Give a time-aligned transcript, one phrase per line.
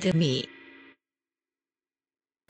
[0.00, 0.44] 더듬이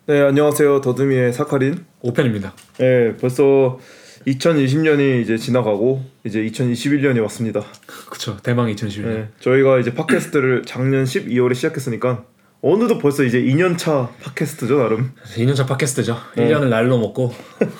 [0.07, 0.81] 네, 안녕하세요.
[0.83, 1.85] 더듬이의 사카린.
[2.01, 2.55] 오펜입니다.
[2.79, 3.79] 네, 벌써
[4.27, 7.63] 2020년이 이제 지나가고 이제 2021년이 왔습니다.
[8.09, 9.05] 그쵸 대망 2021년.
[9.05, 12.25] 네, 저희가 이제 팟캐스트를 작년 12월에 시작했으니까
[12.63, 15.13] 어느덧 벌써 이제 2년차 팟캐스트죠, 나름.
[15.37, 16.17] 2년차 팟캐스트죠.
[16.37, 16.49] 네.
[16.49, 17.33] 1년을 날로 먹고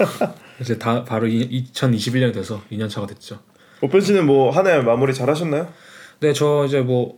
[0.61, 3.39] 이제 다 바로 2021년이 돼서 2년차가 됐죠.
[3.83, 5.73] 오pen 씨는 뭐 한 해 마무리 잘 하셨나요?
[6.21, 7.17] 네, 저 이제 뭐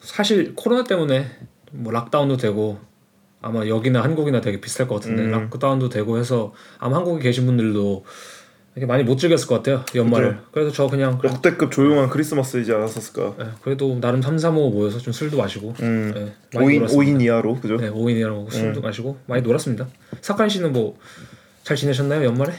[0.00, 1.26] 사실 코로나 때문에
[1.76, 2.78] 뭐 락다운도 되고
[3.42, 5.30] 아마 여기나 한국이나 되게 비슷할 것 같은데 음.
[5.30, 8.04] 락다운도 되고 해서 아마 한국에 계신 분들도
[8.74, 10.30] 이렇게 많이 못 즐겼을 것 같아요 연말을.
[10.36, 10.42] 그죠.
[10.50, 13.34] 그래서 저 그냥 역대급 조용한 크리스마스이지 않았었을까?
[13.38, 16.12] 네, 그래도 나름 3, 4, 5 모여서 좀 술도 마시고 음.
[16.14, 17.12] 네, 많이 5인, 놀았습니다.
[17.12, 17.76] 5인 이하로, 그죠?
[17.76, 19.86] 네, 5인이랑 술도 마시고 많이 놀았습니다.
[20.22, 20.96] 사칸 씨는 뭐
[21.64, 22.52] 잘 지내셨나요 연말에?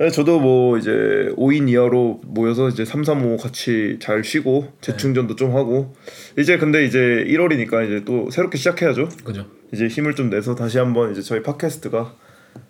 [0.00, 0.90] 네, 저도 뭐 이제
[1.36, 5.94] 5인 이하로 모여서 이제 3, 3, 5 같이 잘 쉬고 재충전도 좀 하고
[6.38, 6.98] 이제 근데 이제
[7.28, 9.10] 1월이니까 이제 또 새롭게 시작해야죠.
[9.22, 9.46] 그죠.
[9.74, 12.14] 이제 힘을 좀 내서 다시 한번 이제 저희 팟캐스트가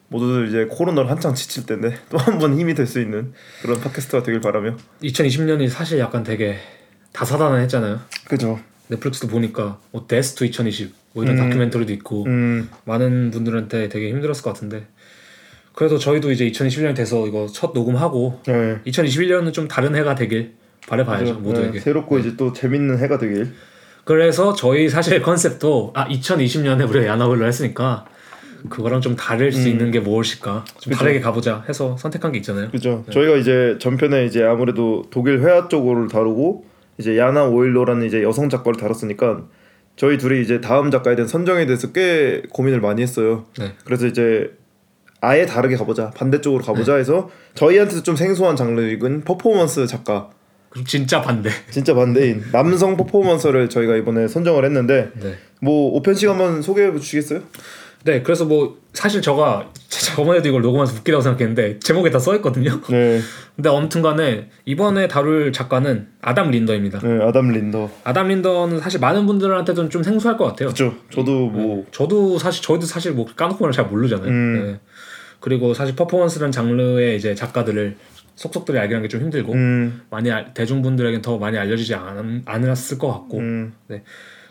[0.08, 4.24] 모두들 이제 코로나를 한창 지칠 때인데 또 한 번 힘이 될 수 있는 그런 팟캐스트가
[4.24, 6.56] 되길 바라며 2020년이 사실 약간 되게
[7.12, 8.00] 다사다난했잖아요.
[8.26, 8.58] 그죠
[8.88, 11.44] 넷플릭스도 보니까 뭐 데스트 2020 뭐 이런 음.
[11.44, 14.84] 다큐멘터리도 있고 음 많은 분들한테 되게 힘들었을 것 같은데
[15.74, 18.78] 그래도 저희도 이제 2021년 돼서 이거 첫 녹음하고 네.
[18.86, 20.54] 2021년은 좀 다른 해가 되길
[20.88, 21.38] 바래봐야죠 그죠.
[21.40, 21.72] 모두에게.
[21.72, 23.52] 네, 새롭고 이제 또 재밌는 해가 되길
[24.04, 28.06] 그래서 저희 사실 컨셉도 아 2020년에 우리가 야나볼로 했으니까
[28.68, 29.72] 그거랑 좀 다를 수 음.
[29.72, 30.98] 있는 게 무엇일까 좀 그죠.
[31.04, 32.70] 다르게 가보자 해서 선택한 게 있잖아요.
[32.70, 36.64] 그죠 저희가 이제 전편에 이제 아무래도 독일 회화 쪽을 다루고
[36.98, 39.44] 이제 야나 오일로라는 이제 여성 작가를 다뤘으니까
[39.96, 43.72] 저희 둘이 이제 다음 작가에 대한 선정에 대해서 꽤 고민을 많이 했어요 네.
[43.84, 44.50] 그래서 이제
[45.20, 47.00] 아예 다르게 가보자 반대쪽으로 가보자 네.
[47.00, 50.30] 해서 저희한테도 좀 생소한 장르인 퍼포먼스 작가
[50.70, 51.50] 그럼 진짜 반대.
[51.70, 55.34] 진짜 반대인 남성 퍼포먼서를 저희가 이번에 선정을 했는데 네.
[55.60, 57.40] 뭐 오펜 씨가 한번 소개해 주시겠어요?
[58.04, 62.80] 네, 그래서 뭐 사실 저가 저번에도 이걸 녹음해서 웃기다고 생각했는데 제목에 다 써있거든요.
[62.88, 63.20] 네,
[63.56, 67.00] 근데 아무튼간에 이번에 다룰 작가는 아담 린더입니다.
[67.00, 67.90] 네 아담 린더.
[68.04, 70.68] 아담 린더는 사실 많은 분들한테도 좀 생소할 것 같아요.
[70.68, 70.94] 그렇죠.
[71.10, 74.28] 저도 뭐 저도 사실 저희도 사실 뭐 까놓고 보면 잘 모르잖아요.
[74.28, 74.64] 음.
[74.64, 74.80] 네.
[75.40, 77.96] 그리고 사실 퍼포먼스라는 장르의 이제 작가들을
[78.36, 83.38] 속속들이 알기는 게좀 힘들고 음, 많이 알- 대중분들에겐 더 많이 알려지지 않, 않았을 것 같고.
[83.38, 83.74] 음,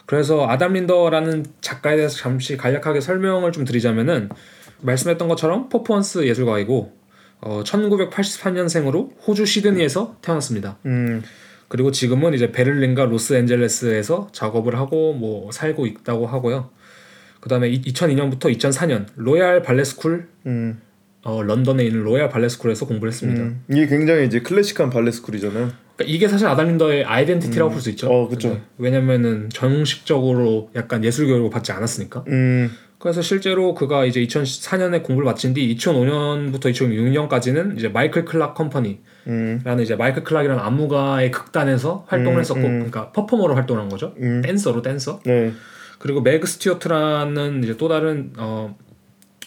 [0.06, 4.30] 그래서 아담 린더라는 작가에 대해서 잠시 간략하게 설명을 좀 드리자면은
[4.82, 6.98] 말씀했던 것처럼 퍼포먼스 예술가이고
[7.42, 10.78] 어, 1983년생으로 호주 시드니에서 태어났습니다.
[10.86, 11.22] 음,
[11.68, 16.70] 그리고 지금은 이제 베를린과 로스앤젤레스에서 작업을 하고 뭐 살고 있다고 하고요.
[17.40, 20.82] 그다음에 2002년부터 2004년 로얄 발레스쿨 음,
[21.24, 23.42] 어, 런던에 있는 로얄 발레스쿨에서 공부를 했습니다.
[23.44, 23.64] 음.
[23.70, 25.72] 이게 굉장히 이제 클래식한 발레 school이잖아요.
[25.96, 28.10] 그러니까 이게 사실 아담 린더의 identity라고 볼수 있죠.
[28.10, 28.30] 어.
[28.30, 28.62] 네.
[28.78, 32.24] 왜냐면은 정식적으로 약간 예술 교육을 받지 않았으니까.
[32.30, 39.00] 음, 그래서 실제로 그가 이제 2004년에 공부를 마친 뒤 2005년부터 2006년까지는 이제 마이클 클락 컴퍼니라는
[39.28, 42.74] 음, 이제 마이클 클락이라는 안무가의 극단에서 활동을 음, 했었고, 음.
[42.80, 44.14] 그러니까 퍼포머로 활동한 거죠.
[44.22, 44.42] 음.
[44.42, 45.20] 댄서로 댄서.
[45.26, 45.52] 네,
[46.00, 48.76] 그리고 매그 스튜어트라는 이제 또 다른 어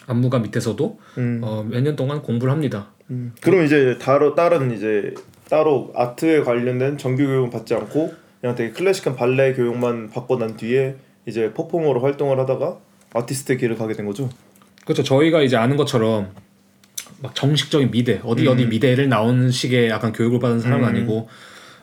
[0.06, 2.88] 안무가 밑에서도 음, 어, 몇 년 동안 공부를 합니다.
[3.10, 3.32] 음.
[3.40, 5.14] 그럼 이제 따로 다른 이제
[5.48, 10.96] 따로 아트에 관련된 정규 교육은 받지 않고 그냥 되게 클래식한 발레 교육만 받고 난 뒤에
[11.26, 12.78] 이제 퍼포머로 활동을 하다가
[13.14, 14.28] artist의 길을 가게 된 거죠.
[14.84, 15.02] 그렇죠.
[15.02, 16.30] 저희가 이제 아는 것처럼
[17.22, 20.88] 막 정식적인 미대 어디 어디 미대를 나오는 식의 약간 교육을 받은 사람은 음.
[20.88, 21.28] 아니고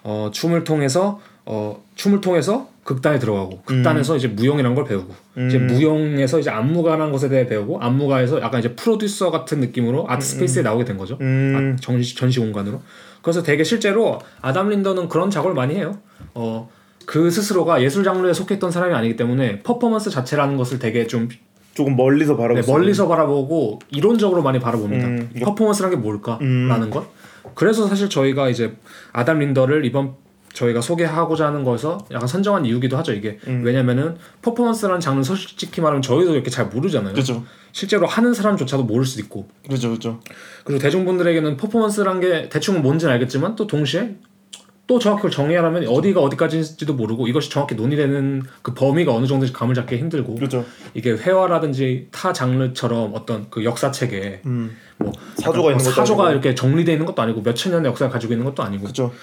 [0.03, 5.13] 어, 춤을 통해서 어, 춤을 통해서 극단에 들어가고 극단에서 이제 무용이라는 걸 배우고
[5.47, 5.67] 이제 음.
[5.67, 10.85] 무용에서 이제 안무가라는 것에 대해 배우고 안무가에서 약간 이제 프로듀서 같은 느낌으로 아트 스페이스에 나오게
[10.85, 11.15] 된 거죠.
[11.21, 12.81] 음, 아, 전시, 전시 공간으로.
[13.21, 15.99] 그래서 되게 실제로 아담 린더는 그런 작업을 많이 해요.
[16.33, 16.67] 어,
[17.05, 21.29] 그 스스로가 예술 장르에 속했던 사람이 아니기 때문에 퍼포먼스 자체라는 것을 되게 좀
[21.75, 25.05] 조금 멀리서 바라보고 네, 멀리서 바라보고 이론적으로 많이 바라봅니다.
[25.05, 25.29] 음.
[25.35, 26.89] 이 퍼포먼스라는 게 뭘까라는 음.
[26.89, 27.05] 것.
[27.53, 28.73] 그래서 사실 저희가 이제
[29.13, 30.15] 아담 린더를 이번
[30.53, 33.63] 저희가 소개하고자 하는 거에서 약간 선정한 이유기도 하죠 이게 음.
[33.63, 37.13] 왜냐면은 퍼포먼스라는 장르 솔직히 말하면 저희도 이렇게 잘 모르잖아요.
[37.13, 40.19] 그죠, 실제로 하는 사람조차도 모를 수도 있고 그죠, 그죠.
[40.63, 44.15] 그리고 대중분들에게는 퍼포먼스란 게 대충 뭔지는 알겠지만 또 동시에
[44.89, 49.75] 또 정확히 그걸 정의하려면 어디가 어디까지인지도 모르고 이것이 정확히 논의되는 그 범위가 어느 정도인지 감을
[49.75, 50.65] 잡기 힘들고 그죠.
[50.95, 54.75] 이게 회화라든지 타 장르처럼 어떤 그 역사책에 음.
[54.97, 56.31] 뭐 사조가 있는 사조가.
[56.31, 59.13] 이렇게 정리되어 있는 것도 아니고 몇천 년의 역사를 가지고 있는 것도 아니고 그죠.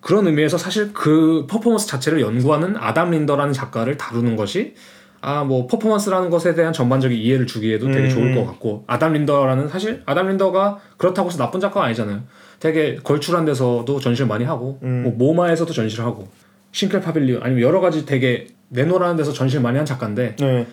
[0.00, 4.74] 그런 의미에서 사실 그 퍼포먼스 자체를 연구하는 아담 린더라는 작가를 다루는 것이
[5.20, 8.46] 아 뭐 퍼포먼스라는 것에 대한 전반적인 이해를 주기에도 되게 음, 좋을 것 음.
[8.46, 12.22] 같고 아담 린더라는 사실 아담 린더가 그렇다고 해서 나쁜 작가가 아니잖아요.
[12.60, 15.02] 되게 걸출한 데서도 전시를 많이 하고 음.
[15.02, 16.28] 뭐 모마에서도 전시를 하고
[16.72, 20.66] 싱클 파빌리온 아니면 여러 가지 되게 내노라는 데서 전시를 많이 한 작가인데 네.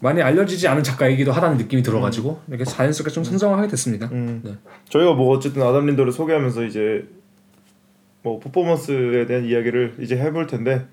[0.00, 4.08] 많이 알려지지 않은 작가이기도 하다는 느낌이 들어가지고 이렇게 자연스럽게 좀 선정을 하게 됐습니다.
[4.10, 4.40] 음.
[4.42, 4.56] 네.
[4.88, 7.04] 저희가 뭐 어쨌든 아담 린더를 소개하면서 이제
[8.22, 10.86] 뭐 퍼포먼스에 대한 이야기를 이제 해볼 텐데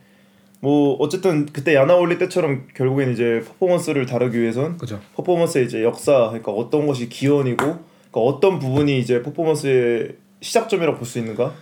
[0.61, 4.99] 뭐 어쨌든 그때 야나 올리 때처럼 결국엔 이제 퍼포먼스를 다루기 위해선 그죠.
[5.15, 11.19] 퍼포먼스의 이제 역사 그러니까 어떤 것이 기원이고 그러니까 어떤 부분이 이제 퍼포먼스의 시작점이라고 볼 수
[11.19, 11.53] 있는가?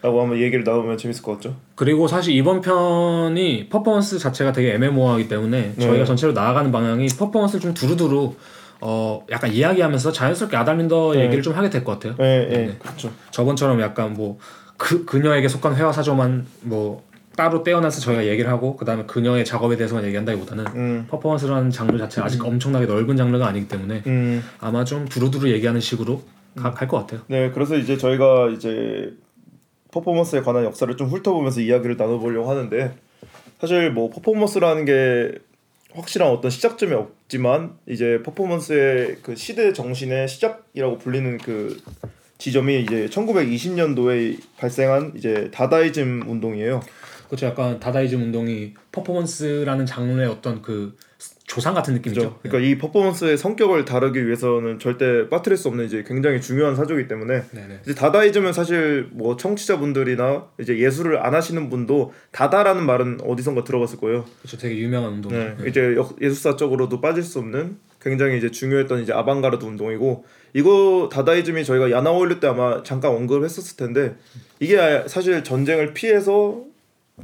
[0.00, 1.56] 라고 한번 얘기를 나누면 재밌을 것 같죠.
[1.74, 5.84] 그리고 사실 이번 편이 퍼포먼스 자체가 되게 애매모호하기 때문에 네.
[5.84, 8.32] 저희가 전체로 나아가는 방향이 퍼포먼스를 좀 두루두루
[8.80, 11.24] 어 약간 이야기하면서 자연스럽게 아담린더 네.
[11.24, 12.14] 얘기를 좀 하게 될 것 같아요.
[12.24, 12.76] 예, 예, 네.
[12.78, 13.10] 그렇죠.
[13.32, 14.38] 저번처럼 약간 뭐
[14.78, 20.04] 그 그녀에게 속한 회화 사조만 뭐 따로 떼어내서 저희가 얘기를 하고 그다음에 그녀의 작업에 대해서만
[20.06, 25.50] 얘기한다기보다는 음, 퍼포먼스라는 장르 자체가 아직 엄청나게 넓은 장르가 아니기 때문에 음, 아마 좀 두루두루
[25.50, 26.22] 얘기하는 식으로
[26.56, 27.20] 갈 것 같아요.
[27.28, 29.12] 네, 그래서 이제 저희가 이제
[29.92, 32.96] 퍼포먼스에 관한 역사를 좀 훑어보면서 이야기를 나눠보려고 하는데
[33.60, 35.38] 사실 뭐 퍼포먼스라는 게
[35.92, 41.80] 확실한 어떤 시작점이 없지만 이제 퍼포먼스의 그 시대 정신의 시작이라고 불리는 그
[42.38, 46.80] 지점이 이제 1920년도에 발생한 이제 다다이즘 운동이에요.
[47.26, 47.46] 그렇죠.
[47.46, 50.96] 약간 다다이즘 운동이 퍼포먼스라는 장르의 어떤 그
[51.46, 52.20] 조상 같은 느낌이죠.
[52.20, 52.38] 그죠?
[52.42, 57.42] 그러니까 이 퍼포먼스의 성격을 다루기 위해서는 절대 빠뜨릴 수 없는 이제 굉장히 중요한 사조이기 때문에
[57.50, 57.80] 네네.
[57.84, 64.24] 이제 다다이즘은 사실 뭐 청취자분들이나 이제 예술을 안 하시는 분도 다다라는 말은 어디선가 들어봤을 거예요.
[64.40, 64.56] 그렇죠.
[64.58, 65.62] 되게 유명한 운동이죠.
[65.62, 65.68] 네.
[65.68, 70.24] 이제 역- 예술사적으로도 빠질 수 없는 굉장히 이제 중요했던 이제 아방가르드 운동이고
[70.54, 74.14] 이거 다다이즘이 저희가 야나올류 때 아마 잠깐 언급했었을 텐데
[74.60, 76.64] 이게 아- 사실 전쟁을 피해서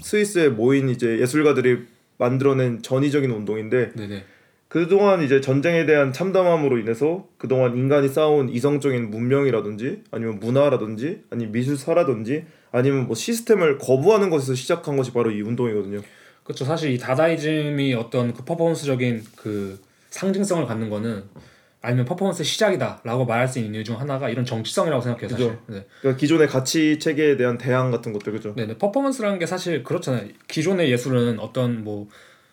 [0.00, 1.78] 스위스에 모인 이제 예술가들이
[2.18, 4.24] 만들어낸 전위적인 운동인데 네네.
[4.68, 12.44] 그동안 이제 전쟁에 대한 참담함으로 인해서 그동안 인간이 쌓아온 이성적인 문명이라든지 아니면 문화라든지 아니면 미술사라든지
[12.72, 16.00] 아니면 뭐 시스템을 거부하는 것에서 시작한 것이 바로 이 운동이거든요.
[16.42, 16.64] 그렇죠.
[16.64, 19.78] 사실 이 다다이즘이 어떤 그 퍼포먼스적인 그
[20.14, 21.24] 상징성을 갖는 거는
[21.82, 25.28] 아니면 퍼포먼스의 시작이다라고 말할 수 있는 이유 중 하나가 이런 정치성이라고 생각해요.
[25.28, 25.48] 사실.
[25.48, 25.62] 그죠.
[25.66, 25.86] 네.
[26.00, 28.54] 그러니까 기존의 가치 체계에 대한 대항 같은 것들 그죠.
[28.54, 28.78] 네네.
[28.78, 30.28] 퍼포먼스라는 게 사실 그렇잖아요.
[30.48, 32.08] 기존의 예술은 어떤 뭐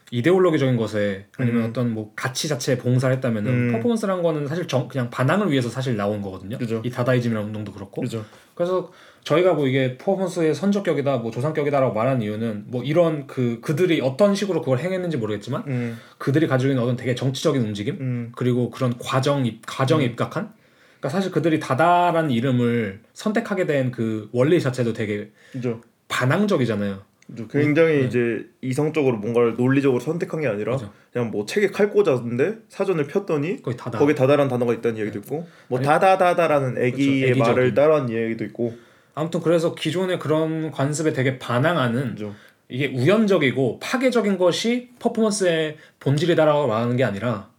[0.09, 1.69] 이데올로기적인 것에 아니면 음.
[1.69, 3.71] 어떤 뭐 가치 자체에 봉사를 했다면은 음.
[3.73, 6.57] 퍼포먼스라는 거는 사실 정, 그냥 반항을 위해서 사실 나온 거거든요.
[6.57, 6.81] 그죠.
[6.83, 8.01] 이 다다이즘이라는 운동도 그렇고.
[8.01, 8.25] 그죠.
[8.55, 8.91] 그래서
[9.23, 14.61] 저희가 뭐 이게 퍼포먼스의 선적격이다, 뭐 조상격이다라고 말하는 이유는 뭐 이런 그 그들이 어떤 식으로
[14.61, 19.45] 그걸 행했는지 모르겠지만 음, 그들이 가지고 있는 어떤 되게 정치적인 움직임 음, 그리고 그런 과정
[19.45, 20.51] 입 과정에 입각한
[20.99, 25.81] 그러니까 사실 그들이 다다라는 이름을 선택하게 된 그 원리 자체도 되게 그죠.
[26.07, 26.99] 반항적이잖아요.
[27.27, 27.47] 그죠.
[27.47, 28.05] 굉장히 네.
[28.07, 30.91] 이제 이성적으로 뭔가를 논리적으로 선택한 게 아니라 그죠.
[31.13, 33.99] 그냥 뭐 책에 칼 꽂았는데 사전을 폈더니 거의 다다.
[33.99, 37.53] 거기 다다란 단어가 있다는 이야기도 있고 뭐 아니- 다다다다라는 애기의 그쵸, 애기적인.
[37.55, 38.73] 말을 따라한 이야기도 있고
[39.13, 42.33] 아무튼 그래서 기존의 그런 관습에 되게 반항하는 그죠.
[42.69, 47.49] 이게 우연적이고 파괴적인 것이 퍼포먼스의 본질이다라고 말하는 게 아니라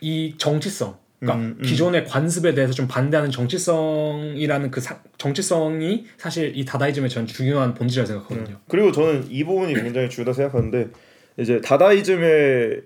[0.00, 1.62] 이 정치성 그러니까 음, 음.
[1.62, 8.06] 기존의 관습에 대해서 좀 반대하는 정치성이라는 그 사- 정치성이 사실 이 다다이즘의 전 중요한 본질이라고
[8.06, 8.60] 생각하거든요.
[8.68, 10.88] 그리고 저는 이 부분이 굉장히 중요하다 생각하는데
[11.38, 12.82] 이제 다다이즘의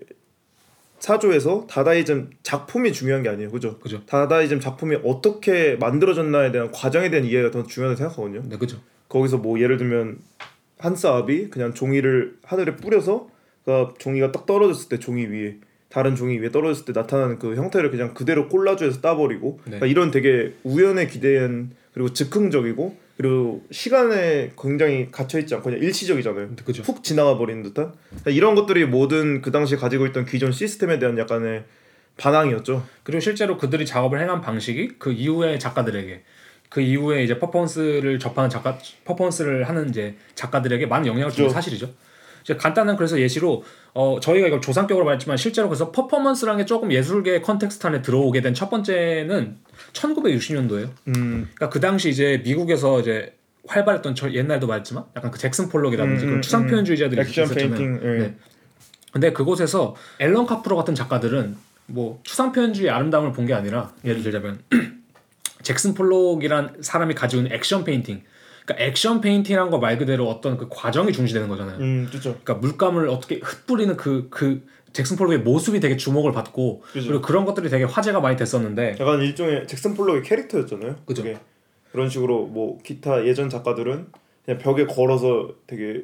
[1.03, 3.77] 사조에서 다다이즘 작품이 중요한 게 아니에요, 그죠?
[3.79, 4.05] 그죠?
[4.05, 8.43] 다다이즘 작품이 어떻게 만들어졌나에 대한 과정에 대한 이해가 더 중요하다고 생각하거든요.
[8.47, 8.77] 네, 그죠.
[9.09, 10.19] 거기서 뭐 예를 들면
[10.79, 13.27] 한사압이 그냥 종이를 하늘에 뿌려서
[13.65, 15.57] 그 종이가 딱 떨어졌을 때 종이 위에
[15.89, 19.71] 다른 종이 위에 떨어졌을 때 나타나는 그 형태를 그냥 그대로 콜라주에서 따버리고 네.
[19.71, 26.55] 그러니까 이런 되게 우연에 기대한 그리고 즉흥적이고 그리고 시간에 굉장히 갇혀 있지 않고 그냥 일시적이잖아요.
[26.55, 26.81] 네, 그죠.
[26.83, 31.17] 훅 지나가 버리는 듯한 그러니까 이런 것들이 모든 그 당시 가지고 있던 기존 시스템에 대한
[31.17, 31.63] 약간의
[32.17, 32.85] 반항이었죠.
[33.03, 36.23] 그리고 실제로 그들이 작업을 행한 방식이 그 이후의 작가들에게
[36.69, 41.49] 그 이후에 이제 퍼포먼스를 접하는 작가 퍼포먼스를 하는 이제 작가들에게 많은 영향을 주는.
[41.49, 41.91] 사실이죠.
[42.59, 47.85] 간단한 그래서 예시로 어 저희가 이걸 조상격으로 말했지만 실제로 그래서 퍼포먼스라는 게 조금 예술계 context
[47.87, 49.57] 안에 들어오게 된 첫 번째는
[49.93, 50.89] 1960년도예요.
[51.07, 53.35] 음, 그러니까 그 당시 이제 미국에서 이제
[53.67, 57.75] 활발했던 저 옛날도 말했지만 약간 그 잭슨 폴록이라든지 음, 그런 음, 추상 표현주의자들이 액션 있었잖아요.
[57.75, 58.17] 페인팅, 예.
[58.19, 58.35] 네.
[59.11, 64.59] 근데 그곳에서 앨런 카프로 같은 작가들은 뭐 추상 표현주의 아름다움을 본 게 아니라 예를 들자면
[65.61, 68.23] 잭슨 폴록이란 사람이 가지고 있는 액션 페인팅.
[68.65, 71.77] 그러니까 액션 페인팅이란 거 말 그대로 어떤 그 과정이 중시되는 거잖아요.
[71.79, 72.37] 음, 그렇죠.
[72.43, 77.07] 그러니까 물감을 어떻게 흩뿌리는 그그 잭슨 폴록의 모습이 되게 주목을 받고 그죠.
[77.07, 80.97] 그리고 그런 것들이 되게 화제가 많이 됐었는데 약간 일종의 잭슨 폴록의 캐릭터였잖아요.
[81.05, 81.23] 그죠.
[81.91, 84.07] 그런 식으로 뭐 기타 예전 작가들은
[84.45, 86.03] 그냥 벽에 걸어서 되게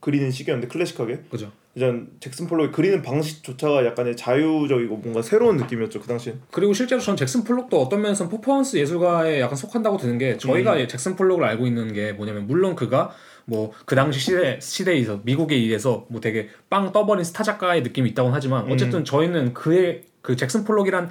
[0.00, 1.50] 그리는 시기였는데 클래식하게 그죠.
[1.74, 6.34] 이제 잭슨 폴록이 그리는 방식조차가 약간의 자유적이고 뭔가 새로운 느낌이었죠 그 당시.
[6.50, 10.88] 그리고 실제로 전 잭슨 폴록도 어떤 면에서 퍼포먼스 예술가에 약간 속한다고 드는 게 저희가 음.
[10.88, 13.12] 잭슨 폴록을 알고 있는 게 뭐냐면 물론 그가
[13.44, 18.30] 뭐 그 당시 시대 시대에서 미국에 의해서 뭐 되게 빵 떠버린 스타 작가의 느낌이 있다고
[18.30, 18.72] 하지만 음.
[18.72, 21.08] 어쨌든 저희는 그의 그 잭슨 폴록이란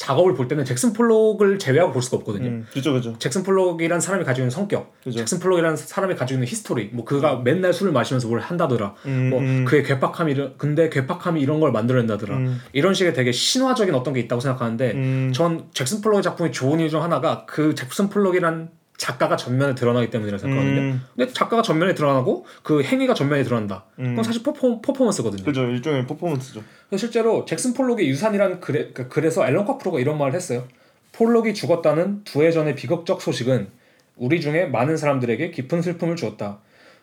[0.00, 2.48] 작업을 볼 때는 잭슨 폴록을 제외하고 볼 수가 없거든요.
[2.48, 3.14] 음, 그죠 그죠.
[3.18, 5.18] 잭슨 폴록이란 사람이 가지고 있는 성격, 그죠.
[5.18, 9.40] 잭슨 폴록이란 사람이 가지고 있는 history, 뭐 그가 맨날 술을 마시면서 뭘 한다더라, 음, 뭐
[9.40, 9.66] 음.
[9.66, 12.60] 그의 괴팍함이 이런- 근데 괴팍함이 이런 걸 만들어낸다더라, 음.
[12.72, 15.32] 이런 식의 되게 신화적인 어떤 게 있다고 생각하는데 음.
[15.34, 20.38] 전 잭슨 폴록의 작품이 좋은 이유 중 하나가 그 잭슨 폴록이란 작가가 전면에 드러나기 때문이라고
[20.40, 20.80] 생각하거든요.
[20.80, 21.02] 음.
[21.14, 23.84] 근데 작가가 전면에 드러나고 그 행위가 전면에 드러난다.
[23.98, 24.10] 음.
[24.10, 25.44] 그건 사실 퍼포, 퍼포먼스거든요.
[25.44, 26.62] 그죠 일종의 퍼포먼스죠.
[26.96, 30.66] 실제로 잭슨 폴록의 유산이란 글에, 그- 그래서 앨런 카프로가 이런 말을 했어요.
[31.12, 33.68] 폴록이 죽었다는 두 해 전의 비극적 소식은
[34.16, 36.60] 우리 중에 많은 사람들에게 깊은 슬픔을 주었다.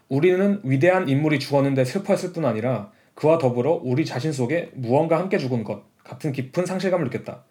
[0.09, 5.63] 우리는 위대한 인물이 죽었는데 슬퍼했을 뿐 아니라 그와 더불어 우리 자신 속에 무언가 함께 죽은
[5.63, 7.43] 것 같은 깊은 상실감을 느꼈다.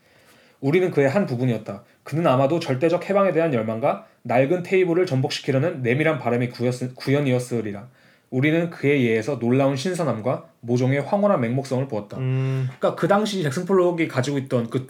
[0.60, 1.84] 우리는 그의 한 부분이었다.
[2.02, 7.88] 그는 아마도 절대적 해방에 대한 열망과 낡은 테이블을 전복시키려는 내밀한 바람이 구였, 구현이었으리라.
[8.30, 12.18] 우리는 그에 의해서 놀라운 신선함과 모종의 황홀한 맹목성을 보았다.
[12.18, 12.68] 음.
[12.78, 14.86] 그러니까 그 당시 잭슨 폴록이 가지고 있던 그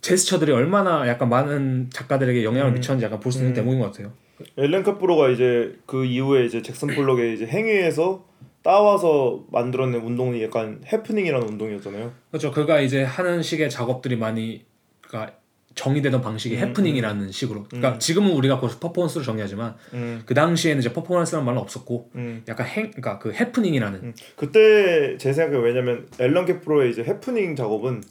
[0.00, 2.74] 제스처들이 얼마나 약간 많은 작가들에게 영향을 음.
[2.74, 3.54] 미쳤는지 약간 볼 수 있는 음.
[3.54, 4.12] 대목인 것 같아요.
[4.58, 8.24] 엘렌 카프로가 이제 그 이후에 이제 잭슨 폴록의 이제 행위에서
[8.62, 12.12] 따와서 만들어낸 운동이 약간 해프닝이라는 운동이었잖아요.
[12.30, 12.50] 그렇죠.
[12.50, 14.64] 그가 이제 하는 식의 작업들이 많이
[15.00, 15.36] 그러니까
[15.74, 17.64] 정의되던 방식이 음, 해프닝이라는 식으로.
[17.64, 20.22] 그러니까 지금은 우리가 거기서 퍼포먼스로 정의하지만 음.
[20.26, 22.42] 그 당시에는 이제 퍼포먼스라는 말은 없었고 음.
[22.48, 24.14] 약간 행 그러니까 그 해프닝이라는 음.
[24.36, 28.02] 그때 제 생각에 왜냐면 앨런 캐프로의 이제 해프닝 작업은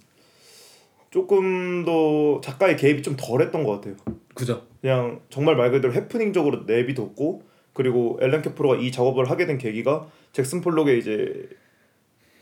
[1.10, 3.96] 조금 더 작가의 개입이 좀 덜했던 것 같아요.
[4.34, 4.64] 그죠.
[4.80, 10.62] 그냥 정말 말 그대로 해프닝적으로 내비뒀고 그리고 앨런 캐프로가 이 작업을 하게 된 계기가 잭슨
[10.62, 11.50] 폴록의 이제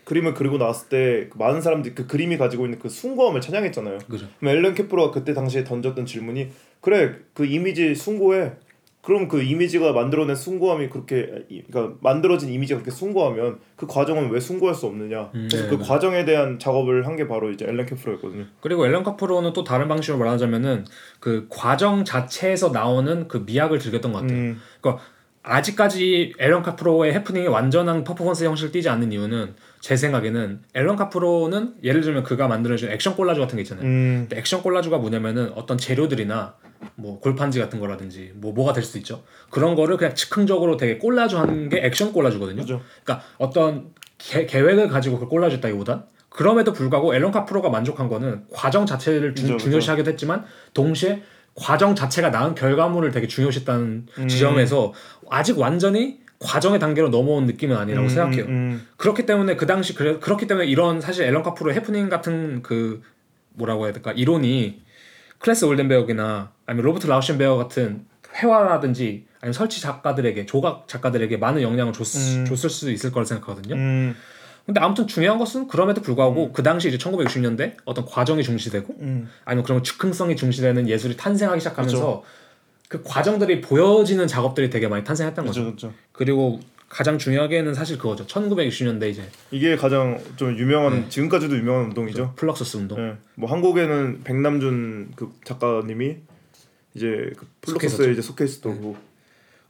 [0.10, 4.00] 그림을 그리고 나왔을 때그 많은 사람들이 그 그림이 가지고 있는 그 숭고함을 찬양했잖아요.
[4.10, 4.26] 그죠.
[4.40, 6.50] 그럼 앨런 캐프로가 그때 당시에 던졌던 질문이
[6.82, 8.54] 그래 그 이미지 숭고해.
[9.04, 14.40] 그럼 그 이미지가 만들어낸 숭고함이 그렇게 이- 그러니까 만들어진 이미지가 그렇게 숭고하면 그 과정은 왜
[14.40, 15.30] 숭고할 수 없느냐.
[15.36, 15.88] 음, 그래서 네, 그 네.
[15.88, 18.46] 과정에 대한 작업을 한 게 바로 이제 앨런 캐프로였거든요.
[18.62, 20.86] 그리고 앨런 카프로는 또 다른 방식으로 말하자면은
[21.20, 24.38] 그 과정 자체에서 나오는 그 미학을 즐겼던 것 같아요.
[24.38, 25.04] 음, 그러니까
[25.44, 32.02] 아직까지 앨런 카프로의 해프닝이 완전한 퍼포먼스 형식을 띠지 않는 이유는 제 생각에는 앨런 카프로는 예를
[32.02, 33.86] 들면 그가 만들어준 액션 콜라주 같은 게 있잖아요.
[33.86, 36.56] 음, 액션 콜라주가 뭐냐면은 어떤 재료들이나
[36.96, 39.24] 뭐 골판지 같은 거라든지 뭐 뭐가 될 수도 있죠.
[39.50, 42.62] 그런 거를 그냥 즉흥적으로 되게 콜라주 하는 게 액션 콜라주거든요.
[42.62, 42.82] 그죠.
[43.04, 49.34] 그러니까 어떤 계, 계획을 가지고 그걸 콜라주했다기보단 그럼에도 불구하고 앨런 카프로가 만족한 거는 과정 자체를
[49.34, 49.64] 주- 그죠, 그죠.
[49.66, 50.44] 중요시하기도 했지만
[50.74, 51.24] 동시에
[51.56, 54.28] 과정 자체가 낳은 결과물을 되게 중요시했다는 음.
[54.28, 54.94] 지점에서
[55.30, 58.46] 아직 완전히 과정의 단계로 넘어온 느낌은 아니라고 음, 생각해요.
[58.46, 63.02] 음, 그렇기 때문에 그 당시 그래, 그렇기 때문에 이런 사실 앨런 카프로 해프닝 같은 그
[63.54, 64.82] 뭐라고 해야 될까 이론이
[65.40, 68.06] 클래스 올덴베어기나 아니면 로버트 라우셴베어 같은
[68.36, 72.46] 회화라든지 아니면 설치 작가들에게 조각 작가들에게 많은 영향을 줬, 음.
[72.46, 73.76] 줬을 수 있을 거라 생각하거든요.
[73.76, 74.16] 음,
[74.66, 79.30] 근데 아무튼 중요한 것은 그럼에도 불구하고 그 당시 이제 1960년대 어떤 과정이 중시되고 음.
[79.44, 82.30] 아니면 그런 즉흥성이 중시되는 예술이 탄생하기 시작하면서 그
[83.04, 85.62] 과정들이 보여지는 작업들이 되게 많이 탄생했던 거죠.
[85.62, 85.94] 그죠, 그죠.
[86.12, 88.26] 그리고 가장 중요하게는 사실 그거죠.
[88.26, 91.10] 1960년대 이제 이게 가장 좀 유명한 네.
[91.10, 92.34] 지금까지도 유명한 운동이죠.
[92.36, 93.00] 플럭서스 운동.
[93.00, 93.16] 예.
[93.36, 96.18] 뭐 한국에는 백남준 그 작가님이
[96.96, 98.96] 이제 그 플럭서스에 이제 있었던 네.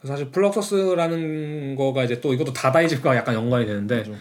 [0.06, 4.12] 사실 플럭서스라는 거가 이제 또 이것도 다다이즘과 약간 연관이 되는데 맞아.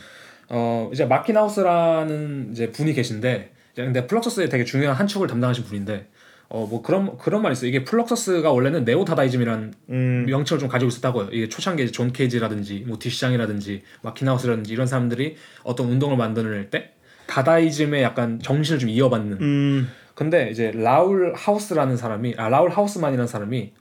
[0.49, 6.09] 어 이제 마키우나스라는 이제 분이 계신데 근데 플럭서스의 되게 중요한 한 축을 담당하신 분인데
[6.51, 7.69] 어 뭐 그런 그런 말이 있어요.
[7.69, 11.29] 이게 플럭서스가 원래는 네오 다다이즘이라는 음, 명칭을 좀 가지고 있었다고요.
[11.33, 16.93] 이게 초창기에 이제 존 케이지라든지 뭐 뒤샹이라든지 마키우나스라든지 이런 사람들이 어떤 운동을 만들어낼 때
[17.27, 23.73] 다다이즘의 약간 정신을 좀 이어받는 음, 근데 이제 라울 하우스라는 사람이 아 라울 하우스만이라는 사람이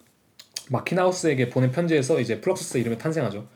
[0.69, 3.47] 마키우나스에게 보낸 편지에서 이제 플럭서스 이름이 탄생하죠.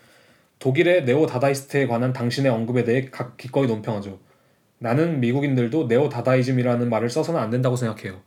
[0.59, 4.19] 독일의 네오 다다이스트에 관한 당신의 언급에 대해 각 기꺼이 논평하죠.
[4.77, 8.21] 나는 미국인들도 네오 다다이즘이라는 말을 써서는 안 된다고 생각해요.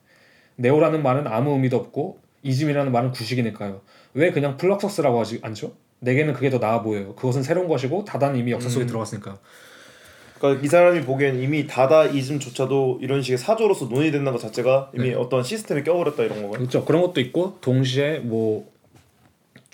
[0.56, 3.80] 네오라는 말은 아무 의미도 없고 이즘이라는 말은 구식이니까요.
[4.14, 5.72] 왜 그냥 플럭서스라고 하지 않죠?
[6.00, 7.14] 내게는 그게 더 나아 보여요.
[7.14, 9.38] 그것은 새로운 것이고 다다는 이미 역사 속에 들어갔으니까요.
[10.38, 15.14] 그러니까 이 사람이 보기엔 이미 다다이즘조차도 이런 식의 사조로서 논의된다는 것 자체가 이미 네.
[15.14, 16.58] 어떤 시스템에 껴버렸다 이런 거고요.
[16.58, 16.84] 그렇죠.
[16.84, 18.74] 그런 것도 있고 동시에 뭐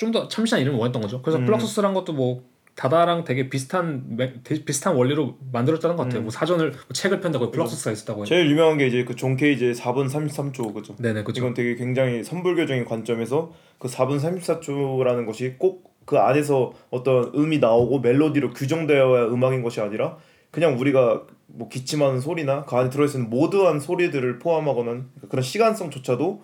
[0.00, 1.20] 좀 더 참신한 이름을 원했던 거죠.
[1.20, 1.44] 그래서 음.
[1.44, 2.42] 플럭서스란 것도 뭐
[2.80, 4.16] 다다랑 되게 비슷한
[4.64, 6.22] 비슷한 원리로 만들었다는 것 같아요.
[6.22, 8.24] 뭐 사전을 뭐 책을 편다고 플럭서스가 있었다고 해요.
[8.24, 8.26] 음.
[8.26, 10.94] 제일 유명한 게 이제 그 존 케이지의 4분 33초 그죠.
[10.98, 11.40] 네네 그렇죠.
[11.40, 18.00] 이건 되게 굉장히 선불교적인 관점에서 그 4분 34초라는 것이 꼭 그 안에서 어떤 음이 나오고
[18.00, 20.16] 멜로디로 규정되어야 음악인 것이 아니라
[20.50, 26.42] 그냥 우리가 뭐 기침하는 소리나 그 안에 들어있는 모든 소리들을 포함하거나 그런 시간성조차도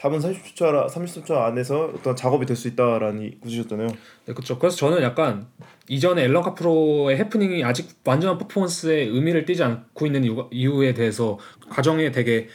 [0.00, 3.88] 4분 30초 30초 안에서 어떤 작업이 될 수 있다라는 보여주셨잖아요.
[3.88, 4.58] 네, 그렇죠.
[4.58, 5.46] 그래서 저는 약간
[5.88, 11.38] 이전에 앨런 카프로의 해프닝이 아직 완전한 퍼포먼스에 의미를 띠지 않고 있는 이유, 이유에 대해서
[11.68, 12.48] 과정에 되게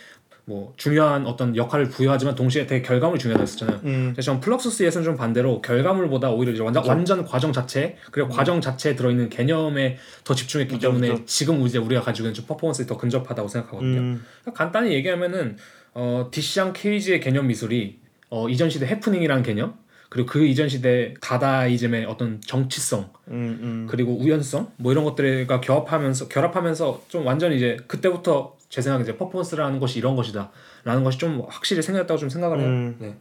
[0.46, 3.80] 뭐 중요한 어떤 역할을 부여하지만 동시에 되게 결과물 중요하다 했었잖아요.
[3.86, 4.10] 음.
[4.14, 9.30] 그래서 저는 플럭서스에서는 좀 반대로 결과물보다 오히려 완전, 완전 과정 자체 그리고 과정 자체에 들어있는
[9.30, 11.26] 개념에 더 집중했기 그죠, 때문에 그죠.
[11.26, 14.00] 지금 이제 우리가 가지고 있는 좀 퍼포먼스에 더 근접하다고 생각하거든요.
[14.00, 14.26] 음.
[14.42, 15.58] 그러니까 간단히 얘기하면은
[15.94, 19.76] 어, 디시앙 케이지의 개념 미술이 어, 이전 시대 해프닝이라는 개념
[20.10, 23.88] 그리고 그 이전 시대 다다이즘의 어떤 정치성 음, 음.
[23.90, 29.80] 그리고 우연성 뭐 이런 것들과 결합하면서 결합하면서 좀 완전히 이제 그때부터 제 생각에 이제 퍼포먼스라는
[29.80, 32.68] 것이 이런 것이다라는 것이 좀 확실히 생겼다고 좀 생각을 해요.
[32.68, 32.96] 음.
[33.00, 33.16] 네.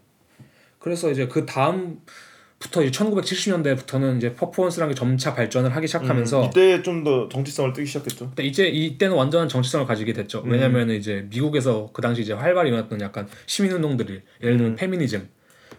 [0.79, 2.01] 그래서 이제 그 다음
[2.63, 7.73] 부터 이제 1970년대부터는 이제 퍼포먼스라는 게 점차 발전을 하기 시작하면서 음, 이때 좀 더 정치성을
[7.73, 8.27] 뜨기 시작했죠.
[8.27, 10.43] 근데 이제 이때는 완전한 정치성을 가지게 됐죠.
[10.45, 10.53] 음.
[10.53, 15.29] 왜냐하면 이제 미국에서 그 당시 이제 활발히 일어났던 약간 시민 운동들이 예를 들면 페미니즘,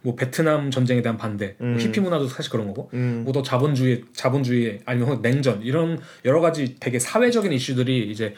[0.01, 1.79] 뭐 베트남 전쟁에 대한 반대, 뭐 음.
[1.79, 3.21] 히피 문화도 사실 그런 거고, 음.
[3.23, 8.33] 뭐더 자본주의, 자본주의 아니면 냉전 이런 여러 가지 되게 사회적인 이슈들이 이제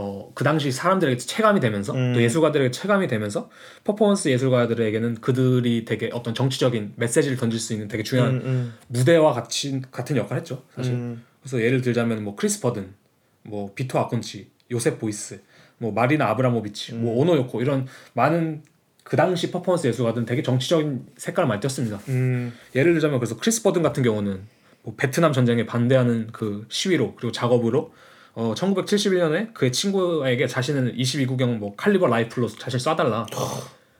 [0.00, 2.12] 어 그 당시 사람들에게 체감이 되면서 음.
[2.12, 3.50] 또 예술가들에게 체감이 되면서
[3.82, 9.82] 퍼포먼스 예술가들에게는 그들이 되게 어떤 정치적인 메시지를 던질 수 있는 되게 중요한 음, 무대와 같이
[9.90, 10.92] 같은 역할을 했죠 사실.
[10.92, 11.24] 음.
[11.42, 12.94] 그래서 예를 들자면 뭐 크리스 버든,
[13.42, 15.40] 뭐 비토 아콘치, 요셉 보이스,
[15.78, 17.02] 뭐 마리나 아브라모비치, 음.
[17.02, 18.62] 뭐 오노 요코 이런 많은
[19.02, 21.98] 그 당시 퍼포먼스 예술가들은 되게 정치적인 색깔을 많이 띄었습니다.
[22.10, 22.52] 음.
[22.76, 24.42] 예를 들자면 그래서 크리스 버든 같은 경우는
[24.84, 27.92] 뭐 베트남 전쟁에 반대하는 그 시위로 그리고 작업으로
[28.38, 33.26] 어 1971년에 그의 친구에게 자신은 22구경 뭐 caliber 라이플로 자신 쏴달라.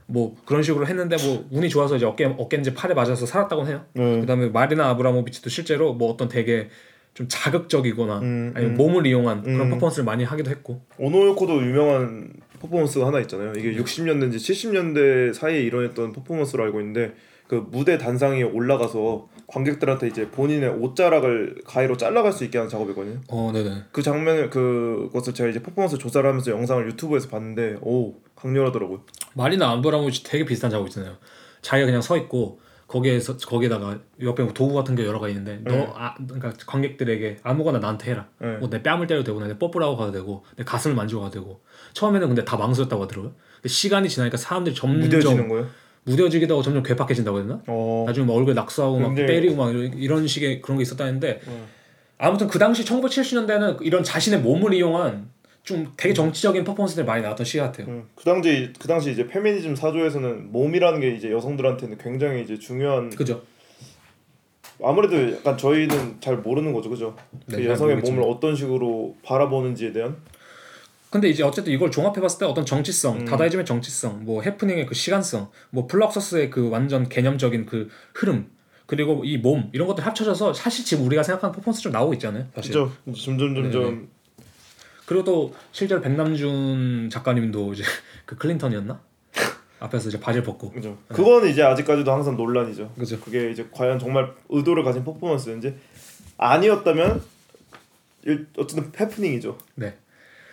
[0.06, 3.84] 뭐 그런 식으로 했는데 뭐 운이 좋아서 이제 어깨 어깨인지 팔에 맞아서 살았다고 해요.
[3.94, 4.20] 네.
[4.20, 6.68] 그다음에 마리나 아브라모비치도 실제로 뭐 어떤 되게
[7.14, 8.76] 좀 자극적이거나 음, 아니면 음.
[8.76, 9.70] 몸을 이용한 그런 음.
[9.70, 13.54] 퍼포먼스를 많이 하기도 했고 오노요코도 유명한 퍼포먼스가 하나 있잖아요.
[13.56, 17.12] 이게 60년대인지 70년대 사이에 일어났던 퍼포먼스로 알고 있는데
[17.48, 23.20] 그 무대 단상에 올라가서 관객들한테 이제 본인의 옷자락을 가위로 잘라갈 수 있게 하는 작업이거든요.
[23.28, 29.00] 어 네네 그 장면을 그것을 제가 이제 퍼포먼스 조사를 하면서 영상을 유튜브에서 봤는데 오 강렬하더라고요.
[29.34, 31.16] 마리나 아브라모비치 되게 비슷한 작업 있잖아요
[31.62, 35.76] 자기가 그냥 서 있고 거기에서 거기에다가 옆에 뭐 도구 같은 게 여러 가지 있는데 네.
[35.76, 38.56] 너 아, 그러니까 관객들에게 아무거나 나한테 해라 네.
[38.56, 41.60] 뭐내 뺨을 때려도 되고 내 뽀뽀를 하고 가도 되고 내 가슴을 만지고 가도 되고
[41.92, 45.66] 처음에는 근데 다 망설였다고 하더라고요 근데 시간이 지나니까 사람들이 점점 무뎌지는 거예요.
[46.12, 47.62] 무뎌지기도 하고 점점 괴팍해진다고 되나?
[47.66, 48.04] 어.
[48.06, 51.64] 나중에 막 얼굴 낙서하고 막 때리고 막 이런- 이런 식의 그런 게 있었다는데 음.
[52.16, 55.28] 아무튼 그 당시 1970년대는 이런 자신의 몸을 이용한
[55.62, 57.86] 좀 되게 정치적인 퍼포먼스들이 많이 나왔던 시기 같아요.
[57.88, 63.10] 음, 그 당시 그 당시 이제 페미니즘 사조에서는 몸이라는 게 이제 여성들한테는 굉장히 이제 중요한
[63.10, 63.42] 그죠?
[64.82, 67.14] 아무래도 약간 저희는 잘 모르는 거죠, 그죠?
[67.46, 68.20] 네, 그잘 여성의 모르겠지만.
[68.20, 70.16] 몸을 어떤 식으로 바라보는지에 대한
[71.10, 73.24] 근데 이제 어쨌든 이걸 종합해봤을 때 어떤 정치성, 음.
[73.24, 78.50] 다다이즘의 정치성, 뭐 해프닝의 그 시간성, 뭐 플럭서스의 그 완전 개념적인 그 흐름,
[78.86, 82.46] 그리고 이 몸 이런 것들 합쳐져서 사실 지금 우리가 생각하는 퍼포먼스 좀 나오고 있잖아요.
[82.54, 82.72] 사실.
[82.72, 82.92] 그죠?
[83.16, 84.00] 점점 점점 네네.
[85.06, 87.82] 그리고 또 실제로 백남준 작가님도 이제
[88.26, 89.00] 그 클린턴이었나?
[89.80, 90.98] 앞에서 이제 바지를 벗고 그죠.
[91.08, 92.92] 그거는 이제 아직까지도 항상 논란이죠.
[92.98, 93.18] 그죠.
[93.20, 95.74] 그게 이제 과연 정말 의도를 가진 퍼포먼스인지
[96.36, 97.22] 아니었다면
[98.24, 99.56] 일, 어쨌든 해프닝이죠.
[99.76, 99.96] 네.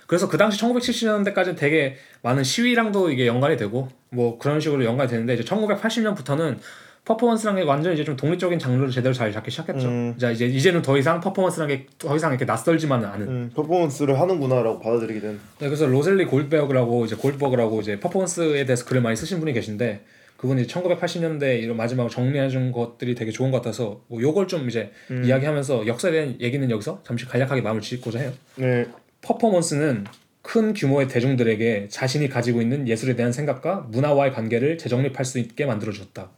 [0.07, 5.33] 그래서 그 당시 1970년대까지는 되게 많은 시위랑도 이게 연관이 되고 뭐 그런 식으로 연관이 되는데
[5.33, 6.57] 이제 1980년부터는
[7.05, 9.87] 퍼포먼스라는 게 완전 이제 좀 독립적인 장르를 제대로 잘 잡기 시작했죠.
[9.87, 10.15] 음.
[10.17, 13.27] 자 이제 이제는 더 이상 퍼포먼스라는 게 더 이상 이렇게 낯설지만은 않은.
[13.27, 15.39] 음, 퍼포먼스를 하는구나라고 받아들이게 된.
[15.59, 20.03] 네, 그래서 로셀리 골드버그라고 이제 골드버그라고 이제 퍼포먼스에 대해서 글을 많이 쓰신 분이 계신데
[20.37, 24.91] 그분이 1980년대 이런 마지막으로 정리해 준 것들이 되게 좋은 것 같아서 뭐 요걸 좀 이제
[25.11, 25.23] 음.
[25.23, 28.31] 이야기하면서 역사에 대한 얘기는 여기서 잠시 간략하게 매듭을 짓고자 해요.
[28.55, 28.85] 네.
[29.25, 30.05] 퍼포먼스는
[30.43, 35.91] 큰 규모의 대중들에게 자신이 가지고 있는 예술에 대한 생각과 문화와의 관계를 재정립할 수 있게 만들어
[35.91, 36.29] 주었다.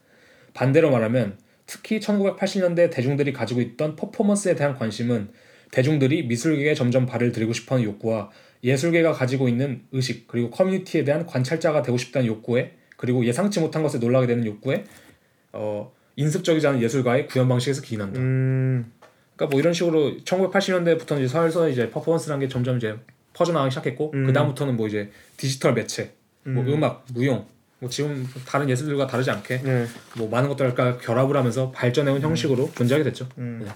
[0.54, 5.28] 반대로 말하면 특히 1980년대 대중들이 가지고 있던 퍼포먼스에 대한 관심은
[5.72, 8.30] 대중들이 미술계에 점점 발을 들이고 싶어하는 욕구와
[8.64, 14.00] 예술계가 가지고 있는 의식 그리고 커뮤니티에 대한 관찰자가 되고 싶다는 욕구에 그리고 예상치 못한 것에
[14.00, 14.86] 놀라게 되는 욕구에
[15.52, 18.20] 어, 인습적이지 않은 예술가의 구현 방식에서 기인한다.
[18.22, 18.94] 음.
[19.38, 22.96] 그러니까 뭐 이런 식으로 1980년대부터 이제 서울서 이제 퍼포먼스라는 게 점점 이제
[23.34, 24.26] 퍼져나가기 시작했고 음.
[24.26, 26.12] 그 다음부터는 뭐 이제 디지털 매체,
[26.44, 26.74] 뭐 음.
[26.74, 27.46] 음악, 무용,
[27.80, 29.86] 뭐 지금 다른 예술들과 다르지 않게 네.
[30.18, 33.30] 뭐 많은 것들과 결합을 하면서 발전해온 형식으로 존재하게 됐죠.
[33.38, 33.62] 음.
[33.64, 33.72] 네.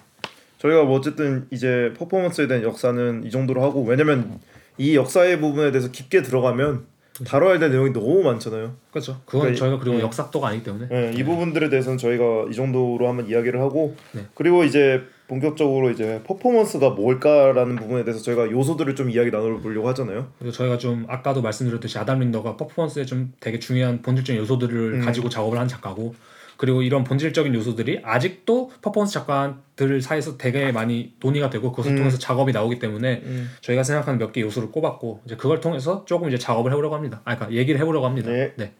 [0.58, 4.39] 저희가 뭐 어쨌든 이제 퍼포먼스에 대한 역사는 이 정도로 하고 왜냐면
[4.78, 6.86] 이 역사의 부분에 대해서 깊게 들어가면
[7.26, 8.76] 다뤄야 될 내용이 너무 많잖아요.
[8.89, 9.21] 그렇죠.
[9.26, 10.04] 그건 그러니까 저희가 그리고 네.
[10.04, 14.26] 역사도가 아니기 때문에 네, 이 부분들에 대해서는 저희가 이 정도로 한번 이야기를 하고 네.
[14.34, 20.28] 그리고 이제 본격적으로 이제 퍼포먼스가 뭘까라는 부분에 대해서 저희가 요소들을 좀 이야기 나눠보려고 하잖아요.
[20.38, 25.02] 그리고 저희가 좀 아까도 말씀드렸듯이 아담 린더가 퍼포먼스에 좀 되게 중요한 본질적인 요소들을 음.
[25.06, 26.15] 가지고 작업을 한 작가고
[26.58, 31.96] 그리고 이런 본질적인 요소들이 아직도 퍼포먼스 작가들 사이에서 되게 많이 논의가 되고 그것을 음.
[32.00, 33.24] 통해서 작업이 나오기 때문에
[33.62, 37.22] 저희가 생각하는 몇 개 요소를 꼽았고 이제 그걸 통해서 조금 이제 작업을 해보려고 합니다.
[37.24, 38.30] 아, 그러니까 얘기를 해보려고 합니다.
[38.30, 38.52] 네.
[38.58, 38.74] 네.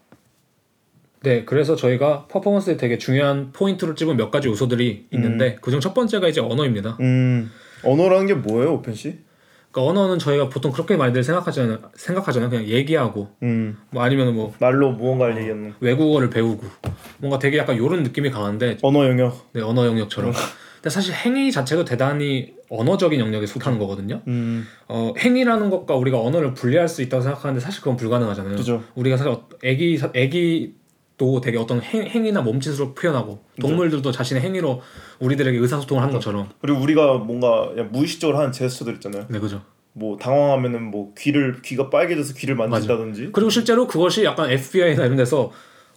[1.24, 6.28] 네, 그래서 저희가 퍼포먼스에 되게 중요한 포인트를 찝은 몇 가지 요소들이 있는데 그중 첫 번째가
[6.28, 6.98] 이제 언어입니다.
[7.00, 7.52] 음,
[7.84, 9.20] 언어라는 게 뭐예요, 오펜 씨?
[9.72, 11.80] 그러니까 언어는 저희가 보통 그렇게 많이들 생각하잖아요.
[11.96, 12.50] 생각하잖아요.
[12.50, 16.66] 그냥 얘기하고 음, 뭐 아니면 뭐 말로 무언가를 얘기하는 외국어를 배우고
[17.20, 19.50] 뭔가 되게 약간 요런 느낌이 강한데 언어 영역.
[19.54, 20.34] 네, 언어 영역처럼.
[20.76, 24.22] 근데 사실 행위 자체도 대단히 언어적인 영역에 속하는 거거든요.
[24.28, 28.56] 음, 어, 행위라는 것과 우리가 언어를 분리할 수 있다고 생각하는데 사실 그건 불가능하잖아요.
[28.56, 28.84] 그죠.
[28.96, 30.74] 우리가 사실 어- 애기 사- 애기
[31.22, 34.82] 도 되게 어떤 행, 행위나 몸짓으로 표현하고 동물들도 자신의 행위로
[35.20, 36.50] 우리들에게 의사소통을 하는 것처럼.
[36.60, 39.26] 그리고 우리가 뭔가 무의식적으로 하는 제스처들 있잖아요.
[39.30, 39.62] 네, 그죠.
[39.94, 43.30] 뭐 당황하면은 뭐 귀를 귀가 빨개져서 귀를 만진다든지.
[43.34, 45.52] 그리고 실제로 그것이 약간 FBI나 이런 데서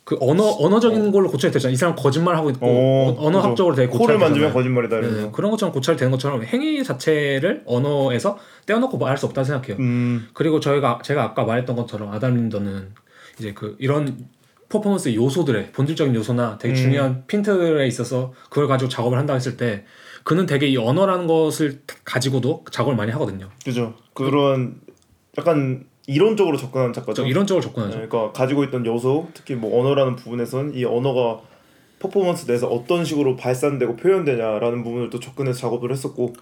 [0.05, 1.73] 그 언어 언어적인 걸로 고찰이 되잖아요.
[1.73, 4.53] 이 사람 거짓말 하고 있고 어, 어, 언어학적으로 되게 코를 고찰이 만지면.
[4.53, 5.31] 거짓말이다 네.
[5.33, 9.77] 그런 것처럼 고찰이 되는 것처럼 행위 자체를 언어에서 떼어놓고 말할 수 없다 생각해요.
[9.79, 12.91] 음, 그리고 저희가 제가 아까 말했던 것처럼 아담 린더는
[13.39, 14.27] 이제 그 이런
[14.75, 16.77] 퍼포먼스 요소들의 본질적인 요소나 되게 음.
[16.77, 19.85] 중요한 핀트들에 있어서 그걸 가지고 작업을 한다 했을 때
[20.25, 23.51] 그는 되게 이 언어라는 것을 가지고도 작업을 많이 하거든요.
[23.65, 23.95] 그죠.
[24.15, 24.81] 그런
[25.39, 27.25] 약간 이론적으로 접근하는 작가죠.
[27.47, 28.01] 쪽으로 접근하죠.
[28.01, 31.41] 네, 그러니까 가지고 있던 요소, 특히 뭐 언어라는 부분에선 이 언어가
[32.01, 36.35] 퍼포먼스 내에서 어떤 식으로 발산되고 표현되냐라는 부분을 또 접근해서 작업을 했었고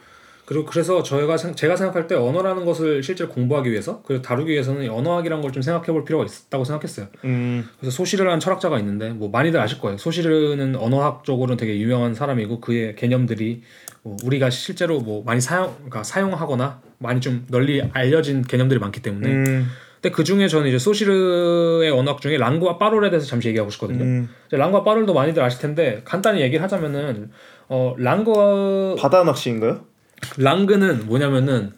[0.53, 4.85] 그리고 그래서 저희가 생- 제가 생각할 때 언어라는 것을 실제 공부하기 위해서 그리고 다루기 위해서는
[4.85, 7.07] 이 언어학이라는 걸좀 생각해 볼 필요가 있다고 생각했어요.
[7.25, 9.97] 음, 그래서 소시르라는 철학자가 있는데 뭐 많이들 아실 거예요.
[9.97, 13.62] 소시르는 언어학적으로는 되게 유명한 사람이고 그의 개념들이
[14.03, 19.29] 뭐 우리가 실제로 뭐 많이 사용 그러니까 사용하거나 많이 좀 널리 알려진 개념들이 많기 때문에
[19.29, 19.67] 음,
[20.03, 24.05] 근데 그 중에 저는 이제 소시르의 언어학 중에 랑구와 빠롤에 대해서 잠시 얘기하고 싶거든요.
[24.05, 24.29] 음.
[24.51, 27.31] 랑구와 빠롤도 많이들 아실 텐데 간단히 얘기를 하자면은
[27.69, 29.91] 어 랑구 바다 낚시인가요?
[30.38, 31.72] 랑그는 뭐냐면은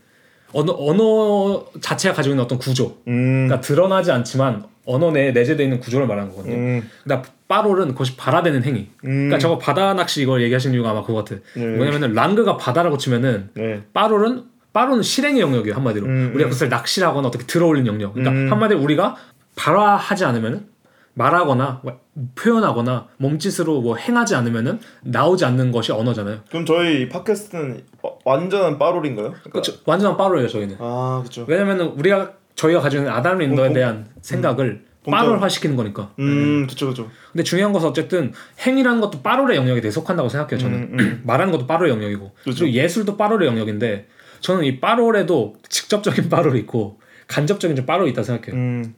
[0.52, 5.80] 언어 언어 자체가 가지고 있는 어떤 구조 음, 그러니까 드러나지 않지만 언어 내에 내재되어 있는
[5.80, 6.54] 구조를 말하는 거거든요.
[6.54, 8.90] 음, 그러니까 빠롤은 그것이 발화되는 행위.
[9.04, 9.28] 음.
[9.28, 11.37] 그러니까 저거 바다 낚시 이걸 얘기하시는 이유가 아마 그거 같아.
[11.54, 11.66] 네.
[11.66, 16.07] 뭐냐면은 랑그가 바다라고 치면은 네, 빠롤은 빠롤은 실행의 영역이에요 한마디로.
[16.07, 16.50] 음, 우리가 음.
[16.50, 18.14] 그것을 낚시라거나 어떻게 들어올린 영역.
[18.14, 18.52] 그러니까 음.
[18.52, 19.16] 한마디로 우리가
[19.57, 20.66] 발화하지 않으면은
[21.14, 22.00] 말하거나 뭐
[22.35, 26.40] 표현하거나 몸짓으로 뭐 행하지 않으면은 나오지 않는 것이 언어잖아요.
[26.50, 29.29] 그럼 저희 팟캐스트는 어, 완전한 빠롤인가요?
[29.31, 29.72] 그러니까, 그렇죠.
[29.87, 30.77] 완전한 빠롤이에요 저희는.
[30.81, 31.44] 아, 그렇죠.
[31.48, 35.20] 왜냐면은 우리가 저희가 가지고 있는 아담 린더에 본- 대한 생각을 본점.
[35.20, 36.12] 빠롤화 시키는 거니까.
[36.18, 37.11] 음, 그렇죠, 그렇죠.
[37.33, 38.33] 근데 중요한 것은 어쨌든
[38.66, 40.59] 행위라는 것도 빠롤의 영역에 대해 속한다고 생각해요.
[40.59, 42.64] 저는 음, 말하는 것도 빠롤의 영역이고 그렇죠.
[42.64, 44.09] 그리고 예술도 빠롤의 영역인데
[44.40, 48.55] 저는 이 빠롤에도 직접적인 빠롤이 있고 간접적인 좀 빠롤이 있다 고 생각해요.
[48.57, 48.94] 음,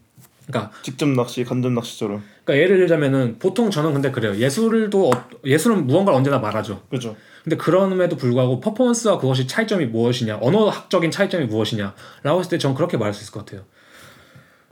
[0.46, 2.22] 그러니까, 직접 낚시, 간접 낚시처럼.
[2.44, 4.36] 그러니까 예를 들자면은 보통 저는 근데 그래요.
[4.36, 6.82] 예술도 어- 예술은 무언가를 언제나 말하죠.
[6.88, 7.16] 그렇죠.
[7.42, 13.12] 근데 그럼에도 불구하고 퍼포먼스와 그것이 차이점이 무엇이냐, 언어학적인 차이점이 무엇이냐라고 했을 때 저는 그렇게 말할
[13.14, 13.64] 수 있을 것 같아요.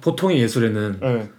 [0.01, 1.31] 보통의 예술에는 네,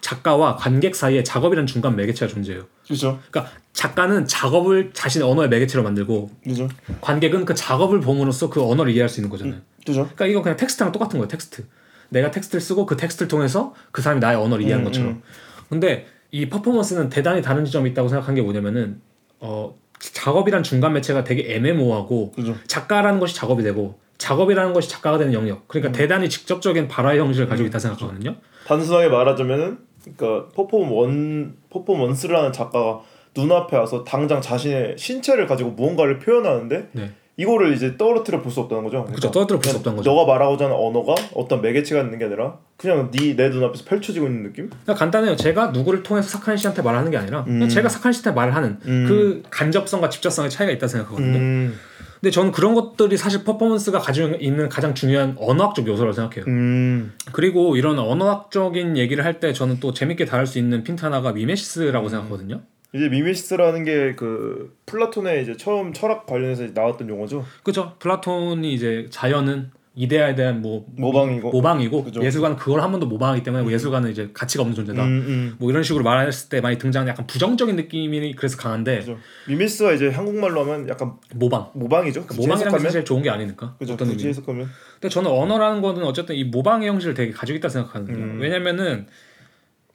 [0.00, 2.66] 작가와 관객 사이에 작업이라는 중간 매개체가 존재해요.
[2.84, 6.68] 그렇죠, 그러니까 작가는 작업을 자신의 언어의 매개체로 만들고 그렇죠,
[7.00, 9.60] 관객은 그 작업을 봄으로써 그 언어를 이해할 수 있는 거잖아요.
[9.84, 10.02] 그렇죠.
[10.02, 11.28] 그러니까 이거 그냥 텍스트랑 똑같은 거예요.
[11.28, 11.64] 텍스트.
[12.10, 15.22] 내가 텍스트를 쓰고 그 텍스트를 통해서 그 사람이 나의 언어를 이해하는 음, 것처럼.
[15.68, 19.00] 근데 이 퍼포먼스는 대단히 다른 지점이 있다고 생각한 게 뭐냐면은
[19.40, 22.54] 어 작업이란 중간 매체가 되게 애매모호하고 그죠.
[22.66, 25.58] 작가라는 것이 작업이 되고 작업이라는 것이 작가가 되는 영역.
[25.58, 25.64] 음.
[25.66, 28.36] 그러니까 대단히 직접적인 발화의 형식을 가지고 있다 생각하거든요.
[28.66, 29.78] 단순하게 말하자면은
[30.16, 33.00] 그러니까 퍼포먼 퍼포먼스라는 작가가
[33.36, 37.10] 눈앞에 와서 당장 자신의 신체를 가지고 무언가를 표현하는데 네.
[37.40, 39.04] 이거를 이제 떨어뜨려 볼 수 없다는 거죠.
[39.04, 39.30] 그렇죠.
[39.30, 40.10] 떨어뜨려 볼 수 없다는 거죠.
[40.10, 44.42] 너가 말하고자 하는 언어가 어떤 매개체가 있는 게 아니라 그냥 네 내 눈앞에서 펼쳐지고 있는
[44.42, 44.68] 느낌?
[44.68, 45.36] 그러니까 간단해요.
[45.36, 47.68] 제가 누구를 통해서 사카네 씨한테 말하는 게 아니라 음.
[47.68, 49.06] 제가 사카네 씨한테 말을 하는 음.
[49.08, 51.38] 그 간접성과 직접성의 차이가 있다 생각하거든요.
[51.38, 51.78] 음,
[52.20, 56.44] 근데 저는 그런 것들이 사실 퍼포먼스가 가지고 있는 가장 중요한 언어학적 요소라고 생각해요.
[56.48, 61.32] 음, 그리고 이런 언어학적인 얘기를 할 때 저는 또 재밌게 다룰 수 있는 핀트 하나가
[61.32, 62.10] 미메시스라고 음.
[62.10, 62.60] 생각하거든요.
[62.92, 67.44] 이제 미메시스라는 게 그 플라톤의 이제 처음 철학 관련해서 나왔던 용어죠.
[67.62, 67.94] 그죠?
[68.00, 71.50] 플라톤이 이제 자연은 이데아에 대한 뭐 모방이고.
[71.50, 72.22] 모방이고 그죠.
[72.24, 75.04] 예술가는 그걸 한 번 더 모방하기 때문에 뭐 예술가는 이제 가치가 없는 존재다.
[75.04, 75.56] 음, 음.
[75.58, 79.18] 뭐 이런 식으로 말했을 때 많이 등장하는 약간 부정적인 느낌이 그래서 강한데 그죠.
[79.48, 81.70] 미메시스가 이제 한국말로 하면 약간 모방.
[81.74, 82.24] 모방이죠.
[82.26, 82.84] 굳이 모방이라는 게.
[82.84, 83.74] 사실 좋은 게 아니니까.
[83.78, 83.94] 그죠.
[83.94, 84.24] 어떤 의미.
[84.26, 84.68] 해석하면.
[84.94, 88.16] 근데 저는 언어라는 거는 어쨌든 이 모방의 형식을 되게 가지고 있다 생각하거든요.
[88.16, 88.38] 음.
[88.40, 89.06] 왜냐면은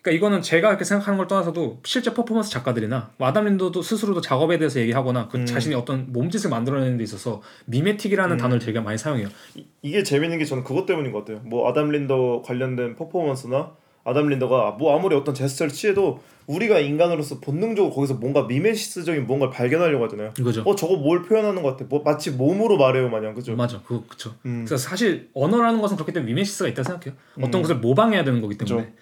[0.06, 4.60] 그러니까 이거는 제가 이렇게 생각하는 걸 떠나서도 실제 퍼포먼스 작가들이나 뭐 아담 린더도 스스로도 작업에
[4.60, 5.46] 대해서 얘기하거나 그 음.
[5.48, 8.38] 자신이 어떤 몸짓을 만들어내는 데 있어서 mimetic이라는 음.
[8.38, 9.30] 단어를 되게 많이 사용해요.
[9.56, 11.41] 이- 이게 재밌는 게 저는 그것 때문인 것 같아요.
[11.44, 13.72] 뭐 아담 린더 관련된 퍼포먼스나
[14.04, 20.04] 아담 린더가 뭐 아무리 어떤 제스처를 취해도 우리가 인간으로서 본능적으로 거기서 뭔가 미메시스적인 뭔가를 발견하려고
[20.06, 20.34] 하잖아요.
[20.38, 20.62] 이거죠.
[20.68, 21.86] 어 저거 뭘 표현하는 것 같아.
[21.89, 23.56] 뭐 마치 몸으로 말해요 마냥 그죠.
[23.56, 24.36] 맞아, 그거 그쵸.
[24.46, 24.63] 음.
[24.68, 27.15] 그래서 사실 언어라는 것은 그렇기 때문에 미메시스가 있다 생각해요.
[27.39, 27.62] 어떤 음.
[27.63, 28.96] 것을 모방해야 되는 거기 때문에 그죠.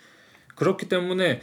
[0.55, 1.41] 그렇기 때문에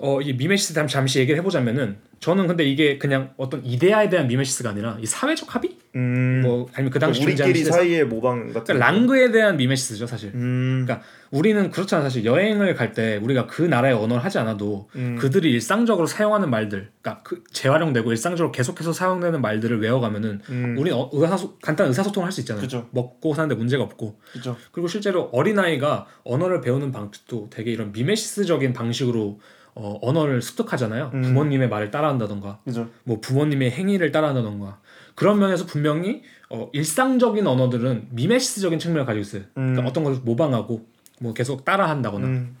[0.00, 4.70] 어, 이 미메시스 잠시, 잠시 얘기를 해보자면은 저는 근데 이게 그냥 어떤 이데아에 대한 미메시스가
[4.70, 6.40] 아니라 이 사회적 합의 음.
[6.42, 8.74] 뭐 아니면 그 당시 우리끼리 존재하는 시대에서 사이의 모방 같은.
[8.74, 10.30] 그러니까 랑그에 대한 미메시스죠 사실.
[10.34, 10.82] 음.
[10.84, 15.16] 그러니까 우리는 그렇잖아 사실 여행을 갈 때 우리가 그 나라의 언어를 하지 않아도 음.
[15.20, 20.76] 그들이 일상적으로 사용하는 말들, 그러니까 그 재활용되고 일상적으로 계속해서 사용되는 말들을 외워가면은 음.
[20.78, 22.62] 우리는 어, 의사소, 간단한 의사소통을 할 수 있잖아요.
[22.62, 22.88] 그죠.
[22.90, 24.56] 먹고 사는데 문제가 없고 그죠.
[24.72, 29.38] 그리고 실제로 어린아이가 언어를 배우는 방식도 되게 이런 미메시스적인 방식으로
[29.74, 31.10] 어, 언어를 습득하잖아요.
[31.14, 31.22] 음.
[31.22, 32.88] 부모님의 말을 따라한다던가 그죠.
[33.02, 34.80] 뭐 부모님의 행위를 따라한다던가
[35.14, 39.42] 그런 면에서 분명히 어, 일상적인 언어들은 미메시스적인 측면을 가지고 있어요.
[39.54, 39.86] 그러니까 음.
[39.86, 40.86] 어떤 것을 모방하고
[41.20, 42.26] 뭐 계속 따라한다거나.
[42.26, 42.56] 음.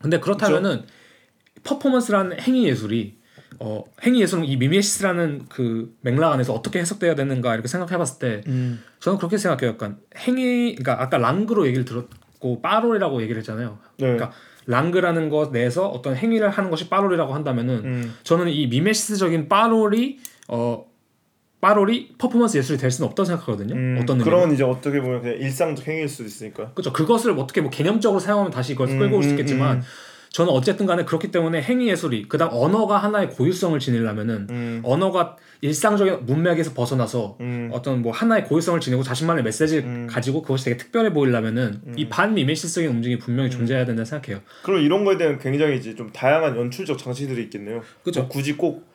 [0.00, 0.84] 근데 그렇다면은
[1.64, 3.16] 퍼포먼스라는 행위 예술이
[3.58, 8.82] 어, 행위 예술은 이 미메시스라는 그 맥락 안에서 어떻게 해석돼야 되는가 이렇게 생각해봤을 때 음.
[9.00, 9.72] 저는 그렇게 생각해요.
[9.72, 13.78] 약간 행위, 그러니까 아까 랑그로 얘기를 들었고 빠롤이라고 얘기를 했잖아요.
[13.98, 14.14] 네.
[14.14, 14.32] 그러니까
[14.66, 18.14] 랑그라는 것 내에서 어떤 행위를 하는 것이 빠롤이라고 한다면은 음.
[18.22, 20.84] 저는 이 미메시스적인 빠롤이 어
[21.60, 23.74] 빠롤이 퍼포먼스 예술이 될 수는 없다고 생각하거든요.
[23.74, 23.98] 음.
[24.00, 24.36] 어떤 의미로.
[24.36, 26.70] 그런 이제 어떻게 보면 그냥 일상적 행위일 수도 있으니까.
[26.72, 26.92] 그렇죠.
[26.92, 29.82] 그것을 어떻게 뭐 개념적으로 사용하면 다시 이걸 음, 끌고 올수 음, 있겠지만 음.
[30.36, 34.82] 저는 어쨌든 간에 그렇기 때문에 행위 예술이 그다음 언어가 하나의 고유성을 지니려면은 음.
[34.84, 37.70] 언어가 일상적인 문맥에서 벗어나서 음.
[37.72, 40.06] 어떤 뭐 하나의 고유성을 지니고 자신만의 메시지를 음.
[40.10, 44.42] 가지고 그것이 되게 특별해 보이려면은 이 반미메시스적인 움직임이 분명히 존재해야 된다 생각해요.
[44.62, 47.80] 그럼 이런 거에 대한 굉장히 이제 좀 다양한 연출적 장치들이 있겠네요.
[48.04, 48.20] 그죠.
[48.20, 48.86] 뭐 굳이 꼭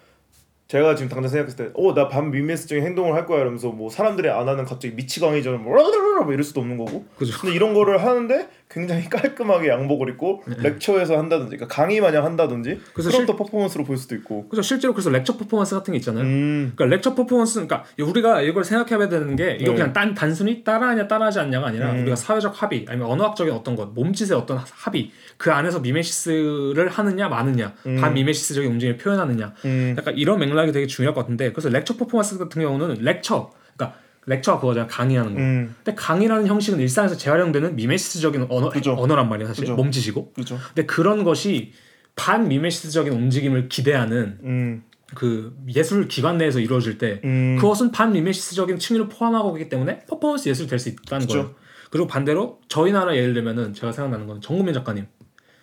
[0.67, 4.47] 제가 지금 당장 생각했을 때, 어, 나 반미메시스적인 행동을 할 거야 이러면서 뭐 사람들이 안
[4.47, 7.03] 하는 갑자기 미치광이처럼 뭐뭐 이럴 수도 없는 거고.
[7.17, 7.37] 그죠.
[7.41, 12.79] 근데 이런 거를 하는데 굉장히 깔끔하게 양복을 입고 lecture에서 한다든지, 그러니까 강의 마냥 한다든지, 네.
[12.93, 14.47] 그래서 그럼 실- 또 퍼포먼스로 볼 수도 있고.
[14.47, 14.61] 그죠.
[14.61, 16.23] 실제로 그래서 lecture 퍼포먼스 같은 게 있잖아요.
[16.23, 19.77] 음, 그러니까 lecture 퍼포먼스, 그러니까 우리가 이걸 생각해야 되는 게 이거 네.
[19.77, 22.01] 그냥 단 단순히 따라하냐 따라하지 않냐가 아니라 음.
[22.01, 27.73] 우리가 사회적 합의 아니면 언어학적인 어떤 것, 몸짓의 어떤 합의 그 안에서 미메시스를 하느냐 마느냐,
[27.85, 27.97] 음.
[27.97, 32.61] 반미메시스적인 움직임을 표현하느냐, 음, 약간 이런 맥락이 되게 중요할 것 같은데 그래서 lecture 퍼포먼스 같은
[32.61, 35.39] 경우는 lecture, 그러니까 lecture가 그거잖아 강의하는 거.
[35.39, 38.93] 음, 근데 강의라는 형식은 일상에서 재활용되는 미메시스적인 언어 그죠.
[38.97, 39.75] 언어란 말이야 사실 그죠.
[39.75, 40.33] 몸짓이고.
[40.33, 40.57] 그죠.
[40.67, 41.73] 근데 그런 것이
[42.15, 44.83] 반 미메시스적인 움직임을 기대하는 음,
[45.15, 50.47] 그 예술 기관 내에서 이루어질 때 음, 그것은 반 미메시스적인 층위를 포함하고 있기 때문에 퍼포먼스
[50.49, 51.25] 예술이 될 수 있다는.
[51.27, 51.55] 거예요.
[51.89, 55.07] 그리고 반대로 저희 나라 예를 들면은 제가 생각나는 건 정구면 작가님.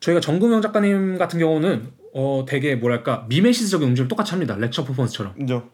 [0.01, 4.57] 저희가 정구명 작가님 같은 경우는 어 되게 뭐랄까 미메시스적인 움직임을 똑같이 합니다.
[4.57, 5.35] 렉처 퍼포먼스처럼.
[5.39, 5.71] 인정.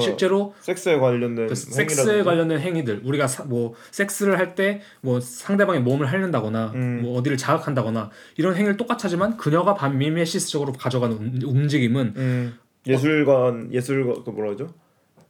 [0.00, 2.22] 실제로 섹스에 관련된 그 섹스에.
[2.22, 7.00] 관련된 행위들 우리가 사- 뭐 섹스를 할 때 뭐 상대방의 몸을 핥는다거나 음.
[7.02, 14.24] 뭐 어디를 자극한다거나 이런 행위를 똑같이 하지만 그녀가 반미메시스적으로 가져가는 움- 움직임은 음, 예술관 예술관
[14.24, 14.74] 그 뭐라 하죠?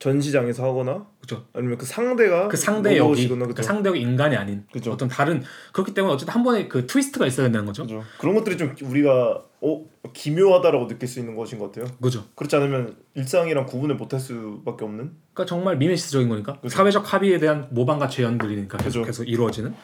[0.00, 3.62] 전시장에서 하거나 그죠 아니면 그 상대가 그 상대 로봇이거나, 그 그죠?
[3.62, 4.90] 상대역이 인간이 아닌 그죠.
[4.92, 7.82] 어떤 다른 그렇기 때문에 어쨌든 한 번에 그 트위스트가 있어야 된다는 거죠.
[7.82, 8.02] 그죠.
[8.18, 9.84] 그런 것들이 좀 우리가 어
[10.14, 11.94] 기묘하다라고 느낄 수 있는 것인 것 같아요.
[12.00, 12.24] 그죠.
[12.34, 15.12] 그렇지 않으면 일상이랑 구분을 못할 수밖에 없는.
[15.34, 16.74] 그러니까 정말 미메시스적인 거니까 그죠.
[16.74, 19.00] 사회적 합의에 대한 모방과 재현들이니까 그죠.
[19.00, 19.74] 계속해서 이루어지는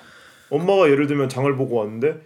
[0.49, 2.23] 엄마가 예를 들면 장을 보고 왔는데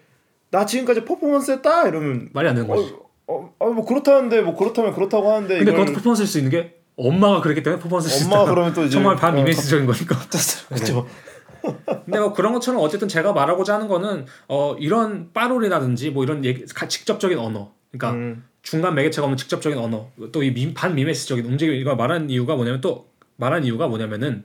[0.52, 2.94] 나 지금까지 퍼포먼스 했다 이러면 말이 안 되는 거지.
[3.26, 6.79] 어, 어, 뭐 그렇다는데 뭐 그렇다면 그렇다고 하는데 근데 이걸 그것도 퍼포먼스일 수 있는 게
[6.96, 8.02] 엄마가 그랬기 때문에 엄마가
[8.44, 8.44] 있다.
[8.50, 10.16] 그러면 또 이제 정말 어, 반미메시스적인 거니까.
[10.68, 11.06] 그렇죠.
[12.04, 16.64] 근데 뭐 그런 것처럼 어쨌든 제가 말하고자 하는 거는 어 이런 빠롤이라든지 뭐 이런 얘기,
[16.66, 21.96] 가- 직접적인 언어, 그러니까 음, 중간 매개체가 없는 직접적인 언어, 또 이 반미메시적인 움직임 이걸
[21.96, 24.44] 말하는 이유가 뭐냐면 또 말한 이유가 뭐냐면은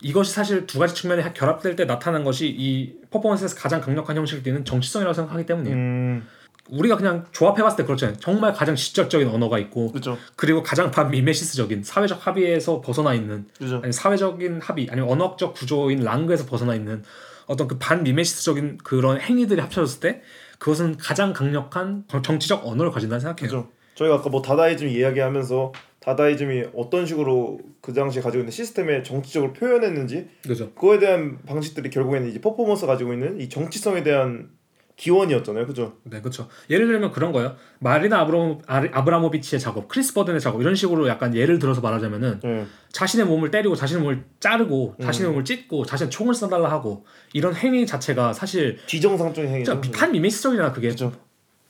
[0.00, 4.64] 이것이 사실 두 가지 측면이 결합될 때 나타난 것이 이 퍼포먼스에서 가장 강력한 형식을 띠는
[4.64, 5.76] 정치성이라고 생각하기 때문이에요.
[5.76, 6.26] 음,
[6.70, 8.16] 우리가 그냥 조합해봤을 때 그렇잖아요.
[8.18, 10.16] 정말 가장 직접적인 언어가 있고 그렇죠.
[10.36, 13.46] 그리고 가장 반미메시스적인 사회적 합의에서 벗어나 있는
[13.92, 17.02] 사회적인 합의 아니면 언어적 구조인 랑그에서 벗어나 있는
[17.46, 20.22] 어떤 그 반미메시스적인 그런 행위들이 합쳐졌을 때
[20.58, 23.50] 그것은 가장 강력한 정- 정치적 언어를 가진다는 생각해요.
[23.50, 23.68] 그렇죠.
[23.96, 30.28] 저희가 아까 뭐 다다이즘 이야기하면서 다다이즘이 어떤 식으로 그 당시에 가지고 있는 시스템에 정치적으로 표현했는지
[30.46, 30.72] 그죠.
[30.74, 34.48] 그거에 대한 방식들이 결국에는 이제 퍼포먼스 가지고 있는 이 정치성에 대한
[34.96, 35.94] 기원이었잖아요, 그죠?
[36.04, 36.48] 네, 그렇죠.
[36.70, 37.56] 예를 들면 그런 거예요.
[37.80, 43.26] 마리나 아브라모, 아브라모비치의 작업, 크리스 버든의 작업 이런 식으로 약간 예를 들어서 말하자면은 예, 자신의
[43.26, 48.32] 몸을 때리고 자신의 몸을 자르고 자신의 몸을 찢고 자신 총을 쏴달라 하고 이런 행위 자체가
[48.34, 49.80] 사실 비정상적인 행위죠.
[49.80, 51.12] 진짜 반미메시적이잖아 그게 그죠.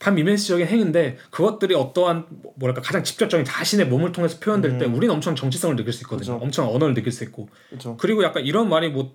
[0.00, 5.34] 반미메시적인 행위인데 그것들이 어떠한 뭐- 뭐랄까 가장 직접적인 자신의 몸을 통해서 표현될 때 우리는 엄청
[5.34, 6.34] 정치성을 느낄 수 있거든요.
[6.34, 6.44] 그죠.
[6.44, 7.96] 엄청 언어를 느낄 수 있고 그렇죠.
[7.96, 9.14] 그리고 약간 이런 말이 뭐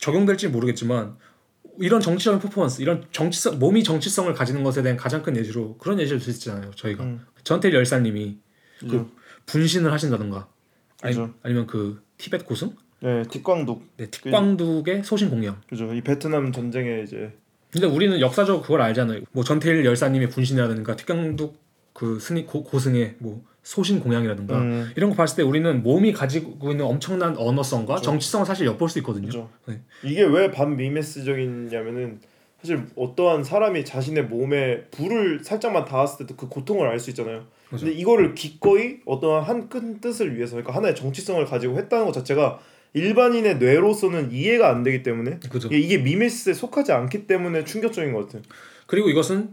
[0.00, 1.16] 적용될지 모르겠지만
[1.80, 6.18] 이런 정치적인 퍼포먼스, 이런 정치성 몸이 정치성을 가지는 것에 대한 가장 큰 예시로 그런 예시를
[6.20, 6.70] 들수 있잖아요.
[6.72, 7.26] 저희가 음.
[7.44, 8.38] 전태일 열사님이.
[8.80, 9.10] 그
[9.46, 10.48] 분신을 하신다던가
[11.02, 11.34] 아니, 그죠.
[11.42, 13.82] 아니면 그 티벳 고승, 네, 틱광독.
[13.96, 15.60] 네, 틱광둑의 소신 공양.
[15.68, 15.92] 그죠.
[15.92, 17.32] 이 베트남 전쟁에 이제
[17.70, 19.20] 근데 우리는 역사적으로 그걸 알잖아요.
[19.32, 21.58] 뭐 전태일 열사님의 분신이라든가 틱광둑
[21.92, 26.70] 그 스니 고, 고승의 뭐 소신 공양이라든가 음, 이런 거 봤을 때 우리는 몸이 가지고
[26.70, 28.04] 있는 엄청난 언어성과 그죠.
[28.06, 29.26] 정치성을 사실 엿볼 수 있거든요.
[29.26, 29.50] 그죠.
[29.66, 29.78] 네.
[30.02, 32.20] 이게 왜 반미메스적이냐면은
[32.62, 37.44] 사실 어떠한 사람이 자신의 몸에 불을 살짝만 닿았을 때도 그 고통을 알 수 있잖아요.
[37.68, 37.84] 그죠.
[37.84, 42.58] 근데 이거를 기꺼이 어떠한 한 큰 뜻을 위해서 그러니까 하나의 정치성을 가지고 했다는 것 자체가
[42.94, 45.68] 일반인의 뇌로서는 이해가 안 되기 때문에 그죠.
[45.68, 48.40] 이게, 이게 미메스에 속하지 않기 때문에 충격적인 것 같아요.
[48.86, 49.50] 그리고 이것은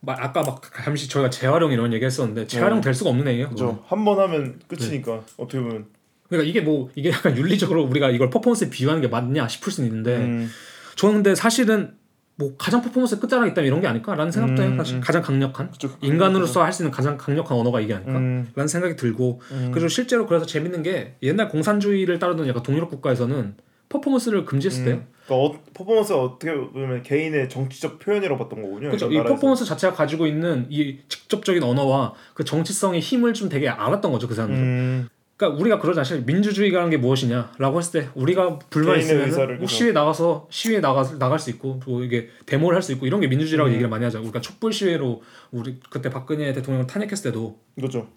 [0.00, 3.24] 막 아까 막 잠시 저희가 재활용 이런 얘기 했었는데 재활용 될 수가 없는.
[3.24, 3.48] 그거는.
[3.50, 3.84] 그죠.
[3.86, 5.86] 한 번 하면 끝이니까 어떻게 보면.
[6.28, 10.16] 그러니까 이게 뭐 이게 약간 윤리적으로 우리가 이걸 퍼포먼스에 비유하는 게 맞냐 싶을 수는 있는데
[10.16, 10.50] 음,
[10.94, 11.94] 저는 근데 사실은
[12.36, 14.70] 뭐 가장 퍼포먼스 끝자락이 있다면 이런 게 아닐까라는 생각도 해요.
[14.72, 15.00] 음, 사실 음.
[15.00, 15.90] 가장 강력한 그죠.
[16.02, 18.12] 인간으로서 할 수 있는 가장 강력한 언어가 이게 아닐까?
[18.18, 19.70] 음, 라는 생각이 들고 음.
[19.72, 23.56] 그리고 실제로 그래서 재밌는 게 옛날 공산주의를 따르던 약간 동유럽 국가에서는
[23.88, 24.94] 퍼포먼스를 금지했을 때요.
[24.96, 25.06] 음.
[25.28, 28.88] 그러니까 어, 퍼포먼스가 어떻게 보면 개인의 정치적 표현이라고 봤던 거군요.
[28.88, 29.10] 그렇죠.
[29.12, 29.22] 이.
[29.22, 34.34] 퍼포먼스 자체가 가지고 있는 이 직접적인 언어와 그 정치성의 힘을 좀 되게 알았던 거죠 그
[34.34, 34.64] 사람들은.
[34.64, 39.66] 음, 그러니까 우리가 그러자 사실 민주주의라는 게 무엇이냐라고 했을 때 우리가 불만 있으면 뭐.
[39.68, 43.28] 시위에 나가서 시위에 나가 나갈 수 있고 뭐 이게 데모를 할 수 있고 이런 게
[43.28, 43.72] 민주주의라고 음.
[43.72, 44.18] 얘기를 많이 하죠.
[44.18, 48.08] 그러니까 촛불 시위로 우리 그때 박근혜 대통령을 탄핵했을 때도 그죠.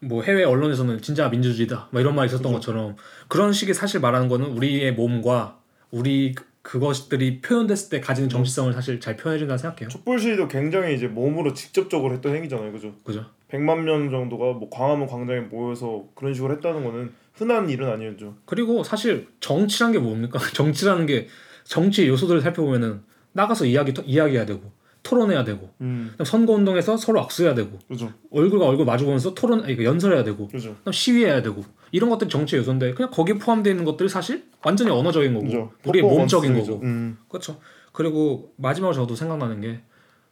[0.00, 2.96] 뭐 해외 언론에서는 진짜 민주주의다 막 이런 말이 있었던 것처럼
[3.28, 5.59] 그런 식의 사실 말하는 거는 우리의 몸과
[5.90, 9.88] 우리 그- 그것들이 표현됐을 때 가지는 정치성을 사실 잘 표현해준다고 생각해요.
[9.88, 12.94] 촛불 시위도 굉장히 이제 몸으로 직접적으로 했던 행위잖아요, 그죠?
[13.02, 13.24] 그죠?
[13.50, 18.36] 100만 명 정도가 뭐 광화문 광장에 모여서 그런 식으로 했다는 거는 흔한 일은 아니었죠.
[18.44, 20.38] 그리고 사실 정치란 게 뭡니까?
[20.54, 21.28] 정치라는 게
[21.64, 23.00] 정치의 요소들을 살펴보면은
[23.32, 24.60] 나가서 이야기 이야기해야 되고
[25.02, 29.64] 토론해야 되고 음, 그다음 선거 운동에서 서로 악수해야 되고 그죠, 얼굴과 얼굴 마주 보면서 토론
[29.64, 30.76] 아니, 그 연설해야 되고 그죠.
[30.92, 35.46] 시위해야 되고 이런 것들이 정치의 요소인데 그냥 거기에 포함되어 있는 것들이 사실 완전히 언어적인 거고
[35.46, 35.72] 그죠.
[35.86, 36.54] 우리의 몸적인.
[36.60, 37.58] 거고 음, 그렇죠.
[37.92, 39.80] 그리고 마지막으로 저도 생각나는 게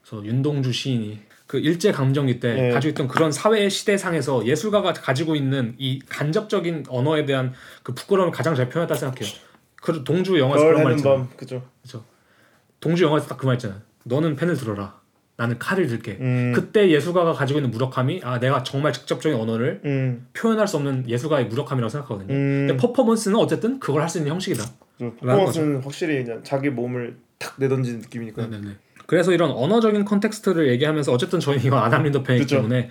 [0.03, 2.71] 그래서 윤동주 시인이 그 일제 감정기 때 네.
[2.71, 8.55] 가지고 있던 그런 사회 시대상에서 예술가가 가지고 있는 이 간접적인 언어에 대한 그 부끄러움을 가장
[8.55, 9.35] 잘 표현했다 생각해요.
[9.81, 11.19] 그 동주 영화에서 그런 말 있잖아요.
[11.21, 11.63] 밤, 그죠.
[12.81, 13.81] 동주 영화에서 딱 그 말 있잖아요.
[14.09, 14.99] 너는 펜을 들어라.
[15.37, 16.19] 나는 칼을 들게.
[16.21, 21.09] 음, 그때 예술가가 가지고 있는 무력함이 아 내가 정말 직접적인 언어를 음, 표현할 수 없는
[21.09, 22.35] 예술가의 무력함이라고 생각하거든요.
[22.35, 24.65] 음, 근데 퍼포먼스는 어쨌든 그걸 할 수 있는 형식이다.
[25.21, 28.47] 퍼포먼스는 확실히 그냥 자기 몸을 탁 내던지는 느낌이니까.
[28.49, 28.73] 네네네.
[29.07, 32.57] 그래서 이런 언어적인 context를 얘기하면서 어쨌든 저희는 이건 아담 린더 팬이기 그쵸.
[32.57, 32.89] 때문에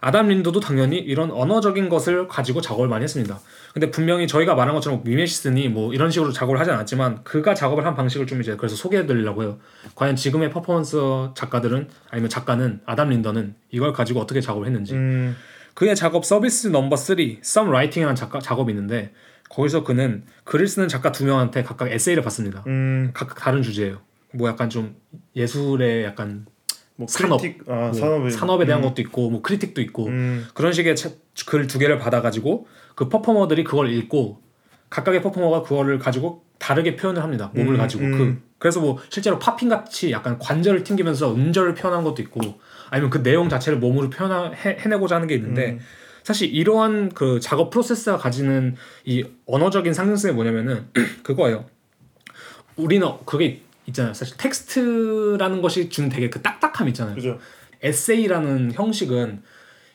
[0.00, 3.40] 아담 린더도 당연히 이런 언어적인 것을 가지고 작업을 많이 했습니다.
[3.72, 7.94] 근데 분명히 저희가 말한 것처럼 미메시스니 뭐 이런 식으로 작업을 하지 않았지만 그가 작업을 한
[7.94, 9.58] 방식을 좀 이제 그래서 소개해드리려고 해요.
[9.94, 10.98] 과연 지금의 퍼포먼스
[11.34, 15.36] 작가들은 아니면 작가는 아담 린더는 이걸 가지고 어떻게 작업을 했는지 음,
[15.74, 19.12] 그의 작업 서비스 넘버 3 Some Writing이라는 작가, 작업이 있는데
[19.50, 22.64] 거기서 그는 글을 쓰는 작가 두 명한테 각각 에세이를 받습니다.
[22.66, 24.00] 음, 각각 다른 주제예요.
[24.32, 24.96] 뭐 약간 좀
[25.34, 26.46] 예술의 약간
[26.96, 30.72] 뭐 산업, 크리틱, 아 뭐 산업에, 대한 음, 것도 있고 뭐 크리틱도 있고 음, 그런
[30.72, 30.94] 식의
[31.46, 34.40] 글 두 개를 받아가지고 그 퍼포머들이 그걸 읽고
[34.90, 37.50] 각각의 퍼포머가 그거를 가지고 다르게 표현을 합니다.
[37.54, 38.12] 몸을 음, 가지고 음.
[38.18, 42.40] 그 그래서 뭐 실제로 팝핑 같이 약간 관절을 튕기면서 음절을 표현한 것도 있고
[42.88, 45.80] 아니면 그 내용 자체를 몸으로 표현 해내고자 하는 게 있는데 음.
[46.22, 50.86] 사실 이러한 그 작업 프로세스가 가지는 이 언어적인 상징성이 뭐냐면은
[51.22, 51.66] 그거예요.
[52.76, 54.14] 우리는 그게 있잖아요.
[54.14, 57.14] 사실 텍스트라는 것이 준 되게 그 딱딱함 있잖아요.
[57.14, 57.38] 그죠.
[57.82, 59.42] 에세이라는 형식은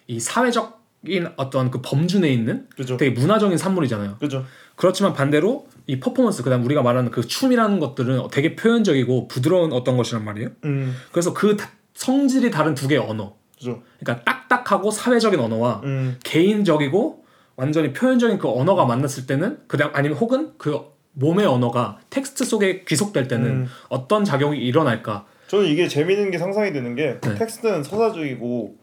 [0.07, 2.97] 이 사회적인 어떤 그 범주 내에 있는 그죠.
[2.97, 4.17] 되게 문화적인 산물이잖아요.
[4.19, 4.45] 그죠.
[4.75, 10.23] 그렇지만 반대로 이 퍼포먼스 그다음 우리가 말하는 그 춤이라는 것들은 되게 표현적이고 부드러운 어떤 것이란
[10.23, 10.49] 말이에요.
[10.65, 13.35] 음, 그래서 그 다- 성질이 다른 두 개의 언어.
[13.57, 13.83] 그죠.
[13.99, 17.25] 그러니까 딱딱하고 사회적인 언어와 음, 개인적이고
[17.57, 20.79] 완전히 표현적인 그 언어가 만났을 때는 그다음 아니면 혹은 그
[21.13, 23.67] 몸의 언어가 텍스트 속에 귀속될 때는 음.
[23.89, 25.25] 어떤 작용이 일어날까?
[25.47, 27.35] 저는 이게 재미있는 게 상상이 되는 게 네.
[27.35, 28.81] 텍스트는 서사적이고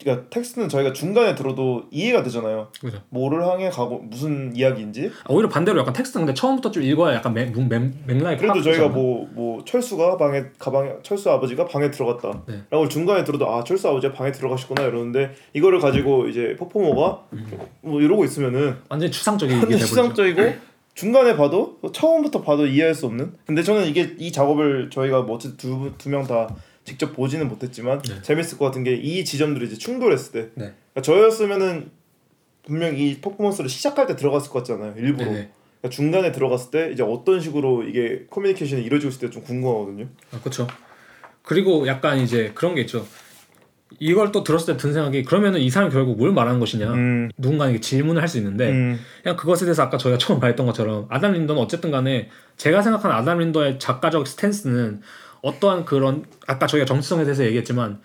[0.00, 2.68] 그러니까 텍스트는 저희가 중간에 들어도 이해가 되잖아요.
[2.80, 3.02] 그죠.
[3.08, 5.10] 뭐를 향해 가고 무슨 이야기인지.
[5.24, 8.62] 아, 오히려 반대로 약간 텍스트 근데 처음부터 좀 읽어야 약간 맥, 맥, 맥락이 그래도.
[8.62, 12.44] 저희가 뭐뭐 철수가 방에 가방에 철수 아버지가 방에 들어갔다.
[12.46, 12.62] 네.
[12.70, 17.24] 라고 중간에 들어도 아 철수 아버지가 방에 들어가셨구나 이러는데 이거를 가지고 이제 퍼포머가
[17.80, 19.78] 뭐 이러고 있으면은 완전히 추상적이게 완전.
[19.80, 20.42] 추상적이고
[20.98, 23.32] 중간에 봐도 처음부터 봐도 이해할 수 없는.
[23.46, 26.52] 근데 저는 이게 이 작업을 저희가 뭐 어쨌든 두두 명 다
[26.84, 28.20] 직접 보지는 못했지만 네.
[28.22, 30.72] 재밌을 것 같은 게 이 지점들이 이제 충돌했을 때 네.
[30.92, 31.92] 그러니까 저였으면은
[32.66, 35.50] 분명 이 퍼포먼스를 시작할 때 들어갔을 것 같잖아요 일부러 네네.
[35.80, 40.40] 그러니까 중간에 들어갔을 때 이제 어떤 식으로 이게 커뮤니케이션이 이루어지고 있을 때 좀 궁금하거든요 아,
[40.40, 40.66] 그렇죠.
[41.42, 43.06] 그리고 약간 이제 그런 게 있죠.
[44.00, 46.92] 이걸 또 들었을 때 든 생각이 그러면은 이 사람이 결국 뭘 말하는 것이냐.
[46.92, 51.06] 음, 누군가에게 질문을 할 수 있는데 음, 그냥 그것에 대해서 아까 저희가 처음 말했던 것처럼
[51.08, 55.00] 아담 린더는 어쨌든 간에 제가 생각하는 아담 린더의 작가적 스탠스는
[55.42, 58.00] 어떠한 그런 아까 저희가 정치성에 대해서 얘기했지만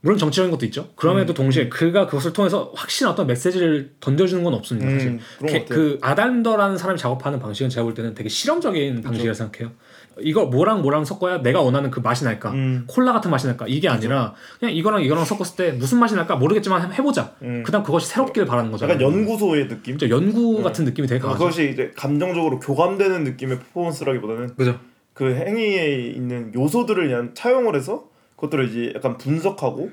[0.00, 0.88] 물론 정치적인 것도 있죠.
[0.96, 4.90] 그럼에도 동시에 그가 그것을 통해서 확실한 어떤 메시지를 던져주는 건 없습니다.
[4.90, 9.72] 사실 음, 같아요 그 아담더라는 사람이 작업하는 방식은 제가 볼 때는 되게 실험적인 방식이라 생각해요.
[10.20, 12.50] 이거 뭐랑 뭐랑 섞어야 내가 원하는 그 맛이 날까?
[12.52, 13.66] 음, 콜라 같은 맛이 날까?
[13.68, 17.34] 이게 아니라 그냥 이거랑 이거랑 섞었을 때 무슨 맛이 날까 모르겠지만 해보자.
[17.42, 17.62] 음.
[17.64, 18.94] 그다음 그것이 새롭길 바라는 거잖아요.
[18.94, 20.62] 약간 연구소의 느낌 진짜 연구 네.
[20.62, 21.38] 같은 느낌이 되게 강하죠.
[21.38, 24.78] 그것이 이제 감정적으로 교감되는 느낌의 퍼포먼스라기보다는 그죠.
[25.14, 28.04] 그 행위에 있는 요소들을 그냥 차용을 해서
[28.36, 29.90] 그것들을 이제 약간 분석하고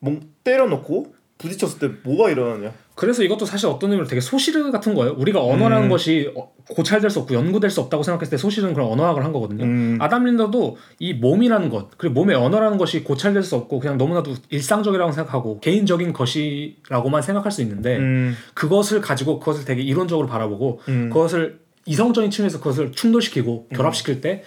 [0.00, 5.14] 뭐 때려놓고 부딪혔을 때 뭐가 일어나냐 그래서 이것도 사실 어떤 의미로 되게 소실 같은 거예요.
[5.18, 5.90] 우리가 언어라는 음.
[5.90, 9.64] 것이 어, 고찰될 수 없고 연구될 수 없다고 생각했을 때 소실은 그런 언어학을 한 거거든요.
[9.64, 14.34] 음, 아담 린더도 이 몸이라는 것 그리고 몸의 언어라는 것이 고찰될 수 없고 그냥 너무나도
[14.50, 21.10] 일상적이라고 생각하고 개인적인 것이라고만 생각할 수 있는데 음, 그것을 가지고 그것을 되게 이론적으로 바라보고 음.
[21.10, 24.44] 그것을 이성적인 측면에서 그것을 충돌시키고 결합시킬 때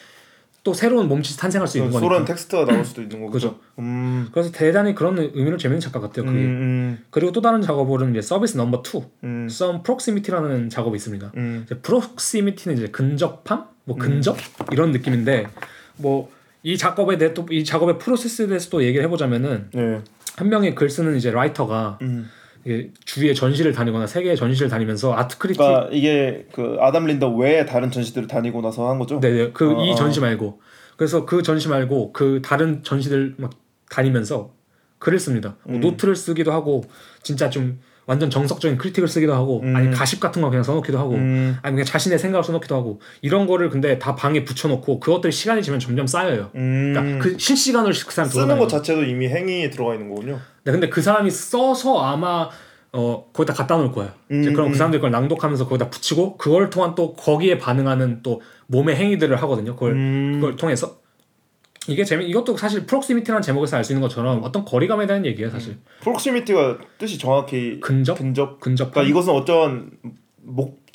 [0.68, 2.06] 또 새로운 몸짓이 탄생할 수 있는 거니까.
[2.10, 3.58] 소란 텍스트가 나올 수도 있는 거고 그죠.
[3.80, 6.26] 음, 그래서 대단히 그런 의미로 재밌는 작가 같아요.
[6.26, 6.38] 그게.
[6.38, 11.32] 음, 그리고 또 다른 작업으로는 이제 서비스 넘버 2, 음, Some Proximity라는 작업이 있습니다.
[11.38, 14.36] 음, 이제 proximity는 이제 근접함, 뭐 근접
[14.74, 15.48] 이런 느낌인데
[15.96, 16.30] 뭐
[16.64, 20.02] 이 작업에 대해 또 이 작업의 프로세스에 대해서 또 얘기를 해보자면은 네,
[20.36, 22.30] 한 명의 글 쓰는 이제 writer가 음.
[22.68, 27.66] 이게 주위에 전시를 다니거나 세계의 전시를 다니면서 아트 크리틱 그러니까 이게 그 아담 린더 외에
[27.66, 29.22] 다른 전시들을 다니고 나서 한 거죠?
[29.22, 29.96] 네네 그이 어, 어.
[29.96, 30.60] 전시 말고
[30.98, 33.52] 그래서 그 전시 말고 그 다른 전시들 막
[33.90, 34.52] 다니면서
[35.00, 35.56] 글을 씁니다.
[35.64, 35.80] 뭐 음.
[35.80, 36.84] 노트를 쓰기도 하고
[37.24, 39.76] 진짜 좀 완전 정석적인 크리틱을 쓰기도 하고 음.
[39.76, 43.48] 아니 가십 같은 거 그냥 써놓기도 하고 음, 아니 그냥 자신의 생각을 써놓기도 하고 이런
[43.48, 46.50] 거를 근데 다 방에 붙여놓고 그것들이 시간이 지면 점점 쌓여요.
[46.56, 46.94] 음.
[46.94, 48.58] 그러니까 그 실시간으로 그 사람 쓰는.
[48.58, 50.40] 것 자체도 이미 행위에 들어가 있는 거군요.
[50.68, 52.50] 네, 근데 그 사람이 써서 아마
[52.92, 54.12] 어 거기다 갖다 놓을 거예요.
[54.30, 54.72] 이제 음, 그럼 음.
[54.74, 59.76] 그 사람들이 그걸 낭독하면서 거기다 붙이고 그걸 통한 또 거기에 반응하는 또 몸의 행위들을 하거든요.
[59.76, 60.98] 그걸 음, 그걸 통해서
[61.88, 65.78] 이게 재미 이것도 사실 proximity라는 제목에서 알 수 있는 것처럼 어떤 거리감에 대한 얘기예요, 사실.
[66.02, 68.60] proximity가 뜻이 정확히 근접, 근접.
[68.60, 68.92] 근접함.
[68.92, 69.92] 그러니까 이것은 어떠한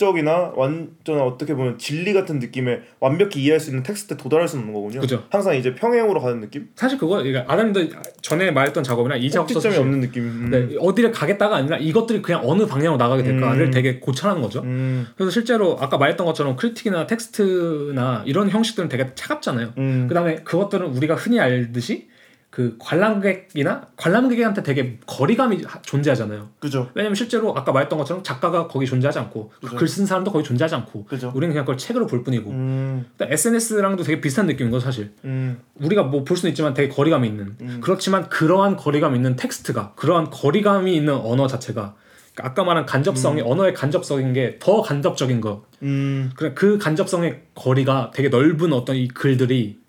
[0.03, 4.73] 목적이나 완전 어떻게 보면 진리 같은 느낌에 완벽히 이해할 수 있는 텍스트에 도달할 수 없는
[4.73, 5.01] 거군요.
[5.01, 5.23] 그죠.
[5.31, 6.69] 항상 이제 평행으로 가는 느낌.
[6.75, 7.89] 사실 그거 그러니까 아담도
[8.21, 10.25] 전에 말했던 작업이나 이 작업 꼭지점이 없는 느낌.
[10.25, 10.51] 음.
[10.51, 13.71] 네, 어디를 가겠다가 아니라 이것들이 그냥 어느 방향으로 나가게 될까를 음.
[13.71, 14.63] 되게 고찰하는 거죠.
[14.63, 19.75] 음, 그래서 실제로 아까 말했던 것처럼 critic이나 텍스트나 이런 형식들은 되게 차갑잖아요.
[19.79, 22.09] 음, 그다음에 그것들은 우리가 흔히 알듯이
[22.53, 26.51] 그 관람객이나 관람객한테 되게 거리감이 하- 존재하잖아요.
[26.59, 26.91] 그죠.
[26.95, 29.77] 왜냐면 실제로 아까 말했던 것처럼 작가가 거기 존재하지 않고 그죠.
[29.77, 31.33] 글쓴 사람도 거기 존재하지 않고 그죠.
[31.35, 36.03] 우리는 그냥 그걸 책으로 볼 뿐이고 음, SNS랑도 되게 비슷한 느낌인 거 사실 음, 우리가
[36.03, 37.79] 뭐 볼 수는 있지만 되게 거리감이 있는 음.
[37.83, 41.95] 그렇지만 그러한 거리감 있는 텍스트가 그러한 거리감이 있는 언어 자체가
[42.35, 48.11] 그러니까 아까 말한 간접성이 언어의 간접성인 게 더 간접적인 거 음, 그래 그 간접성의 거리가
[48.15, 49.81] 되게 넓은 어떤 이 글들이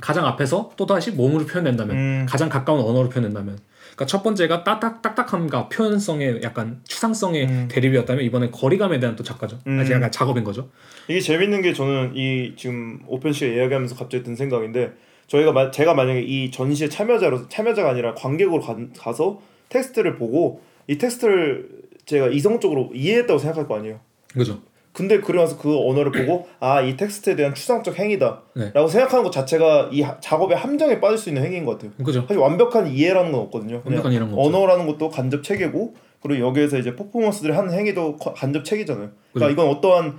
[0.00, 2.26] 가장 앞에서 또 다시 몸으로 표현된다면 음.
[2.28, 3.58] 가장 가까운 언어로 표현된다면
[3.94, 7.68] 그러니까 첫 번째가 딱딱 딱딱함과 표현성의 약간 추상성의 음.
[7.68, 9.58] 대립이었다면 이번에 거리감에 대한 또 작가죠.
[9.66, 9.80] 음.
[9.80, 10.70] 아직 약간 작업인 거죠.
[11.08, 14.92] 이게 재밌는 게 저는 이 지금 오pen 씨가 이야기하면서 갑자기 든 생각인데
[15.26, 20.96] 저희가 마, 제가 만약에 이 전시에 참여자로 참여자가 아니라 관객으로 가, 가서 텍스트를 보고 이
[20.96, 21.68] 텍스트를
[22.06, 23.98] 제가 이성적으로 이해했다고 생각할 거 아니에요.
[24.32, 24.62] 그죠.
[24.98, 28.72] 근데 그러면서 그 언어를 보고 아 이 텍스트에 대한 추상적 행위다라고 네.
[28.88, 31.92] 생각하는 것 자체가 이 하- 작업의 함정에 빠질 수 있는 행위인 것 같아요.
[32.04, 32.22] 그죠.
[32.22, 33.80] 사실 완벽한 이해라는 건 없거든요.
[33.84, 34.42] 완벽한 이런 거.
[34.42, 39.10] 언어라는 것도 간접 체계고 그리고 여기에서 이제 퍼포먼스들이 하는 행위도 거- 간접 체계잖아요.
[39.32, 39.52] 그러니까.
[39.62, 40.18] 이건 어떠한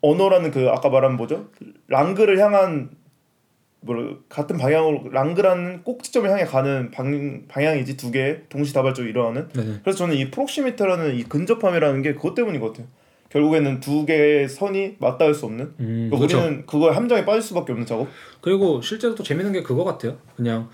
[0.00, 1.48] 언어라는 그 아까 말한 뭐죠?
[1.88, 2.90] 랑그를 향한
[3.80, 3.96] 뭐
[4.28, 9.48] 같은 방향으로 랑그라는 꼭지점을 향해 가는 방, 방향이지 두 개 동시다발적으로 일어나는.
[9.48, 9.80] 네네.
[9.82, 12.86] 그래서 저는 이 proximity라는 이 근접함이라는 게 그것 때문인 것 같아요.
[13.30, 15.64] 결국에는 두 개의 선이 맞닿을 수 없는.
[15.80, 16.38] 음, 그러니까 그렇죠.
[16.38, 18.08] 우리는 그걸 함정에 빠질 수밖에 없는 작업.
[18.40, 20.16] 그리고 실제로 또 재밌는 게 그거 같아요.
[20.36, 20.68] 그냥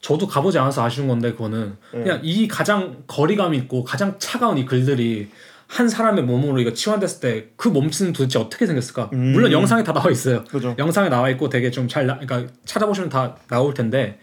[0.00, 2.02] 저도 가보지 않아서 아쉬운 건데 그거는 네.
[2.02, 5.28] 그냥 이 가장 거리감 있고 가장 차가운 이 글들이
[5.66, 9.10] 한 사람의 몸으로 이거 치환됐을 때 그 몸짓은 도대체 어떻게 생겼을까?
[9.12, 9.32] 음.
[9.32, 10.44] 물론 영상에 다 나와 있어요.
[10.44, 10.74] 그죠.
[10.78, 14.18] 영상에 나와 있고 되게 좀 잘 그러니까 찾아보시면 다 나올 텐데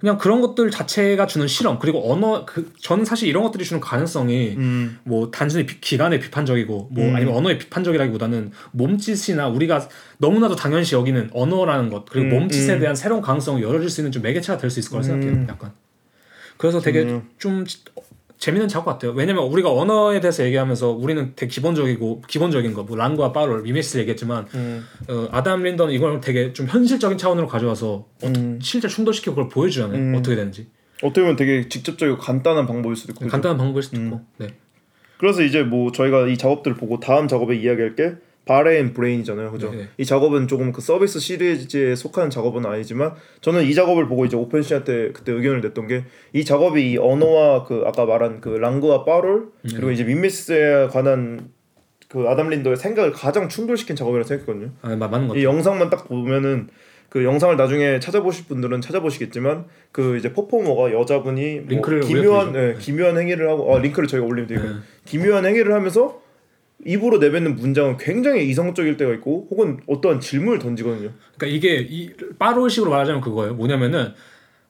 [0.00, 4.54] 그냥 그런 것들 자체가 주는 실험 그리고 언어 그 저는 사실 이런 것들이 주는 가능성이
[4.56, 4.98] 음.
[5.04, 7.14] 뭐 단순히 비, 기간에 비판적이고 뭐 음.
[7.14, 12.80] 아니면 언어에 비판적이라기보다는 몸짓이나 우리가 너무나도 당연시 여기는 언어라는 것 그리고 음, 몸짓에 음.
[12.80, 15.32] 대한 새로운 가능성을 열어줄 수 있는 좀 매개체가 될 수 있을 거라 생각해요.
[15.32, 15.46] 음.
[15.48, 15.72] 약간
[16.56, 17.20] 그래서 되게.
[17.38, 17.64] 좀
[18.44, 19.12] 재밌는 작업 같아요.
[19.12, 24.46] 왜냐면 우리가 언어에 대해서 얘기하면서 우리는 되게 기본적이고 기본적인 거 뭐 란과 빠롤 미메시스 얘기했지만
[24.54, 24.84] 음.
[25.08, 28.58] 어, 아담 린더는 이걸 되게 좀 현실적인 차원으로 가져와서 어떠- 음.
[28.60, 29.98] 실제 충돌시키고 그걸 보여주잖아요.
[29.98, 30.14] 음.
[30.14, 30.66] 어떻게 되는지
[31.02, 33.26] 어떻게 보면 되게 직접적이고 간단한 방법일 수도 있고.
[33.26, 34.16] 간단한 방법일 수도 있고.
[34.16, 34.26] 음.
[34.36, 34.48] 네.
[35.16, 38.12] 그래서 이제 뭐 저희가 이 작업들을 보고 다음 작업에 이야기할 게
[38.44, 39.70] Barre n Brain이잖아요, 그죠?
[39.72, 39.88] 네.
[39.96, 45.12] 이 작업은 조금 그 서비스 시리즈에 속하는 작업은 아니지만 저는 이 작업을 보고 이제 오펜시한테
[45.12, 49.90] 그때 의견을 냈던 게 이 작업이 이 언어와 그 아까 말한 그 랑그와 파롤 그리고
[49.90, 51.48] 이제 미메시스에 관한
[52.08, 54.70] 그 아담 린더의 생각을 가장 충돌시킨 작업이라고 생각했거든요.
[54.82, 55.44] 아, 마- 맞는 것이 같아요.
[55.56, 56.68] 영상만 딱 보면은
[57.08, 62.54] 그 영상을 나중에 찾아보실 분들은 찾아보시겠지만 그 이제 퍼포머가 여자분이 뭐 링크를 기묘한.
[62.56, 64.74] 예, 기묘한 행위를 하고 아 링크를 저희가 올리면 되고 네.
[65.04, 66.20] 기묘한 행위를 하면서
[66.84, 71.10] 입으로 내뱉는 문장은 굉장히 이성적일 때가 있고 혹은 어떠한 질문을 던지거든요.
[71.36, 73.54] 그러니까 이게 이 빠롤식으로 말하자면 그거예요.
[73.54, 74.12] 뭐냐면은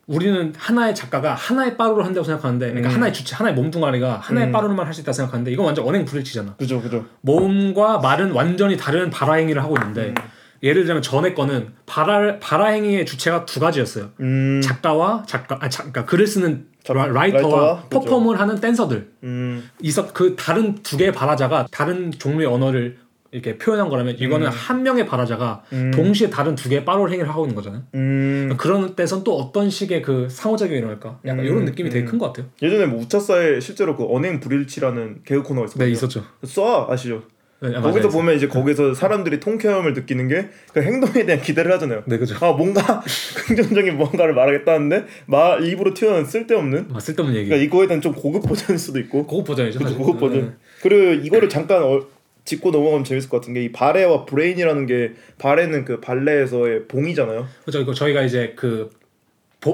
[0.06, 2.94] 우리는 하나의 작가가 하나의 빠롤을 한다고 생각하는데, 그러니까 음.
[2.96, 4.52] 하나의 주체, 하나의 몸뚱아리가 하나의 음.
[4.52, 6.56] 빠롤만 할 수 있다 고 생각하는데 이건 완전 언행 불일치잖아.
[6.56, 7.06] 그죠, 그죠.
[7.22, 10.14] 몸과 말은 완전히 다른 발화 행위를 하고 있는데 음.
[10.62, 14.10] 예를 들자면 전에 거는 발화 발화 행위의 주체가 두 가지였어요.
[14.20, 18.00] 음, 작가와 작가, 아, 자, 그러니까 글을 쓰는 작- 라, 라이터와 라이터와, 그죠.
[18.00, 22.98] 퍼폼을 하는 댄서들 음, 있었 그 다른 두 개의 발화자가 다른 종류의 언어를
[23.30, 25.90] 이렇게 표현한 거라면 이거는 한 명의 발화자가 음.
[25.92, 27.82] 동시에 다른 두 개의 빠롤 행위를 하고 있는 거잖아요.
[27.94, 28.54] 음.
[28.58, 31.18] 그런 때선 또 어떤 식의 그 상호작용이 일어날까?
[31.24, 32.10] 약간 음, 이런 느낌이 되게 음.
[32.10, 32.48] 큰것 같아요.
[32.62, 35.86] 예전에 뭐 우차사에 실제로 그 언행 불일치라는 개그 코너가 있었거든요.
[35.86, 36.22] 네 있었죠.
[36.44, 37.24] 쏴 아시죠?
[37.70, 38.08] 네, 아, 거기서 맞아요.
[38.10, 42.02] 보면 이제 거기서 사람들이 통쾌함을 느끼는 게 그 행동에 대한 기대를 하잖아요.
[42.06, 42.34] 네 그죠.
[42.40, 43.02] 아 뭔가
[43.46, 47.48] 긍정적인 뭔가를 말하겠다는데 말 입으로 튀어나온 쓸데없는 아, 쓸데없는 얘기.
[47.48, 49.78] 그러니까 이거에 대한 좀 고급 버전일 수도 있고 고급 버전이죠.
[49.80, 49.96] 사실.
[49.98, 50.50] 고급 버전 네.
[50.82, 52.02] 그리고 이거를 잠깐 어,
[52.44, 57.80] 짚고 넘어가면 재밌을 것 같은 게 이 barre와 brain이라는 게 barre는 그 발레에서의 봉이잖아요 그죠.
[57.80, 59.03] 이거 저희가 이제 그 보-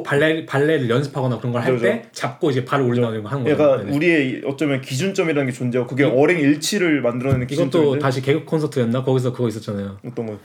[0.02, 3.58] 발레 발레를 연습하거나 그런 걸할 그죠, 때 잡고 이제 발을 이런 거 하는 거예요.
[3.58, 3.96] 약간 네네.
[3.96, 9.02] 우리의 어쩌면 기준점이라는 게 존재하고 그게 언행 일치를 만들어내는 이것도 기준점인데 다시 개그 콘서트였나?
[9.02, 9.98] 거기서 그거 있었잖아요.
[10.06, 10.38] 어떤 거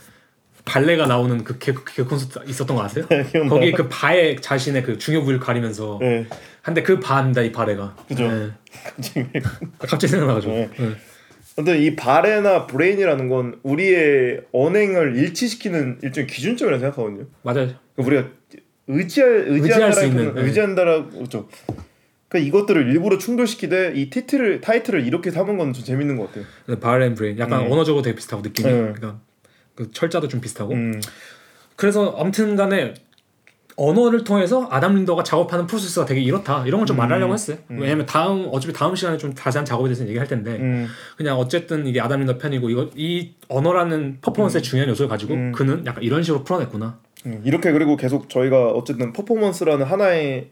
[0.65, 3.05] 발레가 나오는 그 개그, 개그 콘서트 있었던 거 아세요?
[3.31, 3.49] 기억나.
[3.49, 6.25] 거기 그 바에 자신의 그 중요 부위를 가리면서 네.
[6.63, 7.95] 한데 그 바입니다 이 barre가.
[8.07, 8.27] 그죠.
[8.27, 8.49] 네.
[9.43, 10.53] 아, 갑자기 생각나가지고.
[10.53, 10.69] 네.
[10.77, 10.89] 네.
[11.55, 17.27] 근데 이 barre나 brain이라는 건 우리의 언행을 일치시키는 일종의 기준점이라고 생각하거든요.
[17.43, 17.69] 맞아요.
[17.95, 18.27] 그러니까 우리가
[18.87, 20.41] 의지할 의지할 수 있는, 네.
[20.41, 21.47] 의지한다라고 그렇죠.
[22.27, 26.79] 그러니까 이것들을 일부러 충돌시키되 이 티틀을 타이틀을 이렇게 삼은 건 좀 재밌는 것 같아요.
[26.79, 27.71] Barre n Brain 약간 음.
[27.71, 28.69] 언어적으로 되게 비슷하고 느낌이.
[28.69, 28.77] 네.
[28.79, 29.19] 그러니까
[29.75, 30.73] 그 철자도 좀 비슷하고.
[30.73, 31.01] 음,
[31.75, 32.93] 그래서 아무튼간에
[33.77, 36.99] 언어를 통해서 아담 린더가 작업하는 프로세스가 되게 이렇다 이런 걸좀 음.
[36.99, 37.57] 말하려고 했어요.
[37.67, 41.99] 왜냐면 다음 어차피 다음 시간에 좀 자세한 작업에 대해서 얘기할 텐데 음, 그냥 어쨌든 이게
[41.99, 45.51] 아담 린더 편이고 이거 이 언어라는 퍼포먼스의 중요한 요소를 가지고 음.
[45.51, 46.99] 그는 약간 이런 식으로 풀어냈구나.
[47.25, 47.41] 음.
[47.43, 50.51] 이렇게 그리고 계속 저희가 어쨌든 퍼포먼스라는 하나의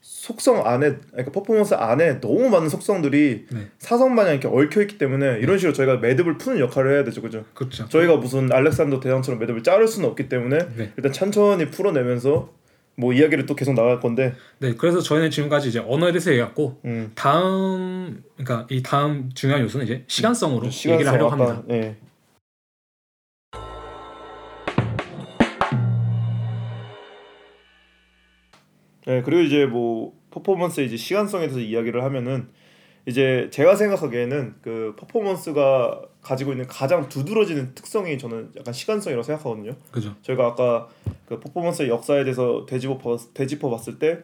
[0.00, 3.66] 속성 안에 그러니까 퍼포먼스 안에 너무 많은 속성들이 네.
[3.78, 7.44] 사성 마냥 이렇게 얽혀 있기 때문에 이런 식으로 저희가 매듭을 푸는 역할을 해야 되죠, 그죠?
[7.54, 7.88] 그렇죠.
[7.88, 10.92] 저희가 무슨 알렉산더 대왕처럼 매듭을 자를 수는 없기 때문에 네.
[10.96, 12.50] 일단 천천히 풀어내면서
[12.96, 17.12] 뭐 이야기를 또 계속 나갈 건데 네, 그래서 저희는 지금까지 이제 언어에 대해서 얘기했고 음,
[17.14, 21.62] 다음 그러니까 이 다음 중요한 요소는 이제 시간성으로 시간성 얘기를 하려고 합니다.
[21.70, 21.96] 예.
[29.06, 32.48] 네, 그리고 이제 뭐 퍼포먼스의 이제 시간성에 대해서 이야기를 하면은
[33.06, 39.76] 이제 제가 생각하기에는 그 퍼포먼스가 가지고 있는 가장 두드러지는 특성이 저는 약간 시간성이라고 생각하거든요.
[39.92, 40.12] 그죠.
[40.22, 40.88] 저희가 아까
[41.26, 44.18] 그 퍼포먼스의 역사에 대해서 되짚어 봤- 되짚어 봤을 때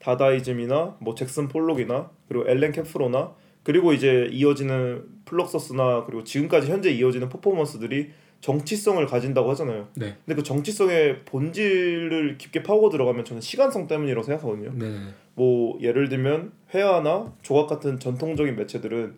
[0.00, 7.28] 다다이즘이나 뭐 잭슨 폴록이나 그리고 엘렌 캐프로나 그리고 이제 이어지는 플럭서스나 그리고 지금까지 현재 이어지는
[7.28, 8.10] 퍼포먼스들이
[8.40, 9.88] 정치성을 가진다고 하잖아요.
[9.94, 10.16] 네.
[10.24, 14.72] 근데 그 정치성의 본질을 깊게 파고 들어가면 저는 시간성 때문이라고 생각하거든요.
[14.74, 14.98] 네.
[15.34, 19.14] 뭐 예를 들면 회화나 조각 같은 전통적인 매체들은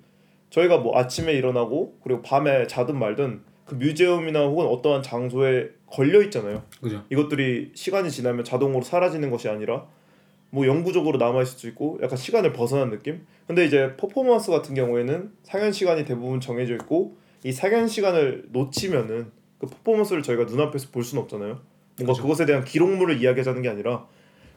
[0.51, 6.63] 저희가 뭐 아침에 일어나고 그리고 밤에 자든 말든 그 뮤지엄이나 혹은 어떠한 장소에 걸려 있잖아요.
[6.81, 7.05] 그죠.
[7.11, 9.87] 이것들이 시간이 지나면 자동으로 사라지는 것이 아니라
[10.51, 13.27] 뭐 영구적으로 남아 있을 수 있고 약간 시간을 벗어난 느낌.
[13.47, 19.67] 근데 이제 퍼포먼스 같은 경우에는 상연 시간이 대부분 정해져 있고 이 상연 시간을 놓치면은 그
[19.67, 21.61] 퍼포먼스를 저희가 눈앞에서 볼 수는 없잖아요.
[21.99, 22.23] 뭔가 그죠.
[22.23, 24.07] 그것에 대한 기록물을 이야기하자는 게 아니라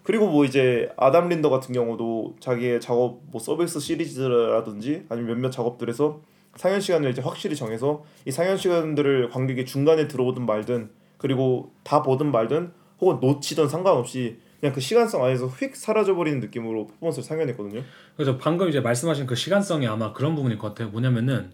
[0.04, 6.22] 그리고 뭐 이제 아담 린더 같은 경우도 자기의 작업 뭐 서비스 시리즈라든지 아니면 몇몇 작업들에서
[6.56, 12.32] 상연 시간을 이제 확실히 정해서 이 상연 시간들을 관객이 중간에 들어오든 말든 그리고 다 보든
[12.32, 17.82] 말든 혹은 놓치든 상관없이 그냥 그 시간성 안에서 휙 사라져 버리는 느낌으로 퍼포먼스를 상연했거든요.
[18.16, 20.90] 그래서 방금 이제 말씀하신 그 시간성이 아마 그런 부분일 것 같아요.
[20.90, 21.52] 뭐냐면은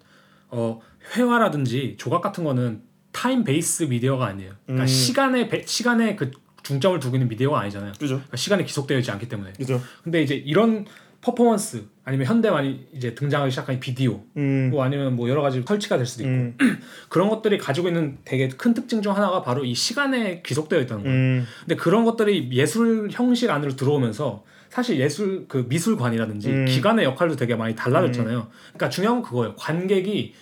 [0.49, 0.79] 어
[1.15, 2.81] 회화라든지 조각 같은 거는
[3.11, 4.53] time-based 미디어가 아니에요.
[4.65, 4.87] 그러니까 음.
[4.87, 6.31] 시간에 배- 시간에 그
[6.63, 7.93] 중점을 두고 있는 미디어가 아니잖아요.
[7.93, 8.15] 그죠?
[8.15, 9.53] 그러니까 시간에 귀속되어 있지 않기 때문에.
[9.53, 9.81] 그죠?
[10.03, 10.85] 근데 이제 이런
[11.21, 14.69] 퍼포먼스 아니면 현대 많이 이제 등장하기 시작한 비디오 음.
[14.71, 16.57] 뭐 아니면 뭐 여러 가지 설치가 될 수도 있고 음.
[17.09, 21.17] 그런 것들이 가지고 있는 되게 큰 특징 중 하나가 바로 이 시간에 귀속되어 있다는 거예요.
[21.17, 21.45] 음.
[21.61, 24.43] 근데 그런 것들이 예술 형식 안으로 들어오면서
[24.77, 26.65] 사실 예술 그 미술관이라든지 음.
[26.65, 28.47] 기관의 역할도 되게 많이 달라졌잖아요.
[28.67, 29.55] 그러니까 중요한 건 그거예요.
[29.55, 30.35] 관객이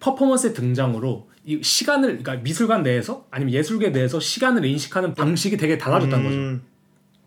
[0.00, 6.24] 퍼포먼스의 등장으로 이 시간을 그러니까 미술관 내에서 아니면 예술계 내에서 시간을 인식하는 방식이 되게 달라졌다는
[6.24, 6.36] 거죠.
[6.36, 6.62] 음.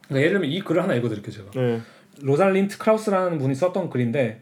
[0.10, 1.52] 그러니까 예를 들면 이 글을 하나 읽어드릴게요 제가.
[1.52, 1.82] 네.
[2.22, 4.42] 로잘린드 크라우스라는 분이 썼던 글인데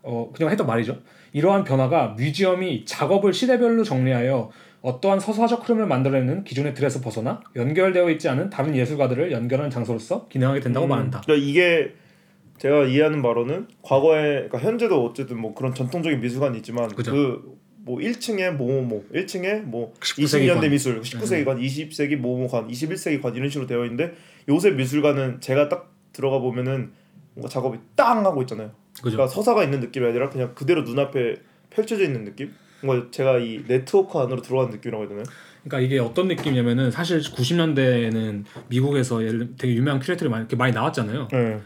[0.00, 1.02] 어 그냥 했던 말이죠.
[1.34, 4.50] 이러한 변화가 museum이 작업을 시대별로 정리하여
[4.82, 10.60] 어떠한 서사적 흐름을 만들어내는 기존의 틀에서 벗어나 연결되어 있지 않은 다른 예술가들을 연결하는 장소로서 기능하게
[10.60, 10.90] 된다고 음.
[10.90, 11.20] 말한다.
[11.20, 11.94] 그러니까 이게
[12.58, 17.12] 제가 이해하는 바로는 과거에 그러니까 현재도 어쨌든 뭐 그런 전통적인 미술관이 있지만 그죠.
[17.12, 20.70] 그 뭐 1층에 뭐뭐 1층에 뭐 19세기 20년대 관.
[20.70, 24.14] 미술, 19세기 관, 20세기 뭐뭐관, 21세기 관 이런 식으로 되어 있는데
[24.48, 26.92] 요새 미술관은 제가 딱 들어가 보면은
[27.34, 28.70] 뭔가 작업이 땅 하고 있잖아요.
[28.96, 29.16] 그죠?
[29.16, 31.36] 그러니까 서사가 있는 느낌이 아니라 그냥 그대로 눈앞에
[31.70, 32.52] 펼쳐져 있는 느낌.
[32.82, 35.24] 뭔가 제가 이 네트워크 안으로 들어가는 느낌이라고 해야 되나요?
[35.64, 41.28] 그러니까 이게 어떤 느낌이냐면은 사실 90년대에는 미국에서 예를 되게 유명한 큐레이터들이 많이, 많이 나왔잖아요.
[41.30, 41.60] 네.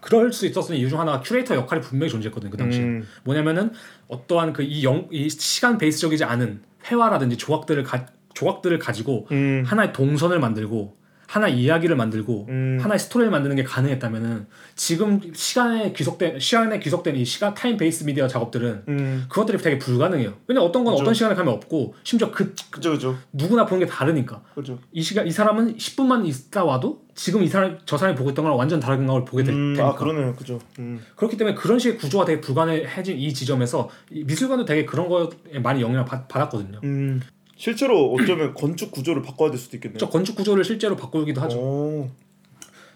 [0.00, 2.50] 그럴 수 있었던 이유 중 하나가 큐레이터 역할이 분명히 존재했거든요.
[2.50, 2.82] 그 당시에.
[2.82, 3.06] 음.
[3.24, 3.72] 뭐냐면은
[4.08, 9.62] 어떠한 그 이 영 이 시간 base적이지 않은 회화라든지 조각들을 가, 조각들을 가지고 음.
[9.66, 10.96] 하나의 동선을 만들고
[11.26, 12.78] 하나의 이야기를 만들고 음.
[12.80, 14.46] 하나의 스토리를 만드는 게 가능했다면은
[14.76, 19.24] 지금 시간에 귀속된 시간에 귀속된 이 시간 time-based 미디어 작업들은 음.
[19.28, 20.34] 그것들이 되게 불가능해요.
[20.46, 21.02] 왜냐 면 어떤 건 그죠.
[21.02, 24.78] 어떤 시간에 가면 없고 심지어 그 그죠 그죠 누구나 보는 게 다르니까 그죠.
[24.92, 28.58] 이 시간 이 사람은 10분만 있다 와도 지금 이 사람 저 사람이 보고 있던 거랑
[28.58, 30.58] 완전 다른 걸 보게 될 음, 테니까 아 그러네요, 그죠.
[30.78, 31.00] 음.
[31.16, 35.28] 그렇기 때문에 그런 식의 구조가 되게 불가능해진 이 지점에서 이 미술관도 되게 그런 거에
[35.62, 36.80] 많이 영향을 받, 받았거든요.
[36.84, 37.20] 음.
[37.64, 39.96] 실제로 어쩌면 건축 구조를 바꿔야 될 수도 있겠네요.
[39.96, 41.56] 저 건축 구조를 실제로 바꾸기도 하죠.
[41.56, 42.10] 오,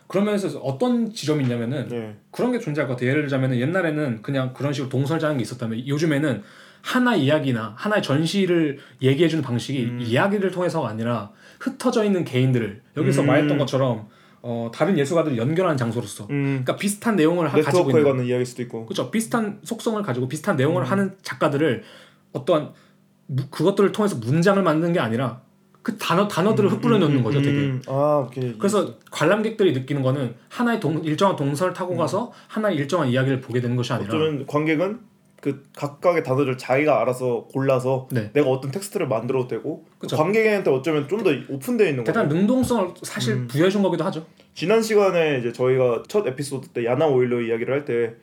[0.06, 2.16] 그러면서 어떤 지점이 있냐면은 네.
[2.30, 3.08] 그런 게 존재할 것 같아요.
[3.08, 6.42] 예를 들자면은 옛날에는 그냥 그런 식으로 동설자는 게 있었다면 요즘에는
[6.82, 10.00] 하나 이야기나 하나의 전시를 얘기해주는 방식이 음.
[10.02, 13.26] 이야기를 통해서가 아니라 흩어져 있는 개인들을 여기서 음.
[13.26, 14.08] 말했던 것처럼
[14.42, 16.44] 어, 다른 예술가들을 연결하는 장소로서 음.
[16.62, 18.84] 그러니까 비슷한 내용을 하, 가지고 있는 이야기일 수도 있고.
[18.84, 20.90] 그렇죠 비슷한 속성을 가지고 비슷한 내용을 음.
[20.90, 21.84] 하는 작가들을
[22.34, 22.72] 어떠한 무-
[23.50, 25.40] 그것들을 통해서 문장을 만드는 게 아니라
[25.82, 27.82] 그 단어 단어들을 흩뿌려 넣는 거죠 되게 음.
[27.86, 28.56] 아, 오케이.
[28.58, 33.76] 그래서 관람객들이 느끼는 거는 하나의 동, 일정한 동선을 타고 가서 하나의 일정한 이야기를 보게 되는
[33.76, 34.16] 것이 아니라 음.
[34.18, 35.00] 어쩌면 관객은
[35.40, 38.30] 그 각각의 단어를 자기가 알아서 골라서 네.
[38.32, 40.16] 내가 어떤 텍스트를 만들어도 되고 그쵸.
[40.16, 42.40] 관객한테 어쩌면 좀 더 오픈되어 있는 대단한 거예요.
[42.42, 43.46] 능동성을 사실 음.
[43.46, 44.26] 부여해 준 거기도 하죠.
[44.54, 48.14] 지난 시간에 이제 저희가 첫 에피소드 때 야나 오일러 이야기를 할 때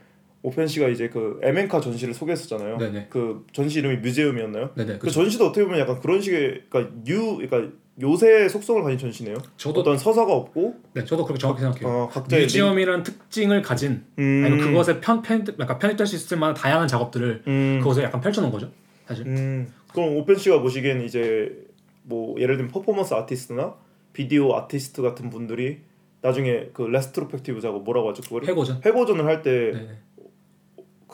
[0.45, 2.77] 오펜 씨가 이제 그 MMCA 전시를 소개했었잖아요.
[2.77, 3.07] 네네.
[3.09, 4.75] 그 전시 이름이 museum이었나요?
[4.75, 4.93] 네네.
[4.93, 5.21] 그 그렇죠.
[5.21, 9.37] 전시도 어떻게 보면 약간 그런 식의 그러니까 뉴 그러니까 요새 속성을 가진 전시네요.
[9.57, 11.87] 저도 어떤 서사가 없고 네 저도 그렇게 정확히 생각해요.
[11.89, 16.53] 어, 각자의 museum이라는 특징을 가진 음, 아니면 그것에 편, 편 약간 편입될 수 있을 만한
[16.53, 18.69] 다양한 작업들을 음, 그것에 약간 펼쳐놓은 거죠.
[19.07, 19.25] 사실.
[19.25, 21.57] 음, 그럼 오펜 씨가 보시기엔 이제
[22.03, 23.73] 뭐 예를 들면 퍼포먼스 아티스트나
[24.13, 25.79] 비디오 아티스트 같은 분들이
[26.21, 28.81] 나중에 그 retrospective 작업 뭐라고 하죠 그거를 회고전.
[28.85, 29.97] 회고전을 할때 네.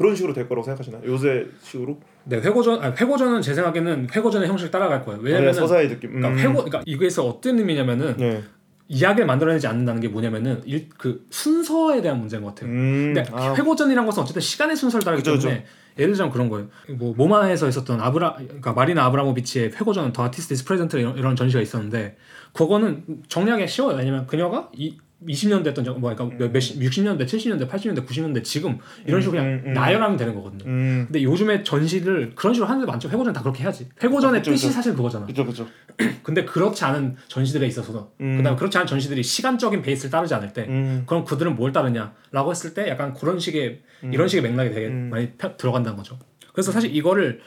[0.02, 1.04] 그런 식으로 될 거라고 생각하시나요?
[1.06, 2.00] 요새 식으로?
[2.24, 2.82] 네 회고전.
[2.82, 5.20] 아니, 회고전은 제 생각에는 회고전의 형식을 따라갈 거예요.
[5.20, 6.10] 아, 왜냐면은 서사의 느낌.
[6.10, 6.22] 음.
[6.22, 8.44] 그러니까 회고 그러니까 이거에서 어떤 의미냐면은 네.
[8.88, 12.72] 이야기를 만들어내지 않는다는 게 뭐냐면은 일, 그 순서에 대한 문제인 것 같아요.
[12.72, 13.14] 음.
[13.14, 15.66] 근데 아, 회고전이란 것은 어쨌든 시간의 순서를 따르기 그죠, 때문에
[16.00, 16.68] 예를 들자면 그런 거예요.
[16.98, 21.62] 뭐 모마에서 있었던 아브라 그러니까 마리나 아브라모비치의 회고전 The Artist Is Present 이런, 이런 전시가
[21.62, 22.18] 있었는데
[22.54, 23.98] 그거는 정리하기 쉬워요.
[23.98, 24.98] 왜냐면 그녀가 이
[25.28, 29.54] 20년대 했던 적, 뭐 그러니까 몇, 몇, 60년대, 70년대, 80년대, 90년대 지금 이런 식으로 그냥
[29.54, 29.74] 음, 음.
[29.74, 30.66] 나열하면 되는 거거든요.
[30.66, 31.04] 음.
[31.08, 33.10] 근데 요즘에 전시를 그런 식으로 하는 데 많죠.
[33.10, 33.88] 회고전 다 그렇게 해야지.
[34.02, 34.74] 회고전의 아, 그쵸, 뜻이 그쵸.
[34.76, 35.26] 사실 그거잖아.
[35.26, 35.68] 그죠 그죠.
[36.24, 38.38] 근데 그렇지 않은 전시들에 있어서 음.
[38.38, 41.04] 그다음에 그렇지 않은 전시들이 시간적인 베이스를 따르지 않을 때 음.
[41.06, 45.10] 그럼 그들은 뭘 따르냐라고 했을 때 약간 그런 식의 이런 식의 맥락이 되게 음.
[45.12, 46.18] 많이 펴- 들어간다는 거죠.
[46.54, 47.42] 그래서 사실 이거를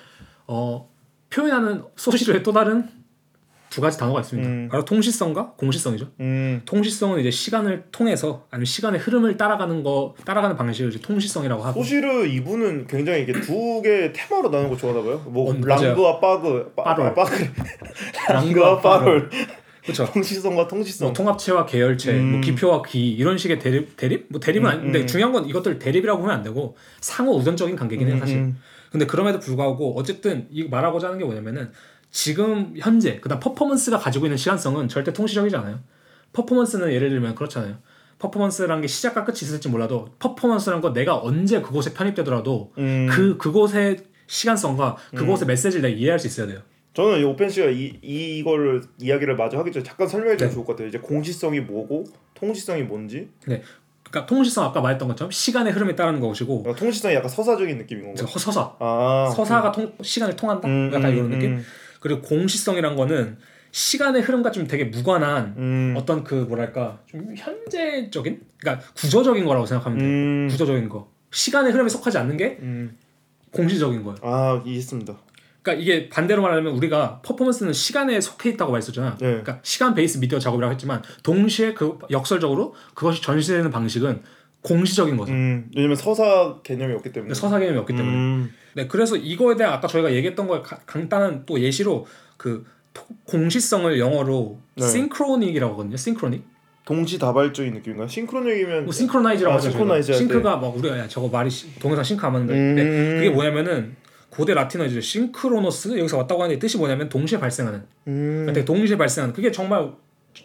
[0.47, 0.89] 어,
[1.31, 2.89] 표현하는 소시로의 또 다른
[3.75, 4.49] 두 가지 단어가 있습니다.
[4.49, 4.69] 음.
[4.71, 6.07] 바로 통시성과 공시성이죠.
[6.21, 6.63] 음.
[6.65, 12.25] 통시성은 이제 시간을 통해서 아니면 시간의 흐름을 따라가는 거 따라가는 방식을 이제 통시성이라고 하고 소시르
[12.25, 15.21] 이분은 굉장히 이게 두 개의 테마로 나눈 거 좋아하나 봐요.
[15.27, 15.57] 뭐 어.
[15.61, 17.07] 랑그와 빠그, 빠, 빠롤.
[17.07, 17.49] 아, 빠그,
[18.33, 19.29] 랑그와 빠롤.
[19.83, 20.07] 그렇죠.
[20.13, 21.09] 통시성과 통시성.
[21.09, 22.31] 뭐 통합체와 계열체, 음.
[22.31, 25.07] 뭐 기표와 기 이런 식의 대립 대립 뭐 대립은 음, 아닌데 음.
[25.09, 28.37] 중요한 건 이것들 대립이라고 보면 안 되고 상호 우선적인 관계긴 해요 사실.
[28.37, 28.57] 음,
[28.93, 31.73] 근데 그럼에도 불구하고 어쨌든 이 말하고자 하는 게 뭐냐면은
[32.15, 35.81] 지금 현재 그다음 퍼포먼스가 가지고 있는 시간성은 절대 통시적이지 않아요.
[36.33, 37.79] 퍼포먼스는 예를 들면 그렇잖아요.
[38.21, 43.09] 퍼포먼스라는 게 시작과 끝이 있을지 몰라도 퍼포먼스라는 건 내가 언제 그곳에 편입되더라도 음.
[43.11, 46.61] 그 그곳의 시간성과 그곳의 메시지를 내가 이해할 수 있어야 돼요.
[46.93, 50.55] 저는 이 오펜 씨가 이 이거를 이야기를 마저 하기 전에 잠깐 설명해 주면 네.
[50.55, 50.87] 좋을 것 같아요.
[50.87, 52.05] 이제 공시성이 뭐고
[52.35, 53.29] 통시성이 뭔지.
[53.49, 53.61] 네.
[54.09, 58.25] 그러니까 통시성 아까 말했던 것처럼 시간의 흐름에 따르는 것이고 그러니까 통시성이 약간 서사적인 느낌인 건가?
[58.25, 61.65] 저 서사 아 서사가 통, 시간을 통한다 음, 약간 음, 이런 느낌 음.
[62.05, 63.39] 그리고 공시성이란 거는
[63.71, 65.95] 시간의 흐름과 좀 되게 무관한 음.
[65.97, 70.49] 어떤 그 뭐랄까 좀 현재적인 그러니까 구조적인 거라고 생각하면 돼요 음.
[70.51, 72.99] 구조적인 거 시간의 흐름에 속하지 않는 게 음.
[73.53, 75.17] 공시적인 거예요 아 이해했습니다.
[75.63, 79.27] 그러니까 이게 반대로 말하면 우리가 퍼포먼스는 시간에 속해 있다고 말했었잖아 네.
[79.27, 84.23] 그러니까 시간 베이스 미디어 작업이라고 했지만 동시에 그 역설적으로 그것이 전시되는 방식은
[84.65, 85.71] 공시적인 거죠 음.
[85.77, 87.35] 왜냐면 서사 개념이 없기 때문에.
[87.35, 88.51] 서사 개념이 없기 때문에 음.
[88.75, 92.07] 네, 그래서 이거에 대한 아까 저희가 얘기했던 거에 가- 간단한 또 예시로
[92.37, 94.87] 그 토- 공시성을 영어로 네.
[94.89, 95.97] synchronic이라고 하거든요.
[95.97, 96.43] synchronic.
[96.87, 98.09] 동시다발적인 느낌인가?
[98.09, 99.71] synchronic이면 뭐 synchronize라고 아, 하죠.
[99.71, 100.13] synchronize.
[100.15, 102.75] sync가 막 우리가 야, 저거 말이 시- 동영상 싱크 안 맞는데 음.
[102.75, 102.85] 네,
[103.17, 103.97] 그게 뭐냐면은
[104.31, 105.01] 고대 라틴어죠.
[105.01, 107.83] synchronos 여기서 왔다고 하는데 뜻이 뭐냐면 동시에 발생하는.
[108.09, 108.43] 음.
[108.47, 109.35] 그러니까 동시에 발생하는.
[109.35, 109.93] 그게 정말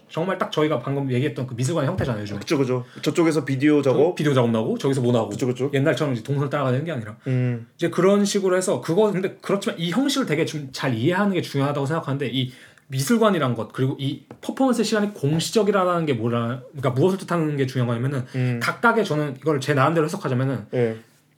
[0.09, 2.21] 정말 딱 저희가 방금 얘기했던 그 미술관의 형태잖아요.
[2.23, 2.39] 요즘.
[2.39, 2.85] 그죠 그죠.
[3.01, 4.15] 저쪽에서 비디오 작업.
[4.15, 5.29] 비디오 작업 나오고 저기서 뭐 나오고.
[5.29, 5.69] 그죠 그죠.
[5.73, 7.15] 옛날처럼 이제 동선 따라가는 게 아니라.
[7.27, 7.67] 음.
[7.75, 11.85] 이제 그런 식으로 해서 그거 근데 그렇지만 이 형식을 되게 좀 잘 이해하는 게 중요하다고
[11.85, 12.51] 생각하는데 이
[12.87, 18.25] 미술관이란 것 그리고 이 퍼포먼스 시간이 공시적이라는 게 뭐라 그러니까 무엇을 뜻하는 게 중요한 거냐면은
[18.35, 18.59] 음.
[18.61, 20.97] 각각의 저는 이걸 제 나름대로 해석하자면은 예.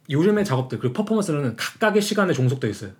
[0.10, 2.91] 요즘의 작업들 그리고 퍼포먼스는 각각의 시간에 종속돼 있어요.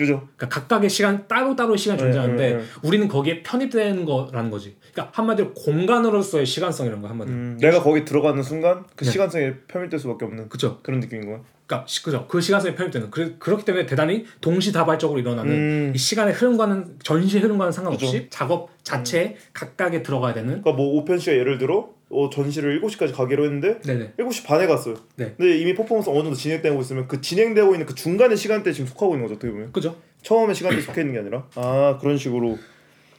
[0.00, 0.26] 그죠.
[0.34, 2.64] 그러니까 각각의 시간 따로 따로 시간이 네, 존재하는데 네, 네.
[2.82, 4.76] 우리는 거기에 편입되는 거라는 거지.
[4.94, 7.36] 그러니까 한마디로 공간으로서의 시간성이라는 거 한마디로.
[7.36, 7.58] 음.
[7.60, 9.10] 내가 거기 들어가는 순간 그 네.
[9.10, 10.78] 시간성에 편입될 수밖에 없는 그죠?
[10.82, 11.40] 그런 느낌인 거야.
[11.70, 12.26] 그러니까 시- 그죠?
[12.26, 13.10] 그 시간성에 편입되는.
[13.12, 15.92] 그, 그렇기 때문에 대단히 동시다발적으로 일어나는 음.
[15.94, 18.26] 이 시간의 흐름과는 전시의 흐름과는 상관없이 그죠.
[18.28, 23.44] 작업 자체에 각각에 들어가야 되는 그러니까 뭐 오펜 씨가 예를 들어 어, 전시를 7시까지 가기로
[23.44, 24.96] 했는데 네네 7시 반에 갔어요.
[25.14, 25.32] 네.
[25.36, 29.14] 근데 이미 퍼포먼스 어느 정도 진행되고 있으면 그 진행되고 있는 그 중간의 시간대에 지금 속하고
[29.14, 29.36] 있는 거죠.
[29.36, 29.70] 어떻게 보면.
[29.70, 29.96] 그죠?
[30.22, 32.58] 처음에 시간대에 속해 있는 게 아니라 아 그런 식으로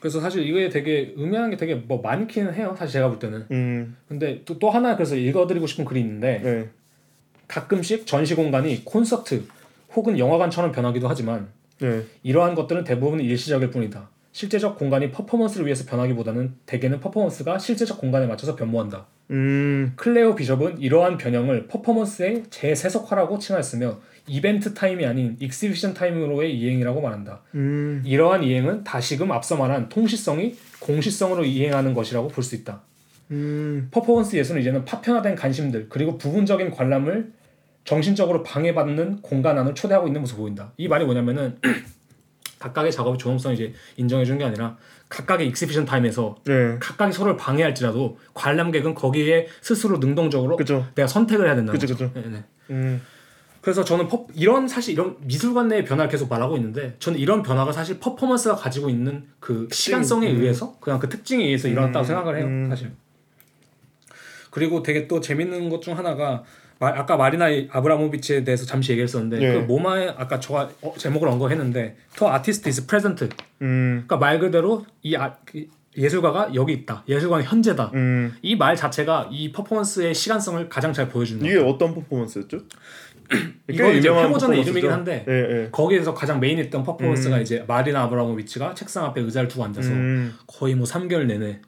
[0.02, 3.96] 그래서 사실 이거에 되게 의미하는 게 되게 뭐 많기는 해요 사실 제가 볼 때는 음
[4.08, 6.70] 근데 또, 또 하나 그래서 읽어드리고 싶은 글이 있는데 네.
[7.52, 9.44] 가끔씩 전시 공간이 콘서트
[9.94, 11.50] 혹은 영화관처럼 변하기도 하지만
[11.80, 12.04] 네.
[12.24, 18.56] 이러한 것들은 대부분 일시적일 뿐이다 실제적 공간이 퍼포먼스를 위해서 변하기보다는 대개는 퍼포먼스가 실제적 공간에 맞춰서
[18.56, 27.02] 변모한다 음 클레오 비숍은 이러한 변형을 퍼포먼스의 재세속화라고 칭하였으며 event time이 아닌 exhibition time으로의 이행이라고
[27.02, 27.42] 말한다.
[27.56, 28.04] 음.
[28.06, 32.82] 이러한 이행은 다시금 앞서 말한 통시성이 공시성으로 이행하는 것이라고 볼 수 있다.
[33.32, 33.88] 음.
[33.92, 37.32] 퍼포먼스 예술은 이제는 파편화된 관심들 그리고 부분적인 관람을
[37.84, 40.72] 정신적으로 방해받는 공간 안을 초대하고 있는 모습을 보인다.
[40.78, 41.58] 이 말이 뭐냐면은
[42.60, 44.78] 각각의 작업의 존엄성을 이제 인정해 주는 게 아니라
[45.10, 46.78] 각각의 exhibition time에서 네.
[46.80, 50.86] 각각이 서로를 방해할지라도 관람객은 거기에 스스로 능동적으로 그죠.
[50.96, 52.12] 내가 선택을 해야 된다는 그죠, 거죠.
[52.14, 52.22] 그죠.
[52.30, 52.44] 네, 네.
[52.70, 53.02] 음.
[53.62, 57.72] 그래서 저는 퍼, 이런 사실 이런 미술관 내의 변화를 계속 말하고 있는데 저는 이런 변화가
[57.72, 60.40] 사실 퍼포먼스가 가지고 있는 그 시간성에 음.
[60.40, 62.70] 의해서 그냥 그 특징에 의해서 일어났다고 음, 생각을 해요 음.
[62.70, 62.92] 사실.
[64.50, 66.44] 그리고 되게 또 재밌는 것 중 하나가 마-
[66.88, 69.54] 아까 마리나 아브라모비치에 대해서 잠시 얘기했었는데 예.
[69.54, 73.30] 그 모마에 아까 저가 어, 제목을 언거했는데 To artist is present.
[73.62, 74.04] 음.
[74.08, 77.04] 그러니까 말 그대로 이 아, 그 예술가가 여기 있다.
[77.08, 77.92] 예술가는 현재다.
[77.94, 78.34] 음.
[78.42, 82.60] 이말 자체가 이 퍼포먼스의 시간성을 가장 잘 보여주는 이게 어떤 퍼포먼스였죠?
[83.70, 84.54] 이거 이제 퍼포먼스죠?
[84.54, 85.70] 이름이긴 한데 예, 예.
[85.72, 90.34] 거기에서 가장 main했던 퍼포먼스가 이제 마리나 아브라모비치가 책상 앞에 의자를 두고 앉아서 음.
[90.48, 91.62] 거의 뭐 3개월 내내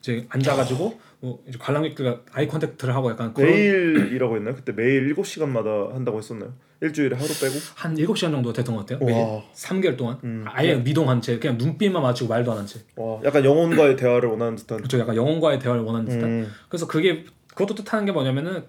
[0.00, 4.54] 이제 앉아가지고 뭐 이제 관람객들과 eye contact를 하고 약간 그런 매일이라고 했나요?
[4.54, 6.54] 그때 매일 7시간마다 한다고 했었나요?
[6.80, 7.54] 일주일에 하루 빼고?
[7.74, 9.04] 한 7시간 정도 됐던 것 같아요.
[9.04, 9.06] 와.
[9.12, 10.44] 매일 3개월 동안 음.
[10.48, 12.80] 아예 미동한 채 그냥 눈빛만 마주치고 말도 안 한 채.
[12.96, 14.78] 와, 약간 영혼과의 대화를 원하는 듯한.
[14.78, 14.98] 그렇죠.
[14.98, 16.24] 약간 영혼과의 대화를 원하는 듯한.
[16.24, 16.50] 음.
[16.70, 18.64] 그래서 그게 그것도 뜻하는 게 뭐냐면은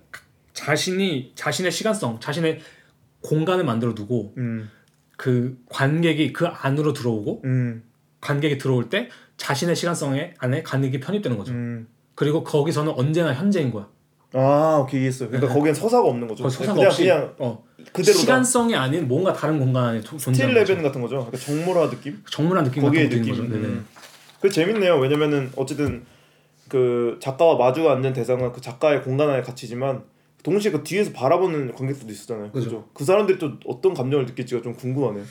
[0.52, 2.60] 자신이 자신의 시간성, 자신의
[3.22, 4.70] 공간을 만들어 두고 음.
[5.16, 7.84] 그 관객이 그 안으로 들어오고 음.
[8.20, 11.54] 관객이 들어올 때 자신의 시간성에 안에 관객이 편입되는 거죠.
[12.22, 12.26] 음.
[12.26, 13.88] 그리고 거기서는 언제나 현재인 거야.
[14.34, 15.30] 아, 오케이 이해했어요.
[15.30, 15.57] 그러니까 네.
[15.57, 16.47] 거기엔 서사가 없는 거죠.
[16.47, 18.13] 서사가 그냥 없이 그냥 어, 그대로다.
[18.19, 20.72] 시간성이 아닌 뭔가 다른 공간 안에 도- Still 존재하는 거죠.
[20.74, 21.15] Leben 같은 거죠.
[21.17, 22.24] 약간 정물화 느낌?
[22.30, 23.34] 정물화 느낌 거기에 느낌.
[23.36, 23.86] 음.
[24.39, 24.97] 그 재밌네요.
[24.99, 26.05] 왜냐면은 어쨌든
[26.69, 30.03] 그 작가와 마주 앉는 대상은 그 작가의 공간 안에 갇히지만
[30.43, 32.51] 동시에 그 뒤에서 바라보는 관객들도 있었잖아요.
[32.51, 32.65] 그죠.
[32.65, 32.86] 그죠?
[32.93, 35.24] 그 사람들이 또 어떤 감정을 느낄지가 좀 궁금하네요.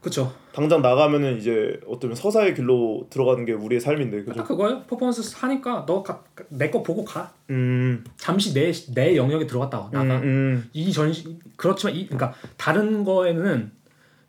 [0.00, 0.32] 그렇죠.
[0.52, 4.44] 당장 나가면은 이제 어쩌면 서사의 길로 들어가는 게 우리의 삶인데 딱 그죠?
[4.44, 4.82] 그거예요.
[4.88, 6.02] 퍼포먼스 하니까 너
[6.50, 7.32] 내 거 보고 가.
[7.50, 9.90] 음, 잠시 내 내 영역에 들어갔다 와.
[9.92, 10.16] 나가.
[10.18, 10.70] 음, 음.
[10.72, 13.72] 이 전시 그렇지만 이 그러니까 다른 거에는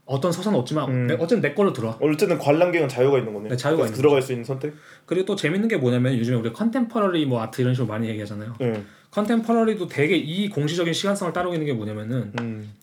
[0.06, 1.08] 어떤 서사는 없지만 음.
[1.08, 1.98] 내, 어쨌든 내 걸로 들어와.
[2.02, 3.50] 어쨌든 관람객은 자유가 있는 거네.
[3.50, 4.74] 네, 자유가 그래서 있는 들어갈 수 있는 선택.
[5.06, 8.56] 그리고 또 재밌는 게 뭐냐면 요즘에 우리 contemporary 뭐 아트 이런 식으로 많이 얘기하잖아요.
[8.60, 8.84] 네.
[9.12, 12.74] contemporary도 되게 이 공시적인 시간성을 따르고 있는 게 뭐냐면은 음,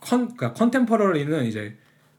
[0.00, 1.76] con 그러니까 contemporary는 이제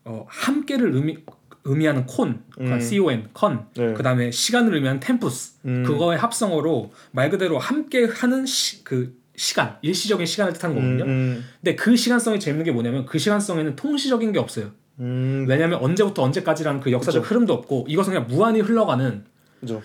[0.09, 1.17] 어, 함께를 의미
[1.65, 2.81] 의미하는 con, 그러니까 음.
[2.81, 3.93] con, con, 네.
[3.93, 5.83] 그 다음에 시간을 의미하는 tempus, 음.
[5.83, 11.03] 그거의 합성어로 말 그대로 함께 하는 시, 그 시간, 일시적인 시간을 뜻하는 거거든요.
[11.03, 14.71] 음, 근데 그 시간성이 재밌는 게 뭐냐면 그 시간성에는 통시적인 게 없어요.
[14.99, 19.23] 음, 왜냐하면 언제부터 언제까지라는 그 역사적 흐름도 없고 이것은 그냥 무한히 흘러가는
[19.59, 19.83] 그죠.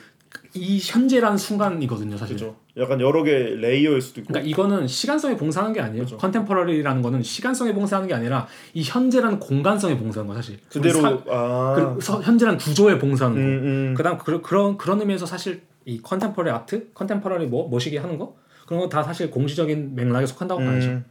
[0.56, 2.36] 이 현재라는 순간이거든요, 사실.
[2.36, 2.56] 그죠.
[2.76, 4.32] 약간 여러 개 layer일 수도 있고.
[4.32, 6.04] 그러니까 이거는 시간성에 봉사하는 게 아니에요.
[6.04, 6.16] 그죠.
[6.16, 10.58] contemporary라는 거는 시간성에 봉사하는 게 아니라 이 현재라는 공간성에 봉사하는 거 사실.
[10.68, 13.42] 그대로 사- 아, 그 서- 현재라는 구조에 봉사하는 거.
[13.42, 13.94] 음, 음.
[13.96, 18.36] 그다음 그, 그런 그런 의미에서 사실 이 contemporary art, contemporary 뭐 뭐시기 하는 거
[18.66, 20.88] 그런 거 다 사실 공시적인 맥락에 속한다고 봐야죠.
[20.88, 21.04] 음.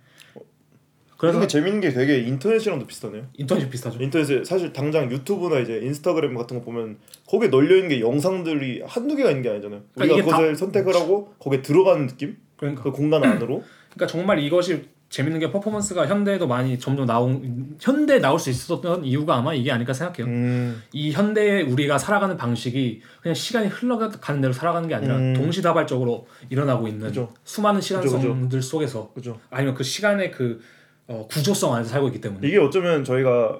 [1.24, 3.28] 그래서 그래서 재밌는 게 되게 인터넷이랑도 비슷하네요.
[3.38, 3.98] 인터넷이 비슷하죠.
[4.04, 6.98] 인터넷에 사실 당장 유튜브나 이제 인스타그램 같은 거 보면
[7.30, 9.84] 거기에 널려 있는 게 영상들이 한두 개가 있는 게 아니잖아요.
[9.96, 12.36] 우리가 그러니까 이게 그것을 선택을 하고 거기에 들어가는 느낌?
[12.58, 13.64] 그러니까 그 공간 안으로.
[13.96, 19.38] 그러니까 정말 이것이 재밌는 게 퍼포먼스가 현대에도 많이 점점 나온 현대에 나올 수 있었던 이유가
[19.38, 20.26] 아마 이게 아닐까 생각해요.
[20.26, 20.84] 음.
[20.92, 25.34] 이 현대에 우리가 살아가는 방식이 그냥 시간이 흘러가는 대로 살아가는 게 아니라 음.
[25.36, 27.32] 동시다발적으로 일어나고 있는 그죠.
[27.46, 29.40] 수많은 시간성들 속에서 그죠.
[29.50, 30.60] 아니면 그 시간의 그
[31.08, 33.60] 어, 구조성 안에서 살고 있기 때문에 이게 어쩌면 저희가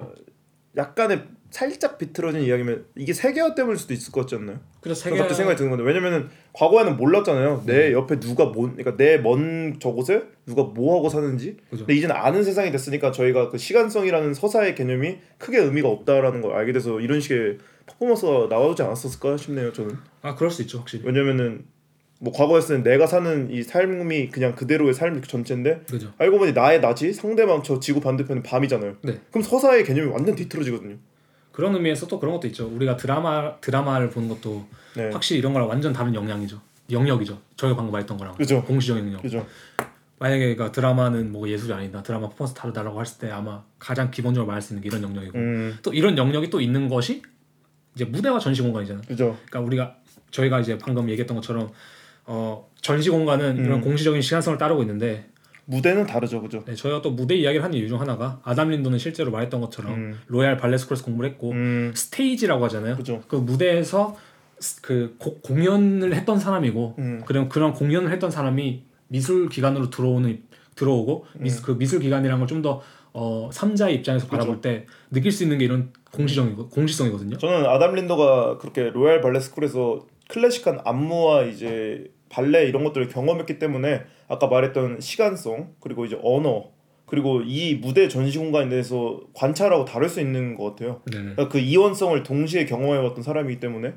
[0.76, 4.58] 약간의 살짝 비틀어진 이야기면 이게 세계화 때문일 수도 있을 것 같지 않나요?
[4.80, 7.62] 그래서 저 세계 갑자기 생각이 드는 건데 왜냐면은 과거에는 몰랐잖아요.
[7.64, 7.92] 내 음.
[7.92, 11.56] 옆에 누가 뭐 그러니까 내 먼 저곳에 누가 뭐 하고 사는지.
[11.70, 11.86] 그죠.
[11.86, 16.72] 근데 이제는 아는 세상이 됐으니까 저희가 그 시간성이라는 서사의 개념이 크게 의미가 없다라는 걸 알게
[16.72, 19.72] 돼서 이런 식의 퍼포먼스가 나오지 않았었을까 싶네요.
[19.72, 19.96] 저는.
[20.22, 21.66] 아 그럴 수 있죠 확실히 왜냐면은
[22.24, 27.12] 뭐 과거였으면 내가 사는 이 삶이 그냥 그대로의 삶 전체인데 그죠 알고 보니 나의 낮이
[27.12, 28.96] 상대방 저 지구 반대편은 밤이잖아요.
[29.02, 30.96] 네 그럼 서사의 개념이 완전 뒤틀어지거든요.
[31.52, 34.66] 그런 의미에서 또 그런 것도 있죠 우리가 드라마 드라마를 보는 것도
[34.96, 35.10] 네.
[35.12, 36.60] 확실히 이런 거랑 완전 다른 영향이죠
[36.90, 38.64] 영역이죠 저희가 방금 말했던 거랑 그죠.
[38.64, 39.46] 공시적 영역 그죠.
[40.18, 44.62] 만약에 그러니까 드라마는 뭐 예술이 아니다 드라마 퍼포먼스 다르다라고 했을 때 아마 가장 기본적으로 말할
[44.62, 45.78] 수 있는 게 이런 영역이고 음.
[45.82, 47.22] 또 이런 영역이 또 있는 것이
[47.94, 49.02] 이제 무대와 전시 공간이잖아.
[49.02, 49.36] 그죠.
[49.46, 49.96] 그러니까 우리가
[50.30, 51.70] 저희가 이제 방금 얘기했던 것처럼
[52.26, 53.80] 어 전시 공간은 이런 음.
[53.80, 55.26] 공시적인 시간성을 따르고 있는데
[55.66, 56.42] 무대는 다르죠.
[56.42, 56.62] 그죠.
[56.66, 60.20] 네, 저희가 또 무대 이야기를 하는 이유 중 하나가 아담 린더는 실제로 말했던 것처럼 음.
[60.26, 61.92] Royal Ballet School에서 공부를 했고 음.
[61.94, 62.96] 스테이지라고 하잖아요.
[62.96, 63.22] 그죠.
[63.28, 64.16] 그 무대에서
[64.58, 67.22] 스- 그 고- 공연을 했던 사람이고 음.
[67.26, 70.42] 그런 그런 공연을 했던 사람이 미술 기관으로 들어오는
[70.74, 75.58] 들어오고 미술 그 미술 기관이라는 걸 좀더 어, 삼자의 입장에서 바라볼 때 느낄 수 있는
[75.58, 77.38] 게 이런 공시적이고 공시성이거든요.
[77.38, 84.02] 저는 아담 린더가 그렇게 로얄 발레 스쿨에서 클래식한 안무와 이제 발레 이런 것들을 경험했기 때문에
[84.26, 86.64] 아까 말했던 시간성 그리고 이제 언어
[87.06, 91.00] 그리고 이 무대 전시 공간에 대해서 관찰하고 다룰 수 있는 것 같아요.
[91.06, 91.18] 네.
[91.18, 93.92] 그러니까 그 이원성을 동시에 경험해봤던 사람이기 때문에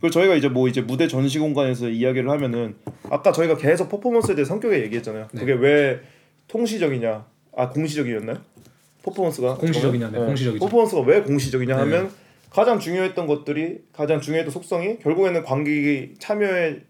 [0.00, 2.76] 그리고 저희가 이제 뭐 이제 무대 전시 공간에서 이야기를 하면은
[3.10, 5.28] 아까 저희가 계속 퍼포먼스에 대해 성격에 얘기했잖아요.
[5.32, 5.40] 네.
[5.40, 6.00] 그게 왜
[6.46, 8.38] 통시적이냐 아 공시적이었나요?
[9.02, 10.64] 퍼포먼스가 공시적이냐, 네, 공시적이죠.
[10.64, 11.80] 퍼포먼스가 왜 공시적이냐 네.
[11.82, 12.10] 하면
[12.50, 16.87] 가장 중요했던 것들이 가장 중요했던 속성이 결국에는 관객이 참여의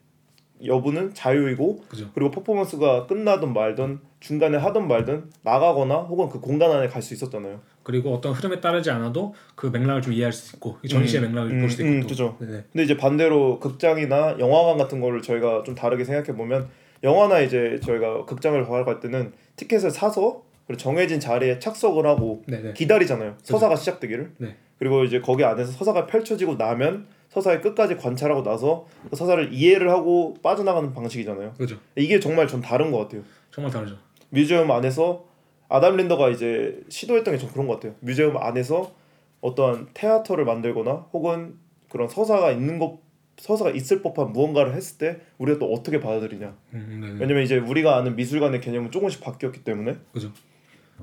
[0.64, 2.10] 여부는 자유이고 그죠.
[2.14, 7.60] 그리고 퍼포먼스가 끝나든 말든 중간에 하든 말든 나가거나 혹은 그 공간 안에 갈 수 있었잖아요.
[7.84, 11.50] 그리고 어떤 흐름에 따르지 않아도 그 맥락을 좀 이해할 수 있고 이 전시의 음, 맥락을
[11.52, 12.08] 음, 볼 수도 음, 있고 또.
[12.08, 12.36] 그죠.
[12.40, 12.64] 네네.
[12.72, 16.68] 근데 이제 반대로 극장이나 영화관 같은 거를 저희가 좀 다르게 생각해 보면
[17.04, 22.74] 영화나 이제 저희가 극장을 보러 갈 때는 티켓을 사서 그리고 정해진 자리에 착석을 하고 네네.
[22.74, 23.36] 기다리잖아요.
[23.42, 24.32] 서사가 시작되기를.
[24.38, 24.56] 네.
[24.78, 30.34] 그리고 이제 거기 안에서 서사가 펼쳐지고 나면 서사의 끝까지 관찰하고 나서 그 서사를 이해를 하고
[30.42, 31.52] 빠져나가는 방식이잖아요.
[31.54, 31.78] 그죠.
[31.96, 33.22] 이게 정말 전 다른 것 같아요.
[33.50, 33.96] 정말 다르죠.
[34.30, 35.26] 뮤지엄 안에서
[35.68, 37.94] 아담 린더가 이제 시도했던 게 좀 그런 것 같아요.
[38.00, 38.92] 뮤지엄 안에서
[39.40, 41.54] 어떠한 테아터를 만들거나 혹은
[41.90, 42.98] 그런 서사가 있는 것
[43.36, 46.56] 서사가 있을 법한 무언가를 했을 때 우리가 또 어떻게 받아들이냐.
[46.74, 47.20] 음, 네네.
[47.20, 50.32] 왜냐면 이제 우리가 아는 미술관의 개념은 조금씩 바뀌었기 때문에 그죠.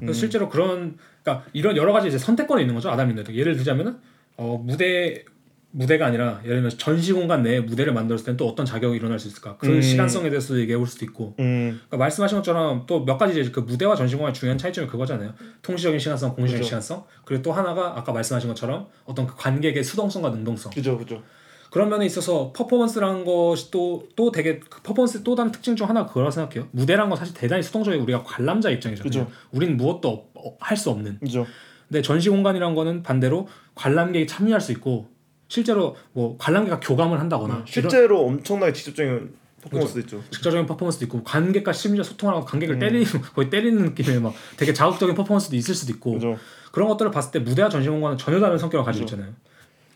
[0.01, 0.11] 음.
[0.11, 3.97] 실제로 그런 그러니까 이런 여러 가지 이제 선택권이 있는 거죠 아담 린더도 예를 들자면은
[4.35, 5.23] 어 무대
[5.77, 9.27] 무대가 아니라 예를 들면 전시 공간 내에 무대를 만들었을 때는 또 어떤 자격이 일어날 수
[9.27, 9.81] 있을까 그 음.
[9.81, 13.59] 시간성에 대해서 얘기해 볼 수도 있고 음, 그러니까 말씀하신 것처럼 또 몇 가지 이제 그
[13.59, 16.67] 무대와 전시 공간의 중요한 차이점이 그거잖아요 통시적인 시간성 공시적인 그죠.
[16.67, 21.21] 시간성 그리고 또 하나가 아까 말씀하신 것처럼 어떤 그 관객의 수동성과 능동성 그죠, 그죠.
[21.71, 26.07] 그런 면에 있어서 퍼포먼스라는 것이 또, 또 되게 그 퍼포먼스의 또 다른 특징 중 하나가
[26.07, 26.69] 그거라고 생각해요.
[26.71, 29.03] 무대란 건 사실 대단히 수동적인 우리가 관람자 입장이잖아요.
[29.03, 29.27] 그죠.
[29.51, 30.29] 우린 무엇도
[30.61, 31.19] 할 수 없는.
[31.19, 31.45] 그죠.
[31.89, 35.09] 근데 전시 공간이란 거는 반대로 관람객이 참여할 수 있고
[35.47, 40.21] 실제로 뭐 관람객과 교감을 한다거나 이런 실제로 엄청나게 직접적인 퍼포먼스도 있죠.
[40.29, 42.79] 직접적인 퍼포먼스도 있고 관객과 심지어 소통을 하고 관객을 음.
[42.79, 46.37] 때리는 거의 때리는 느낌의 막 되게 자극적인 퍼포먼스도 있을 수도 있고 그죠.
[46.71, 49.15] 그런 것들을 봤을 때 무대와 전시 공간은 전혀 다른 성격을 가지고 그죠.
[49.15, 49.35] 있잖아요.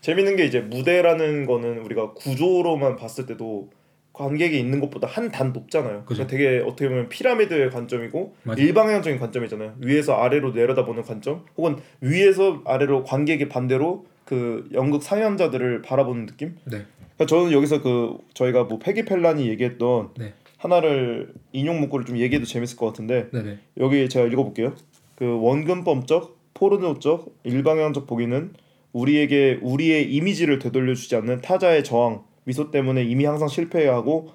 [0.00, 3.70] 재밌는 게 이제 무대라는 거는 우리가 구조로만 봤을 때도
[4.12, 6.04] 관객이 있는 것보다 한 단 높잖아요.
[6.04, 6.26] 그죠.
[6.26, 8.60] 그러니까 되게 어떻게 보면 피라미드의 관점이고 맞아요.
[8.60, 9.74] 일방향적인 관점이잖아요.
[9.78, 16.54] 위에서 아래로 내려다보는 관점, 혹은 위에서 아래로 관객이 반대로 그 연극 상연자들을 바라보는 느낌.
[16.62, 16.84] 네.
[17.16, 20.34] 그러니까 저는 여기서 그 저희가 뭐 페기 펠란이 얘기했던 네.
[20.56, 23.58] 하나를 인용 문구를 좀 얘기해도 재밌을 것 같은데 네네.
[23.78, 24.76] 여기 제가 읽어볼게요.
[25.16, 28.52] 그 원근법적, 포르노적, 일방향적 보기는
[28.92, 34.30] 우리에게 우리의 이미지를 되돌려주지 않는 타자의 저항, 미소 때문에 이미 항상 실패해야 하고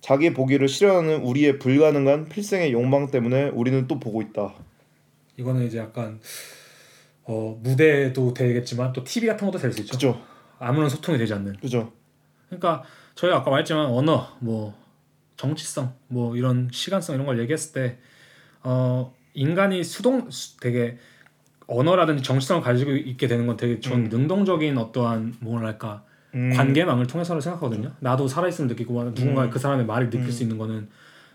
[0.00, 4.54] 자기 보기를 실현하는 우리의 불가능한 필생의 욕망 때문에 우리는 또 보고 있다.
[5.36, 6.20] 이거는 이제 약간
[7.30, 9.92] 어, 무대도 되겠지만 또 TV 같은 것도 될 수 있죠.
[9.92, 10.20] 그죠?
[10.58, 11.56] 아무런 소통이 되지 않는.
[11.60, 11.92] 그죠?
[12.48, 12.82] 그러니까
[13.14, 14.74] 저희가 아까 말했지만 언어, 뭐
[15.36, 17.98] 정치성, 뭐 이런 시간성 이런 걸 얘기했을 때
[18.64, 20.98] 어, 인간이 수동 수- 되게
[21.68, 26.02] 언어라든지 정치성을 가지고 있게 되는 건 되게 전 능동적인 어떠한 뭐랄까
[26.34, 27.92] 음, 관계망을 통해서로 생각하거든요.
[28.00, 29.50] 나도 살아있음을 느끼고 뭐 누군가 음.
[29.50, 30.88] 그 사람의 말을 느낄 수 있는 거는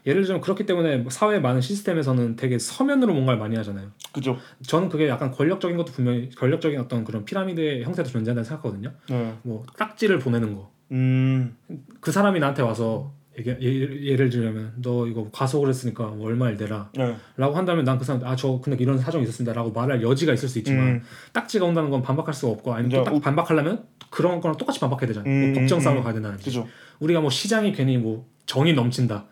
[0.06, 3.88] 예를 들면 그렇기 때문에 뭐 사회의 많은 시스템에서는 되게 서면으로 뭔가를 많이 하잖아요.
[4.12, 4.38] 그죠?
[4.68, 8.92] 저는 그게 약간 권력적인 것도 분명히 권력적인 어떤 그런 피라미드의 형태도 존재한다고 생각하거든요.
[9.10, 9.34] 네.
[9.44, 10.72] 뭐 딱지를 보내는 거.
[10.92, 11.56] 음,
[12.00, 16.90] 그 사람이 나한테 와서 얘기, 예, 예를 들면 너 이거 과속을 했으니까 뭐 얼마를 내라
[16.96, 17.16] 네.
[17.36, 20.48] 라고 한다면 난 그 사람 아 저 근데 이런 사정이 있었습니다 라고 말할 여지가 있을
[20.48, 21.02] 수 있지만 음,
[21.34, 25.30] 딱지가 온다는 건 반박할 수가 없고 아니면 또딱 우- 반박하려면 그런 거랑 똑같이 반박해야 되잖아요
[25.34, 26.04] 음, 뭐 법정 싸움을 음.
[26.04, 26.66] 가야 된다든지 그죠?
[27.00, 29.26] 우리가 뭐 시장이 괜히 뭐 정이 넘친다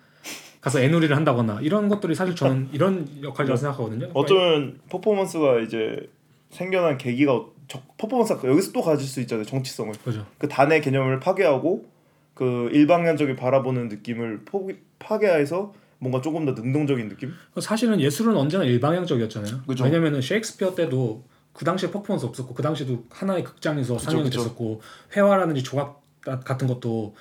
[0.63, 4.11] 가서 애누리를 한다거나 이런 것들이 사실 저는 이런 역할이라고 생각하거든요 네.
[4.13, 6.09] 어쩌면 퍼포먼스가 이제
[6.51, 9.45] 생겨난 계기가 어- 저- 퍼포먼스가 여기서 또 가질 수 있잖아요.
[9.45, 9.93] 정치성을.
[10.05, 11.85] 그죠 그 단의 개념을 파괴하고
[12.33, 17.33] 그 일방향적인 바라보는 느낌을 포기, 파괴해서 뭔가 조금 더 능동적인 느낌?
[17.59, 19.83] 사실은 예술은 언제나 일방향적이었잖아요 그죠.
[19.83, 24.39] 왜냐면은 셰익스피어 때도 그 당시에 퍼포먼스 없었고 그 당시에도 하나의 극장에서 그죠, 상영이 그죠.
[24.39, 24.81] 됐었고
[25.15, 27.15] 회화라든지 조각 같은 것도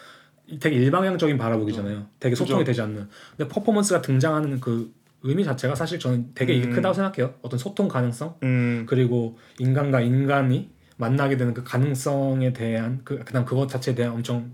[0.61, 2.07] 되게 일방향적인 바라보기잖아요.
[2.21, 2.67] 되게 소통이 그죠.
[2.67, 3.09] 되지 않는.
[3.37, 4.93] 근데 퍼포먼스가 등장하는 그
[5.23, 6.73] 의미 자체가 사실 저는 되게 이게 음.
[6.73, 7.35] 크다고 생각해요.
[7.43, 13.69] 어떤 소통 가능성 음, 그리고 인간과 인간이 만나게 되는 그 가능성에 대한 그 그다음 그것
[13.69, 14.51] 자체에 대한 엄청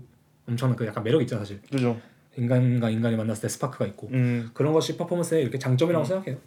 [0.47, 1.61] 엄청난 그 약간 매력 이 있죠 사실.
[1.71, 1.99] 그죠.
[2.37, 4.49] 인간과 인간이 만났을 때 스파크가 있고 음.
[4.53, 6.37] 그런 것이 퍼포먼스의 이렇게 장점이라고 생각해요.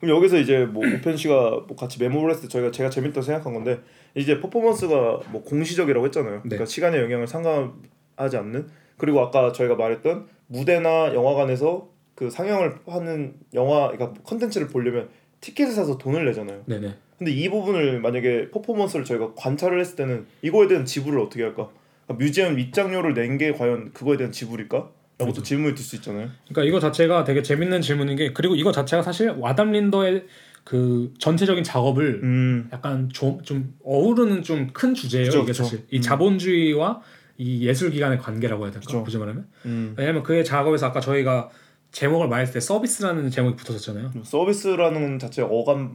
[0.00, 3.52] 그럼 여기서 이제 뭐 우편 씨가 뭐 같이 메모를 했을 때 저희가 제가 재밌다고 생각한
[3.52, 3.80] 건데
[4.14, 6.34] 이제 퍼포먼스가 뭐 공시적이라고 했잖아요.
[6.34, 6.40] 네.
[6.42, 7.72] 그러니까 시간의 영향을 상관
[8.16, 15.08] 하지 않는 그리고 아까 저희가 말했던 무대나 영화관에서 그 상영을 하는 영화 그러니까 컨텐츠를 보려면
[15.40, 16.62] 티켓을 사서 돈을 내잖아요.
[16.66, 16.94] 네네.
[17.18, 21.68] 근데 이 부분을 만약에 퍼포먼스를 저희가 관찰을 했을 때는 이거에 대한 지불을 어떻게 할까?
[22.06, 24.90] 그러니까 뮤지엄 입장료를 낸 게 과연 그거에 대한 지불일까?
[25.16, 26.28] 라고 또 질문이 들 수 있잖아요.
[26.48, 30.24] 그러니까 이거 자체가 되게 재밌는 질문인 게 그리고 이거 자체가 사실 와담 린더의
[30.64, 35.62] 그 전체적인 작업을 음, 약간 좀, 좀 어우르는 좀 큰 주제예요 그쵸, 이게 그쵸.
[35.64, 36.00] 사실 이 음.
[36.02, 37.00] 자본주의와
[37.36, 39.02] 이 예술 기관의 관계라고 해야 될까.
[39.02, 39.94] 굳이 말하면 음.
[39.96, 41.50] 왜냐면 그의 작업에서 아까 저희가
[41.92, 45.88] 제목을 말했을 때 서비스라는 제목이 붙었었잖아요 서비스라는 자체 어감이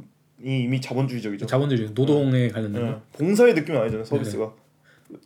[0.43, 1.45] 이미 자본주의적이죠.
[1.45, 2.97] 자본주의 노동에 관련된 거 네.
[3.13, 4.05] 봉사의 느낌이 아니잖아요.
[4.05, 4.53] 서비스가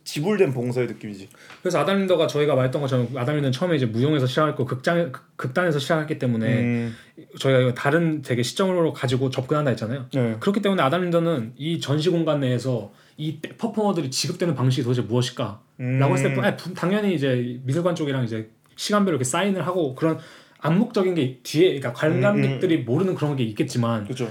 [0.02, 1.28] 지불된 봉사의 느낌이지.
[1.60, 5.78] 그래서 아담 린더가 저희가 말했던 것처럼 아담 린더는 처음에 이제 무용에서 시작했고 극장 극- 극단에서
[5.78, 6.94] 시작했기 때문에 음,
[7.38, 10.36] 저희가 다른 되게 시점으로 가지고 접근한다 했잖아요 네.
[10.40, 15.60] 그렇기 때문에 아담 린더는 이 전시 공간 내에서 이 퍼포머들이 지급되는 방식이 도대체 무엇일까?
[15.80, 19.94] 음, 라고 했을 때 아니, 부- 당연히 이제 미술관 쪽이랑 이제 시간별로 이렇게 사인을 하고
[19.94, 20.18] 그런
[20.60, 24.28] 암묵적인 게 뒤에 그러니까 관람객들이 모르는 그런 게 있겠지만 그렇죠.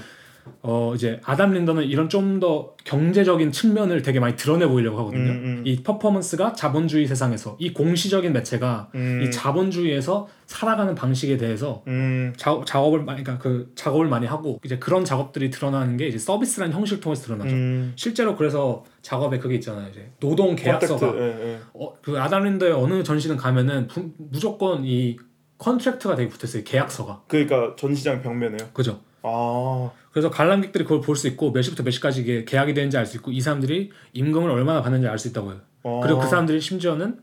[0.60, 5.30] 어 이제 아담 린더는 이런 좀 더 경제적인 측면을 되게 많이 드러내 보이려고 하거든요.
[5.32, 5.62] 음, 음.
[5.64, 12.60] 이 퍼포먼스가 자본주의 세상에서 이 공시적인 매체가 음, 이 자본주의에서 살아가는 방식에 대해서 음, 자,
[12.66, 17.00] 작업을 많이 그러니까 그 작업을 많이 하고 이제 그런 작업들이 드러나는 게 이제 서비스라는 형식을
[17.00, 17.50] 통해서 드러나죠.
[17.54, 19.88] 음, 실제로 그래서 작업에 그게 있잖아요.
[19.90, 21.20] 이제 노동 계약서가 예,
[21.54, 21.58] 예.
[21.74, 25.16] 어, 그 아담 린더의 어느 전시는 가면은 부- 무조건 이
[25.58, 26.62] contract가 되게 붙었어요.
[26.64, 27.22] 계약서가.
[27.28, 28.68] 그러니까 전시장 벽면에요.
[28.72, 29.00] 그죠?
[29.22, 33.06] 아, 그래서 관람객들이 그걸 볼 수 있고 몇 시부터 몇 시까지 이게 계약이 되는지 알
[33.06, 35.60] 수 있고 이 사람들이 임금을 얼마나 받는지 알 수 있다고 해요.
[35.84, 36.00] 아.
[36.02, 37.18] 그리고 그 사람들이 심지어는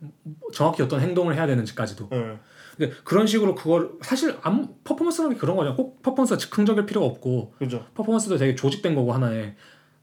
[0.54, 2.10] 정확히 어떤 행동을 해야 되는지까지도.
[2.14, 2.38] 예.
[2.82, 5.76] 근데 그런 식으로 그걸 사실 아무 퍼포먼스라는 게 그런 거죠.
[5.76, 7.86] 꼭 퍼포먼스가 즉흥적일 필요가 없고 그죠.
[7.94, 9.54] 퍼포먼스도 되게 조직된 거고 하나의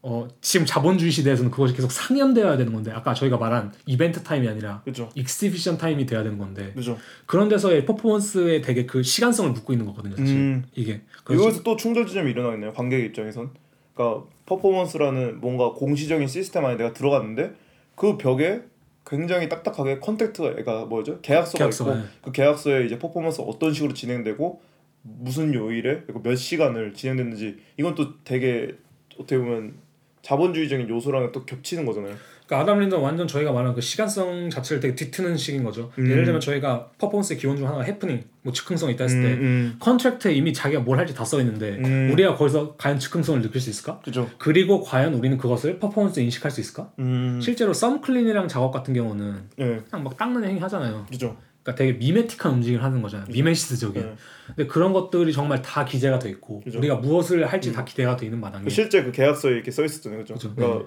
[0.01, 4.81] 어 지금 자본주의 시대에서는 그것이 계속 상연되어야 되는 건데 아까 저희가 말한 event time이 아니라
[4.85, 5.09] 그죠.
[5.13, 6.97] exhibition time이 돼야 되는 건데 그죠.
[7.25, 10.15] 그런 데서의 퍼포먼스에 되게 그 시간성을 묻고 있는 거거든요.
[10.15, 10.63] 사실 음.
[10.73, 12.71] 이게 이거에서 또 충돌 지점이 일어나겠네요.
[12.71, 13.49] 관객 입장에선.
[13.93, 17.55] 그러니까 퍼포먼스라는 뭔가 공시적인 시스템 안에 내가 들어갔는데
[17.95, 18.61] 그 벽에
[19.09, 22.05] 굉장히 딱딱하게 contract가 그러니까 뭐죠 계약서가 계약서가, 있고 예.
[22.21, 24.61] 그 계약서에 이제 퍼포먼스 어떤 식으로 진행되고
[25.01, 28.75] 무슨 요일에 그리고 몇 시간을 진행됐는지 이건 또 되게
[29.15, 29.75] 어떻게 보면
[30.21, 32.15] 자본주의적인 요소랑 또 겹치는 거잖아요.
[32.49, 35.91] 그러니까 아담 린더 완전 저희가 말하는 그 시간성 자체를 되게 뒤트는 식인 거죠.
[35.99, 36.09] 음.
[36.09, 39.75] 예를 들면 저희가 퍼포먼스의 기원 중 하나가 해프닝, 뭐 즉흥성 이 있다 했을 때 음,
[39.79, 42.09] contract에 이미 자기가 뭘 할지 다 써 있는데 음.
[42.11, 43.99] 우리가 거기서 과연 즉흥성을 느낄 수 있을까?
[43.99, 44.27] 그죠.
[44.39, 46.91] 그리고 과연 우리는 그것을 퍼포먼스에 인식할 수 있을까?
[46.97, 51.05] 음, 실제로 Some Cleaning이란 작업 같은 경우는 예, 그냥 막 닦는 행위 하잖아요.
[51.07, 51.37] 그죠.
[51.61, 53.27] 그러니까 되게 mimetic한 움직임을 하는 거잖아요.
[53.31, 54.01] 미메시스적인.
[54.01, 54.15] 네.
[54.47, 56.79] 근데 그런 것들이 정말 다 기재가 돼 있고 그죠.
[56.79, 60.21] 우리가 무엇을 할지 다 기대가 돼 있는 마당에 그 실제 그 계약서에 이렇게 써 있었잖아요,
[60.21, 60.33] 그죠?
[60.33, 60.55] 그죠.
[60.55, 60.85] 그러니까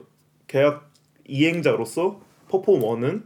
[0.48, 0.91] 계약
[1.26, 3.24] 이행자로서 퍼포먼은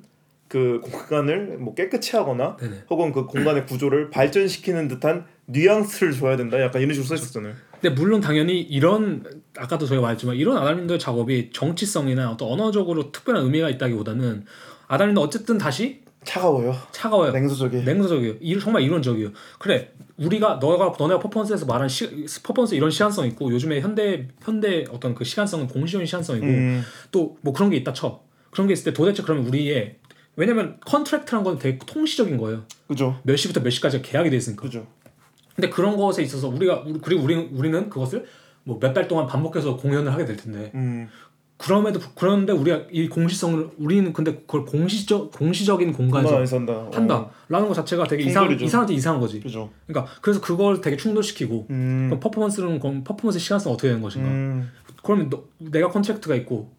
[0.49, 2.85] 그 공간을 뭐 깨끗이 하거나 네네.
[2.89, 6.61] 혹은 그 공간의 구조를 발전시키는 듯한 뉘앙스를 줘야 된다.
[6.61, 7.55] 약간 이런 식으로 써 있었잖아요.
[7.81, 9.25] 근데 물론 당연히 이런
[9.57, 14.45] 아까도 저희가 말했지만 이런 아담린더의 작업이 정치성이나 어떤 언어적으로 특별한 의미가 있다기보다는
[14.89, 16.75] 아담린더 어쨌든 다시 차가워요.
[16.93, 17.33] 차가워요.
[17.33, 17.85] 냉소적이.
[17.85, 18.35] 냉소적이에요.
[18.41, 19.31] 이- 정말 이론적이에요.
[19.59, 25.15] 그래 우리가 너가 너네가 퍼포먼스에서 말한 시, 퍼포먼스 이런 시간성 있고 요즘에 현대 현대 어떤
[25.15, 28.21] 그 시간성은 공시적인 시간성이고 음, 또뭐 그런 게 있다 쳐.
[28.51, 29.97] 그런 게 있을 때 도대체 그러면 우리의
[30.37, 32.65] 왜냐면 contract란 건 되게 통시적인 거예요.
[32.89, 33.19] 그죠.
[33.23, 34.63] 몇 시부터 몇 시까지 계약이 돼 있으니까.
[34.63, 34.87] 그죠.
[35.55, 38.27] 근데 그런 것에 있어서 우리가 우리- 그리고 우리 우리는 그것을
[38.65, 41.09] 뭐 몇 달 동안 반복해서 공연을 하게 될 텐데 음,
[41.59, 46.73] 그럼에도 불- 그런데 우리가 이 공시성을 우리는 근데 그걸 공시적 공시적인 공간 공간에서 산다.
[46.75, 48.65] 어, 한다라는 것 자체가 되게 이상 충돌이죠.
[48.67, 49.41] 이상한데 이상한 거지.
[49.41, 49.71] 그죠.
[49.87, 54.29] 그러니까 그래서 그걸 되게 충돌시키고 음, 퍼포먼스는 퍼포먼스 시간성 어떻게 되는 것인가?
[54.29, 54.71] 음,
[55.03, 56.71] 그러면 너, 내가 contract가 있고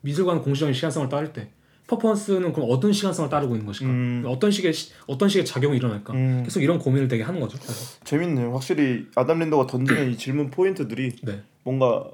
[0.00, 1.50] 미술관 공시적인 시간성을 따를 때
[1.86, 3.92] 퍼포먼스는 그럼 어떤 시간성을 따르고 있는 것인가?
[3.92, 4.24] 음.
[4.26, 6.12] 어떤 식의 시- 어떤 식의 작용이 일어날까?
[6.12, 6.42] 음.
[6.44, 7.56] 계속 이런 고민을 되게 하는 거죠.
[7.62, 7.98] 그래서.
[8.04, 8.52] 재밌네요.
[8.52, 11.42] 확실히 아담 린더가 던지는 이 질문 포인트들이 네.
[11.62, 12.04] 뭔가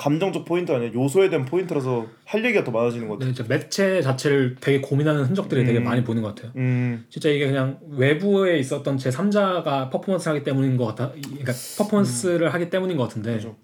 [0.00, 3.28] 감정적 포인트 아니야 요소에 대한 포인트라서 할 얘기가 더 많아지는 것 같아요.
[3.28, 5.84] 네, 진짜 매체 자체를 되게 고민하는 흔적들이 되게 음.
[5.84, 6.52] 많이 보이는 것 같아요.
[6.56, 11.12] 음, 진짜 이게 그냥 외부에 있었던 제 3자가 퍼포먼스를 하기 때문인 것 같아.
[11.16, 13.56] 이- 그러니까 퍼포먼스를 하기 때문인 것 같은데 그죠.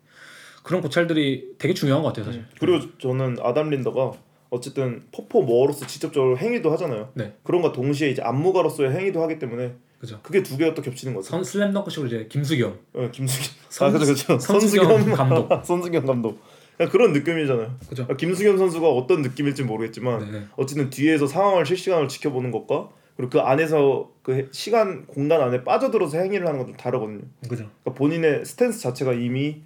[0.63, 2.45] 그런 고찰들이 되게 중요한 것 같아요, 사실.
[2.61, 4.13] 그리고 저는 아담 린더가
[4.51, 7.13] 어쨌든 퍼포머로서 직접적으로 행위도 하잖아요.
[7.15, 7.33] 네.
[7.45, 10.21] 그런가 동시에 이제 안무가로서의 행위도 하기 때문에 그죠.
[10.23, 11.31] 그게 두 개가 또 겹치는 거죠.
[11.31, 12.79] 선 슬램덩크식으로 이제 김수겸.
[12.95, 13.55] 어, 김수겸.
[13.69, 14.39] 선- 아 그죠 그죠.
[14.39, 15.49] 선수겸 감독.
[15.65, 16.39] 선수겸 감독.
[16.77, 17.75] 그냥 그런 느낌이잖아요.
[17.89, 18.07] 그죠.
[18.11, 20.43] 아, 김수겸 선수가 어떤 느낌일지 모르겠지만 네.
[20.57, 26.47] 어쨌든 뒤에서 상황을 실시간으로 지켜보는 것과 그리고 그 안에서 그 시간 공간 안에 빠져들어서 행위를
[26.47, 27.21] 하는 건 좀 다르거든요.
[27.49, 27.65] 그죠.
[27.83, 29.63] 그러니까 본인의 스탠스 자체가 이미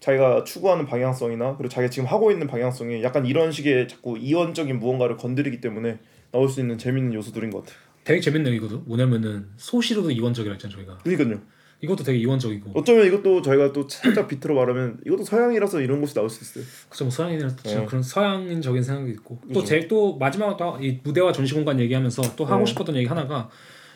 [0.00, 5.18] 자기가 추구하는 방향성이나 그리고 자기가 지금 하고 있는 방향성이 약간 이런 식의 자꾸 이원적인 무언가를
[5.18, 5.98] 건드리기 때문에
[6.32, 7.78] 나올 수 있는 재밌는 요소들인 것 같아요.
[8.04, 8.80] 되게 재밌네요, 이것도.
[8.86, 10.98] 뭐냐면은 소시로도 이원적이라 했잖아요, 저희가.
[10.98, 11.40] 그러니까요.
[11.82, 12.72] 이것도 되게 이원적이고.
[12.74, 16.64] 어쩌면 이것도 저희가 또 살짝 비트로 말하면 이것도 서양이라서 이런 것이 나올 수 있어요.
[16.90, 17.86] 그죠 뭐 서양인이라 또 어.
[17.86, 19.54] 그런 서양인적인 생각이 있고 그죠.
[19.54, 22.66] 또제또 마지막으로 또 이 무대와 전시 공간 얘기하면서 또 하고 네.
[22.66, 23.48] 싶었던 얘기 하나가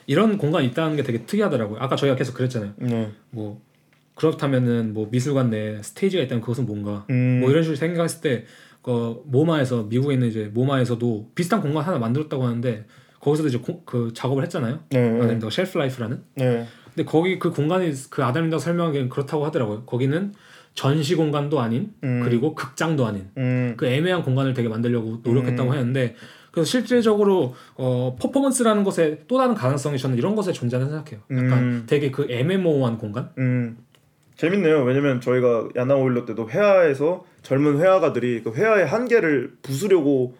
[0.06, 1.78] 이런 공간이 있다는 게 되게 특이하더라고요.
[1.78, 2.72] 아까 저희가 계속 그랬잖아요.
[2.78, 3.12] 네.
[3.30, 3.60] 뭐
[4.14, 7.40] 그렇다면은 뭐 미술관 내 스테이지가 있다면 그것은 뭔가 음.
[7.40, 12.86] 뭐 이런 식으로 생각했을 때그 모마에서 미국에 있는 이제 모마에서도 비슷한 공간 하나 만들었다고 하는데
[13.24, 14.80] 거기서도 이제 고- 그 작업을 했잖아요.
[14.90, 15.10] 네.
[15.10, 15.16] 네.
[15.18, 16.22] 아담린더 Shelf Life라는.
[16.36, 16.66] 네.
[16.94, 19.84] 근데 거기 그 공간이 그 아담린더 설명하기엔 그렇다고 하더라고요.
[19.84, 20.32] 거기는
[20.74, 22.20] 전시 공간도 아닌 음.
[22.24, 23.74] 그리고 극장도 아닌 음.
[23.76, 26.14] 그 애매한 공간을 되게 만들려고 노력했다고 하는데
[26.50, 31.20] 그래서 실질적으로 어 퍼포먼스라는 것에 또 다른 가능성이 저는 이런 것에 존재하는 생각해요.
[31.32, 31.84] 약간 음.
[31.88, 33.30] 되게 그 애매모호한 공간.
[33.38, 33.78] 음.
[34.36, 34.82] 재밌네요.
[34.84, 40.36] 왜냐면 저희가 야나 오일러 때도 회화에서 젊은 회화가들이 그 회화의 한계를 부수려고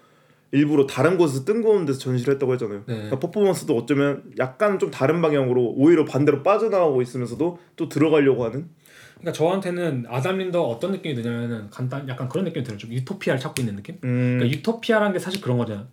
[0.55, 2.79] 일부러 다른 곳에서 뜬금없는 데서 전시를 했다고 했잖아요.
[2.87, 2.95] 네.
[2.95, 8.69] 그러니까 퍼포먼스도 어쩌면 약간 좀 다른 방향으로 오히려 반대로 빠져나가고 있으면서도 또 들어가려고 하는
[9.19, 12.79] 그러니까 저한테는 아담 린더 어떤 느낌이 드냐면은 간단 약간 그런 느낌이 들어요.
[12.79, 13.97] 좀 유토피아를 찾고 있는 느낌.
[14.05, 14.37] 음.
[14.39, 15.87] 그러니까 유토피아라는 게 사실 그런 거잖아요.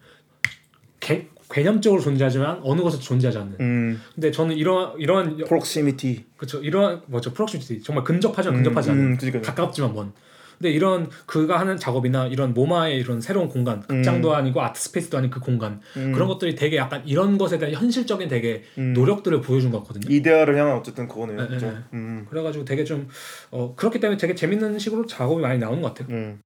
[0.99, 3.55] 개, 개념적으로 존재하지만 어느 곳에도 존재하지 않는.
[3.59, 4.01] 음.
[4.13, 6.25] 근데 저는 이런 이런 proximity.
[6.37, 6.59] 그렇죠.
[6.59, 9.41] 이런 뭐죠 proximity 정말 근접하지만 근접하지 음, 않은 음, 그러니까요.
[9.41, 10.13] 가깝지만 먼.
[10.61, 15.31] 근데 이런 그가 하는 작업이나 이런 모마의 이런 새로운 공간, 극장도 아니고 art space도 아닌
[15.31, 16.11] 그 공간 음.
[16.11, 18.93] 그런 것들이 되게 약간 이런 것에 대한 현실적인 되게 음.
[18.93, 20.15] 노력들을 보여준 것 같거든요.
[20.15, 21.41] 이데아를 향한 어쨌든 그거네요.
[21.41, 21.65] 네, 그죠?
[21.65, 21.79] 네, 네.
[21.93, 22.27] 음.
[22.29, 23.07] 그래가지고 되게 좀
[23.49, 26.15] 어, 그렇기 때문에 되게 재밌는 식으로 작업이 많이 나오는 것 같아요.
[26.15, 26.39] 음.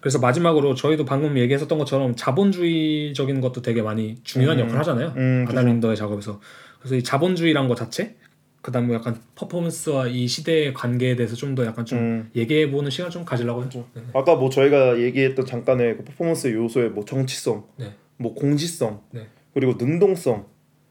[0.00, 4.64] 그래서 마지막으로 저희도 방금 얘기했었던 것처럼 자본주의적인 것도 되게 많이 중요한 음.
[4.64, 5.14] 역할을 하잖아요.
[5.16, 5.58] 음, 그죠.
[5.58, 6.38] 아담 린더의 작업에서
[6.80, 8.17] 그래서 이 자본주의란 것 자체
[8.62, 12.30] 그다음 뭐 약간 퍼포먼스와 이 시대의 관계에 대해서 좀 더 약간 좀 음.
[12.36, 13.62] 얘기해 보는 시간 좀 가지려고.
[13.62, 13.86] 했죠.
[13.94, 14.02] 네.
[14.14, 17.94] 아까 뭐 저희가 얘기했던 잠깐의 그 퍼포먼스 요소의 뭐 정치성, 네.
[18.16, 19.26] 뭐 공지성, 네.
[19.54, 20.46] 그리고 능동성,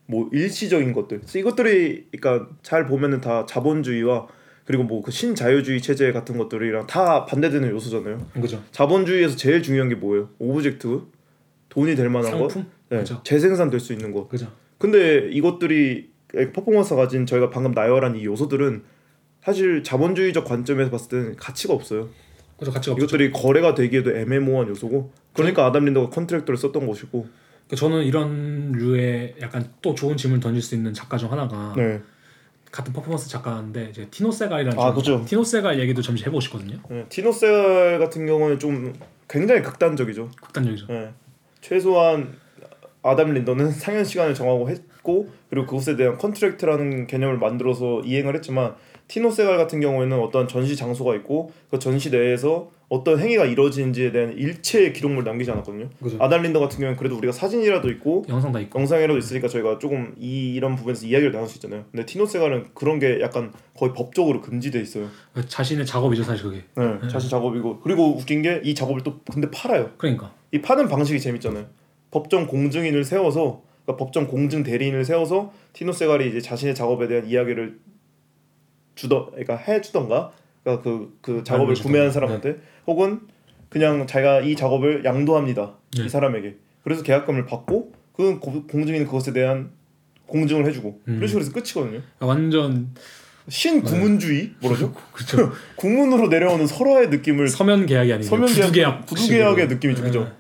[0.08, 1.22] 뭐 일시적인 것들.
[1.36, 4.28] 이것들이 그러니까 잘 보면은 다 자본주의와
[4.66, 8.18] 그리고 뭐 그 신자유주의 체제 같은 것들이랑 다 반대되는 요소잖아요.
[8.34, 8.64] 그죠.
[8.72, 10.30] 자본주의에서 제일 중요한 게 뭐예요?
[10.40, 11.02] object
[11.70, 12.72] 돈이 될 만한 것, 상품.
[12.90, 13.22] 네, 그죠.
[13.24, 14.28] 재생산 될 수 있는 것.
[14.30, 14.52] 그죠.
[14.78, 16.10] 근데 이것들이
[16.54, 18.84] 퍼포먼스가 가진 저희가 방금 나열한 이 요소들은
[19.44, 22.10] 사실 자본주의적 관점에서 봤을 때는 가치가 없어요.
[22.60, 22.72] 그죠.
[22.72, 23.06] 가치가 없죠.
[23.06, 27.28] 이것들이 거래가 되기에도 애매모호한 요소고 그러니까 아담 린더가 contract를 썼던 것이고
[27.68, 32.02] 그러니까 저는 이런 류의 약간 또 좋은 질문을 던질 수 있는 작가 중 하나가 네.
[32.72, 35.26] 같은 퍼포먼스 작가인데 이제 티노 세갈이라는 아, 좀- 그죠.
[35.26, 36.80] 티노 세갈 얘기도 잠시 해보고 싶거든요.
[36.90, 37.06] 네.
[37.10, 38.94] 티노 세갈 같은 경우는 좀
[39.30, 40.30] 굉장히 극단적이죠.
[40.42, 40.88] 극단적이죠.
[40.88, 41.14] 네.
[41.62, 42.34] 최소한
[43.04, 48.76] 아담 린더는 상연 시간을 정하고 했 고 그리고 그것에 대한 contract라는 개념을 만들어서 이행을 했지만
[49.08, 54.34] 티노 세갈 같은 경우에는 어떤 전시 장소가 있고 그 전시 내에서 어떤 행위가 이루어지는지에 대한
[54.38, 55.88] 일체의 기록물 남기지 않았거든요.
[56.04, 56.18] 그죠.
[56.20, 58.78] 아담 린더 같은 경우는 그래도 우리가 사진이라도 있고 영상 다 있고.
[58.80, 61.86] 영상이라도 있으니까 저희가 조금 이 이런 부분에서 이야기를 나눌 수 있잖아요.
[61.90, 65.08] 근데 티노 세갈은 그런 게 약간 거의 법적으로 금지돼 있어요.
[65.48, 66.64] 자신의 작업이죠 사실 그게.
[66.76, 69.92] 네, 자신 작업이고 그리고 웃긴 게 이 작업을 또 근데 팔아요.
[69.98, 70.34] 그러니까.
[70.52, 71.66] 이 파는 방식이 재밌잖아요.
[72.12, 77.80] 법정 공증인을 세워서 그러니까 법정 공증 대리인을 세워서 티노 세갈이 이제 자신의 작업에 대한 이야기를
[78.96, 80.32] 주던 그러니까 해 주던가
[80.64, 81.88] 그러니까 그, 그 작업을 알려주던가.
[81.88, 83.22] 구매한 사람한테 혹은
[83.70, 85.74] 그냥 자기가 이 작업을 양도합니다.
[85.98, 86.06] 네.
[86.06, 86.56] 이 사람에게.
[86.84, 89.72] 그래서 계약금을 받고 그 고- 공증인은 그것에 대한
[90.26, 91.16] 공증을 해주고 음.
[91.16, 92.02] 그런 식으로 해서 끝이거든요.
[92.20, 92.90] 완전
[93.48, 94.94] 신구문주의 뭐라죠?
[95.14, 95.52] 그렇죠.
[95.78, 99.06] 구문으로 내려오는 설화의 느낌을 서면 계약이 아니고 서면 계약.
[99.06, 100.32] 구두 계약의 느낌이죠, 그죠?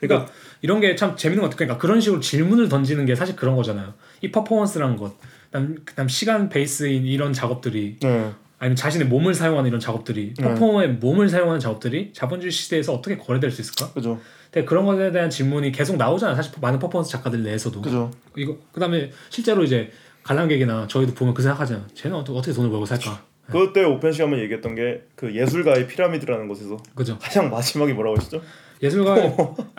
[0.00, 0.30] 그러니까
[0.62, 1.56] 이런 게 참 재밌는 것 같아요.
[1.66, 3.94] 그러니까 그런 식으로 질문을 던지는 게 사실 그런 거잖아요.
[4.22, 5.14] 이 퍼포먼스라는 것,
[5.46, 8.30] 그다음, 그다음 시간 베이스인 이런 작업들이 네.
[8.58, 10.42] 아니면 자신의 몸을 사용하는 이런 작업들이 네.
[10.48, 13.92] 퍼포머의 몸을 사용하는 작업들이 자본주의 시대에서 어떻게 거래될 수 있을까?
[13.92, 14.20] 그죠.
[14.50, 16.34] 근데 그런 것에 대한 질문이 계속 나오잖아요.
[16.34, 17.80] 사실 많은 퍼포먼스 작가들 내에서도.
[17.82, 18.10] 그죠.
[18.36, 19.90] 이거 그다음에 실제로 이제
[20.24, 21.86] 관람객이나 저희도 보면 그 생각하잖아요.
[21.94, 23.22] 쟤는 어떻게, 돈을 벌고 살까?
[23.50, 27.18] 그때 오펜 한번 얘기했던 게 그 예술가의 피라미드라는 곳에서 그죠?
[27.18, 28.42] 가장 마지막에 뭐라고 하셨죠?
[28.82, 29.16] 예술가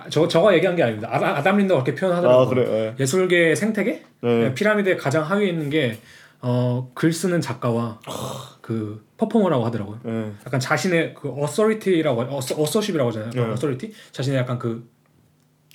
[0.09, 1.09] 저 저가 얘기한 게 아닙니다.
[1.11, 2.45] 아담, 아담 린더가 그렇게 표현하더라고요.
[2.45, 2.65] 아 그래.
[2.65, 2.95] 네.
[2.99, 4.53] 예술계 생태계 네.
[4.53, 5.97] 피라미드의 가장 하위에 있는 게
[6.41, 7.99] 어, 글 쓰는 작가와
[8.61, 9.99] 그 퍼포머라고 하더라고요.
[10.03, 10.31] 네.
[10.45, 13.31] 약간 자신의 그 어서리티라고 어서, 어서십이라고 하잖아요.
[13.31, 13.41] 네.
[13.53, 14.89] 어서리티 자신의 약간 그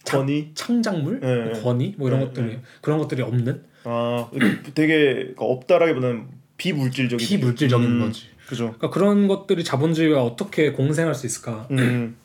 [0.06, 0.50] 권위.
[0.54, 1.62] 창작물, 네.
[1.62, 2.62] 권위 뭐 이런 네, 것들이 네.
[2.80, 4.28] 그런 것들이 없는 아
[4.74, 6.26] 되게 없다라기보다는
[6.56, 7.26] 비물질적인.
[7.26, 8.26] 비물질적인 음, 거지.
[8.46, 8.74] 그죠.
[8.78, 11.66] 그러니까 그런 것들이 자본주의가 어떻게 공생할 수 있을까?
[11.70, 12.16] 음.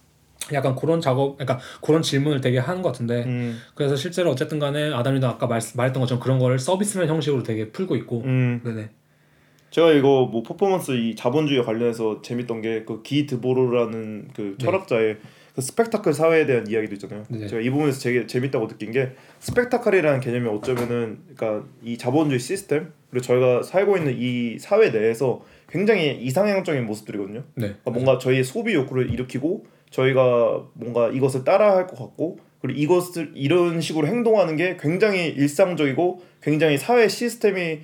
[0.54, 3.58] 약간 그런 작업, 그러니까 그런 질문을 되게 하는 것 같은데 음.
[3.76, 7.96] 그래서 실제로 어쨌든 간에 아담이도 아까 말, 말했던 것처럼 그런 거를 서비스라는 형식으로 되게 풀고
[7.98, 8.62] 있고, 음.
[8.64, 8.90] 네네.
[9.72, 14.66] 제가 이거 뭐 퍼포먼스 이 자본주의 관련해서 재밌던 게 그 기 드보르라는 그 네.
[14.66, 15.18] 철학자의
[15.54, 17.24] 그 스펙타클 사회에 대한 이야기도 있잖아요.
[17.30, 17.48] 네.
[17.48, 23.24] 제가 이 부분에서 되게 재밌다고 느낀 게 스펙타클이라는 개념이 어쩌면은 그러니까 이 자본주의 시스템 그리고
[23.26, 27.44] 저희가 살고 있는 이 사회 내에서 굉장히 이상향적인 모습들이거든요.
[27.56, 27.68] 네.
[27.84, 33.82] 그러니까 뭔가 저희의 소비 욕구를 일으키고 저희가 뭔가 이것을 따라할 것 같고 그리고 이것을 이런
[33.82, 37.80] 식으로 행동하는 게 굉장히 일상적이고 굉장히 사회 시스템이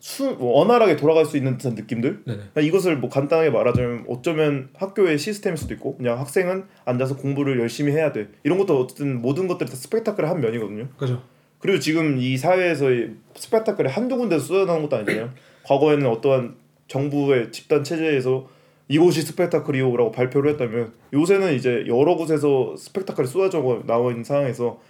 [0.00, 2.22] 수, 원활하게 돌아갈 수 있는 듯한 느낌들
[2.60, 8.10] 이것을 뭐 간단하게 말하자면 어쩌면 학교의 시스템일 수도 있고 그냥 학생은 앉아서 공부를 열심히 해야
[8.10, 11.22] 돼 이런 것도 어쨌든 모든 것들이 다 스펙타클의 한 면이거든요 그죠.
[11.60, 15.30] 그리고 지금 이 사회에서의 스펙타클이 한두 군데서 쏟아나는 것도 아니잖아요.
[15.62, 16.56] 과거에는 어떠한
[16.88, 18.48] 정부의 집단 체제에서
[18.92, 24.82] 이곳이 스펙타클이오라고 발표를 했다면 요새는 이제 여러 곳에서 스펙타클이 쏟아져 나와 있는 상황에서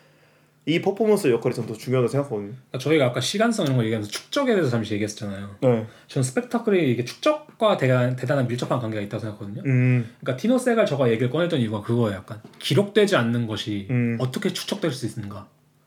[0.67, 2.53] 이 퍼포먼스 역할이 전 더 중요하다고 생각하거든요.
[2.53, 5.57] 그러니까 저희가 아까 시간성 이런 거 얘기하면서 축적에 대해서 잠시 얘기했었잖아요.
[5.61, 5.87] 네.
[6.09, 9.63] 저는 스펙타클이 이게 축적과 대단, 대단한 밀접한 관계가 있다고 생각하거든요.
[9.67, 10.11] 음.
[10.21, 12.17] 그러니까 티노 세갈 저가 얘기를 꺼냈던 이유가 그거예요.
[12.17, 14.17] 약간 기록되지 않는 것이 음.
[14.21, 15.47] 어떻게 축적될 수 있는가?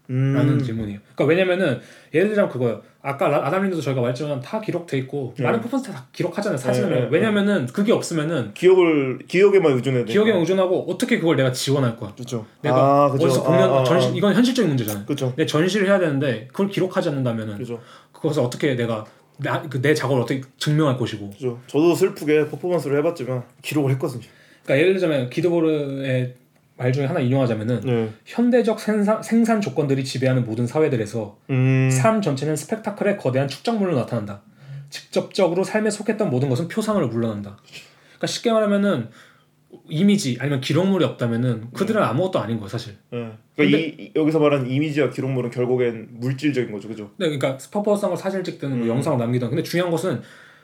[0.09, 0.33] 음.
[0.33, 0.99] 라는 질문이에요.
[1.15, 1.81] 그러니까 왜냐면은
[2.13, 2.81] 예를 들자면 그거예요.
[3.07, 5.43] 아까 라- 아담님도 저희가 말했지만 다 기록돼 있고 네.
[5.43, 6.57] 많은 퍼포먼스 다 기록하잖아요.
[6.57, 6.89] 사진을.
[6.89, 10.11] 네, 네, 왜냐면은 그게 없으면은 기억을 기억에만 의존해야 돼.
[10.11, 12.11] 기억에 의존하고 어떻게 그걸 내가 지원할 거야.
[12.15, 12.45] 그렇죠.
[12.61, 13.25] 내가 아, 그죠.
[13.27, 14.11] 어디서 공연 아, 아, 전시 아.
[14.15, 15.05] 이건 현실적인 문제잖아요.
[15.05, 15.33] 그죠.
[15.35, 17.79] 내 전시를 해야 되는데 그걸 기록하지 않는다면은 그죠.
[18.11, 19.05] 그것을 어떻게 내가
[19.37, 21.29] 나, 그 내 작업을 어떻게 증명할 것이고.
[21.29, 21.59] 그죠.
[21.67, 24.23] 저도 슬프게 퍼포먼스를 해봤지만 기록을 했거든요.
[24.63, 26.33] 그러니까 예를 들자면 기도보르의
[26.77, 28.09] 말 중에 하나 인용하자면은 네.
[28.25, 31.89] 현대적 생산, 생산 조건들이 지배하는 모든 사회들에서 음.
[31.89, 34.41] 삶 전체는 스펙타클의 거대한 축적물로 나타난다.
[34.89, 37.57] 직접적으로 삶에 속했던 모든 것은 표상으로 물러난다.
[38.09, 39.09] 그러니까 쉽게 말하면은
[39.87, 42.95] 이미지 아니면 기록물이 없다면은 그들은 아무것도 아닌 거예요 사실.
[43.11, 43.31] 네.
[43.55, 47.11] 그러니까 이, 이- 여기서 말하는 이미지와 기록물은 결국엔 물질적인 거죠, 그죠?
[47.17, 48.87] 네, 그러니까 걸 사진을 찍든 뭐 음.
[48.89, 50.21] 영상을 남기든 근데 중요한 것은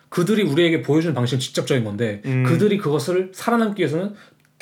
[0.10, 2.44] 그들이 우리에게 보여주는 방식은 직접적인 건데 음.
[2.44, 4.14] 그들이 그것을 살아남기 위해서는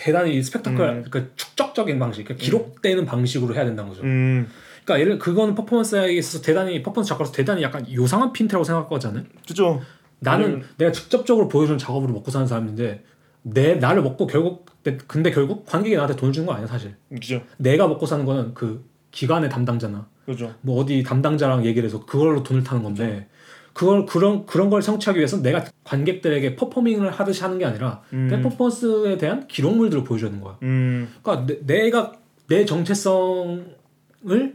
[0.04, 1.04] 대단히 스펙타클 음.
[1.10, 4.02] 그러니까 축적적인 방식, 그러니까 기록되는 방식으로 해야 된다는 거죠.
[4.04, 4.48] 음,
[4.86, 9.24] 그러니까 예를 그거는 퍼포먼스에 있어서 대단히 퍼포먼스 작가로서 대단히 약간 요상한 핀트라고 생각하지 않아요?
[9.46, 9.82] 그죠.
[10.20, 13.04] 나는 왜냐면- 내가 직접적으로 보여주는 작업으로 먹고 사는 사람인데
[13.42, 14.66] 내 나를 먹고 결국
[15.08, 16.96] 근데- 결국 관객이 나한테 돈 주는 거 아니야 사실.
[17.10, 22.44] 그죠 내가 먹고 사는 거는 그 기관의 담당자나 그죠 뭐 어디 담당자랑 얘기를 해서 그걸로
[22.44, 23.39] 돈을 타는 건데 그
[23.88, 28.28] 걸 그런 그런 걸 성취하기 위해서 내가 관객들에게 퍼포밍을 하듯이 하는 게 아니라 음.
[28.30, 30.58] 내 퍼포먼스에 대한 기록물들을 보여주는 거야.
[30.64, 32.14] 음 그러니까 내, 내가
[32.48, 33.64] 내 정체성을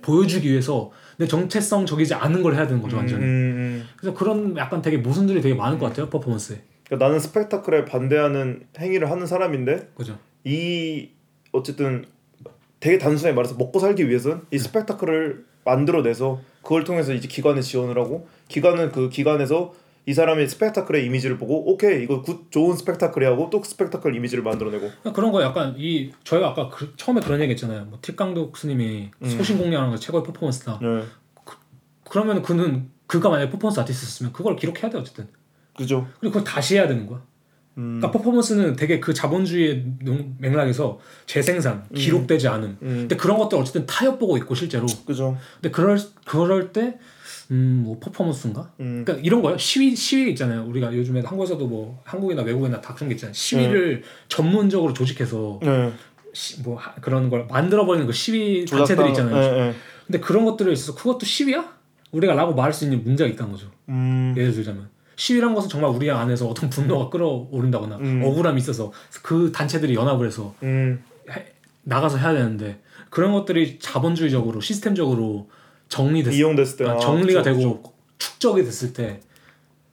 [0.03, 3.23] 보여주기 위해서 내 정체성적이지 않은 걸 해야 되는 거죠 완전히.
[3.23, 3.89] 음, 음.
[3.97, 6.61] 그래서 그런 약간 되게 모순들이 되게 많은 것 같아요 퍼포먼스에.
[6.85, 10.19] 그러니까 나는 스펙타클에 반대하는 행위를 하는 사람인데 그죠.
[10.45, 11.09] 이
[11.53, 12.05] 어쨌든
[12.81, 18.29] 되게 단순하게 말해서 먹고 살기 위해서는 이 스펙타클을 만들어내서 그걸 통해서 이제 기관에 지원을 하고
[18.49, 19.75] 기관은 그 기관에서
[20.07, 24.81] 이 사람의 스펙타클의 이미지를 보고 오케이 이거 good 좋은 스펙타클이 하고 또 스펙타클 이미지를 만들어내고
[24.81, 27.87] 그러니까 그런 거 약간 이 저희가 아까 그, 처음에 그런 얘기 했잖아요.
[27.87, 29.29] 뭐 틱강독 스님이 음.
[29.31, 30.79] 소신 공략하는 거 최고의 퍼포먼스다.
[30.83, 31.03] 네
[32.11, 35.27] 그러면 그는 그가 만약에 퍼포먼스 아티스트였으면 그걸 기록해야 돼 어쨌든.
[35.77, 37.23] 그죠 그리고 그걸 다시 해야 되는 거야.
[37.79, 37.99] 음.
[37.99, 42.77] 그러니까 퍼포먼스는 되게 그 자본주의의 농- 맥락에서 재생산, 기록되지 않음.
[42.83, 42.89] 음.
[43.01, 44.87] 근데 그런 것들 어쨌든 타협 보고 있고 실제로.
[45.07, 46.99] 그죠 근데 그럴 그럴 때
[47.51, 48.71] 음, 뭐 퍼포먼스인가?
[48.81, 49.03] 음.
[49.05, 49.59] 그러니까 이런 거요.
[49.59, 50.65] 시위 시위 있잖아요.
[50.67, 53.35] 우리가 요즘에 한국에서도 뭐 한국이나 외국이나 다 그런 게 있잖아요.
[53.35, 55.93] 시위를 전문적으로 조직해서 네
[56.33, 59.35] 시, 뭐 하- 그런 걸 만들어 버리는 그 시위 단체들이 있잖아요.
[59.35, 59.75] 네, 네.
[60.07, 61.75] 근데 그런 것들에 있어서 그것도 시위야?
[62.13, 63.71] 우리가 라고 말할 수 있는 문제가 있다는 거죠.
[63.89, 64.35] 음.
[64.37, 68.23] 예를 들자면 시위란 것은 정말 우리 안에서 어떤 분노가 끌어오른다거나 음.
[68.25, 68.93] 억울함이 있어서
[69.23, 71.03] 그 단체들이 연합을 해서 음.
[71.83, 72.81] 나가서 해야 되는데
[73.11, 75.49] 그런 것들이 자본주의적으로 시스템적으로
[75.89, 77.93] 정리됐 이용됐을 때 아, 아, 정리가 그죠, 되고 그죠.
[78.19, 79.21] 축적이 됐을 때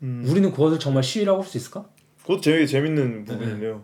[0.01, 0.23] 음.
[0.27, 1.85] 우리는 그것을 정말 시위라고 할 수 있을까?
[2.21, 3.81] 그것도 되게 재밌는 부분이네요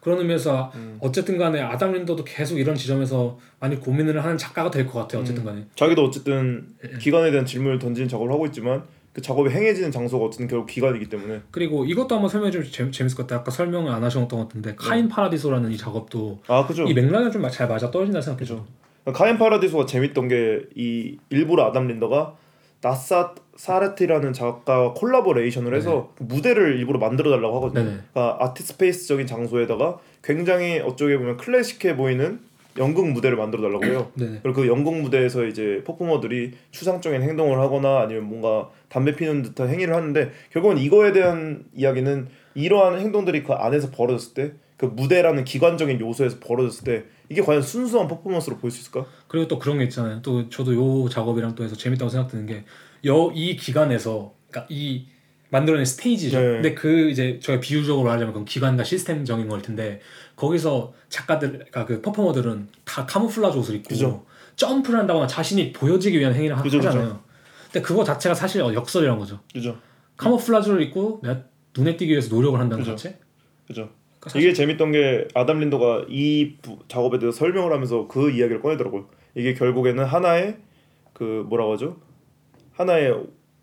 [0.00, 0.98] 그런 의미에서 음.
[1.00, 5.22] 어쨌든 간에 아담 린더도 계속 이런 지점에서 많이 고민을 하는 작가가 될 것 같아요.
[5.22, 5.64] 어쨌든 간에.
[5.76, 6.98] 자기도 어쨌든 예.
[6.98, 8.82] 기관에 대한 질문을 던지는 작업을 하고 있지만
[9.14, 13.16] 그 작업이 행해지는 장소가 어쨌든 결국 기관이기 때문에 그리고 이것도 한번 설명해 주면 재밌, 재밌을
[13.16, 13.40] 것 같아요.
[13.40, 17.66] 아까 설명을 안 하셨던 것 같은데 카인 파라디소라는 이 작업도 아 그죠 이 맥락이 좀잘
[17.68, 18.66] 맞아 떨어진다 생각해요.
[19.12, 22.36] 카인 파라디소가 재밌던 게 이 일부러 아담 린더가
[22.80, 27.84] 나사 사레티라는 작가와 콜라보레이션을 해서 그 무대를 일부러 만들어 달라고 하거든요.
[27.84, 27.98] 네네.
[28.12, 32.40] 그러니까 아티스페이스적인 장소에다가 굉장히 어쩌게 보면 클래식해 보이는
[32.76, 34.10] 연극 무대를 만들어 달라고 해요.
[34.18, 34.40] 네네.
[34.42, 39.94] 그리고 그 연극 무대에서 이제 퍼포머들이 추상적인 행동을 하거나 아니면 뭔가 담배 피는 듯한 행위를
[39.94, 46.38] 하는데 결국은 이거에 대한 이야기는 이러한 행동들이 그 안에서 벌어졌을 때 그 무대라는 기관적인 요소에서
[46.40, 49.06] 벌어졌을 때 이게 과연 순수한 퍼포먼스로 보일 수 있을까?
[49.28, 50.20] 그리고 또 그런 게 있잖아요.
[50.22, 52.64] 또 저도 요 작업이랑 또 해서 재밌다고 생각드는 게
[53.06, 55.06] 여 이 기관에서 그러니까 이
[55.50, 56.38] 만들어낸 스테이지죠.
[56.40, 56.46] 네.
[56.54, 60.00] 근데 그 이제 저희 비유적으로 말하자면 그건 기관과 시스템적인 걸 텐데
[60.36, 64.24] 거기서 작가들, 그러니까 그 퍼포머들은 다 camouflage 옷을 입고 그죠.
[64.56, 66.88] 점프를 한다거나 자신이 보여지기 위한 행위를 하- 그죠, 그죠.
[66.88, 67.20] 하잖아요.
[67.70, 69.38] 근데 그거 자체가 사실 역설이란 거죠.
[69.52, 69.76] 그죠?
[70.16, 71.42] camouflage를 입고 내가
[71.76, 72.92] 눈에 띄기 위해서 노력을 한다는 그죠.
[72.92, 73.18] 것 자체.
[73.66, 73.90] 그죠?
[74.24, 78.60] 그러니까 사실 이게 재밌던 게 아담 린더가 이 부- 작업에 대해서 설명을 하면서 그 이야기를
[78.60, 79.06] 꺼내더라고요.
[79.34, 80.56] 이게 결국에는 하나의
[81.12, 81.96] 그 뭐라고 하죠?
[82.72, 83.14] 하나의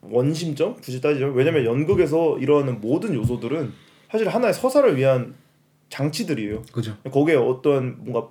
[0.01, 3.71] 원심점 굳이 따지자면 왜냐면 연극에서 일어나는 모든 요소들은
[4.09, 5.35] 사실 하나의 서사를 위한
[5.89, 6.63] 장치들이에요.
[6.71, 6.97] 그죠.
[7.11, 8.29] 거기에 어떤 뭔가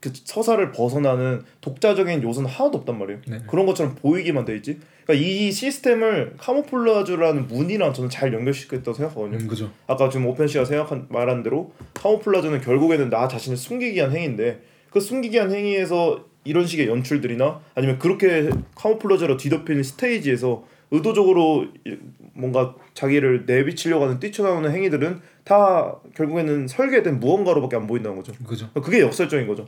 [0.00, 3.20] 그 서사를 벗어나는 독자적인 요소는 하나도 없단 말이에요.
[3.26, 3.38] 네.
[3.46, 4.78] 그런 것처럼 보이기만 돼 있지.
[5.06, 9.38] 그러니까 이 시스템을 카모플라주라는 문이랑 저는 잘 연결시켰다고 생각하거든요.
[9.38, 9.70] 음, 그죠.
[9.86, 14.60] 아까 지금 오펜 씨가 생각한 말한 대로 카모플라주는 결국에는 나 자신을 숨기기 위한 행위인데
[14.90, 21.96] 그 숨기기 위한 행위에서 이런 식의 연출들이나 아니면 그렇게 카모플라주로 뒤덮이는 스테이지에서 의도적으로 이-
[22.34, 28.32] 뭔가 자기를 내비치려고 하는 뛰쳐나오는 행위들은 다 결국에는 설계된 무언가로밖에 안 보인다는 거죠.
[28.46, 28.68] 그죠.
[28.74, 29.66] 그게 역설적인 거죠.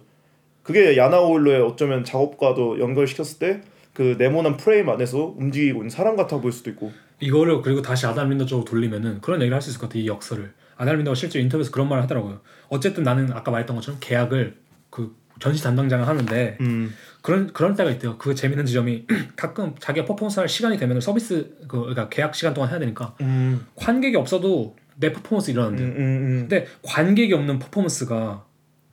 [0.62, 3.60] 그게 야나오일로의 어쩌면 작업과도 연결시켰을 때
[3.98, 6.92] 그 네모난 프레임 안에서 움직이고 있는 사람 같아 보일 수도 있고.
[7.18, 10.06] 이거를 그리고 다시 아담 린더 쪽으로 돌리면은 그런 얘기를 할 수 있을 것 같아 이
[10.06, 14.54] 역설을 아담 린더가 실제 인터뷰에서 그런 말을 하더라고요 어쨌든 나는 아까 말했던 것처럼 계약을
[14.90, 16.94] 그 전시 담당자가 하는데 음.
[17.22, 21.80] 그런 그런 때가 있대요 그 재밌는 지점이 가끔 자기가 퍼포먼스 할 시간이 되면 서비스 그
[21.80, 23.66] 그러니까 계약 시간 동안 해야 되니까 음.
[23.74, 26.46] 관객이 없어도 내 퍼포먼스 음, 일어나는데 요 음, 음.
[26.48, 28.44] 근데 관객이 없는 퍼포먼스가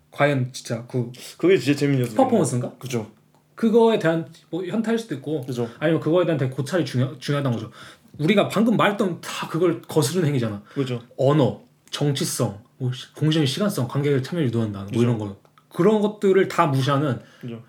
[0.10, 2.16] 과연 진짜 그 그게 진짜 재밌는.
[2.16, 3.12] 퍼포먼스인가 그죠.
[3.56, 5.68] 그거에 대한 뭐 현타일 수도 있고 그죠.
[5.80, 7.72] 아니면 그거에 대한 되게 고찰이 중요 중요하다는 거죠
[8.20, 11.02] 우리가 방금 말했던 다 그걸 거스르는 행위잖아 그죠.
[11.18, 14.88] 언어, 정치성, 뭐 시- 공정의 시간성, 관객의 참여를 유도한다.
[14.94, 15.02] 뭐.
[15.02, 15.36] 이런 거.
[15.70, 17.62] 그런 것들을 다 무시하는 그죠.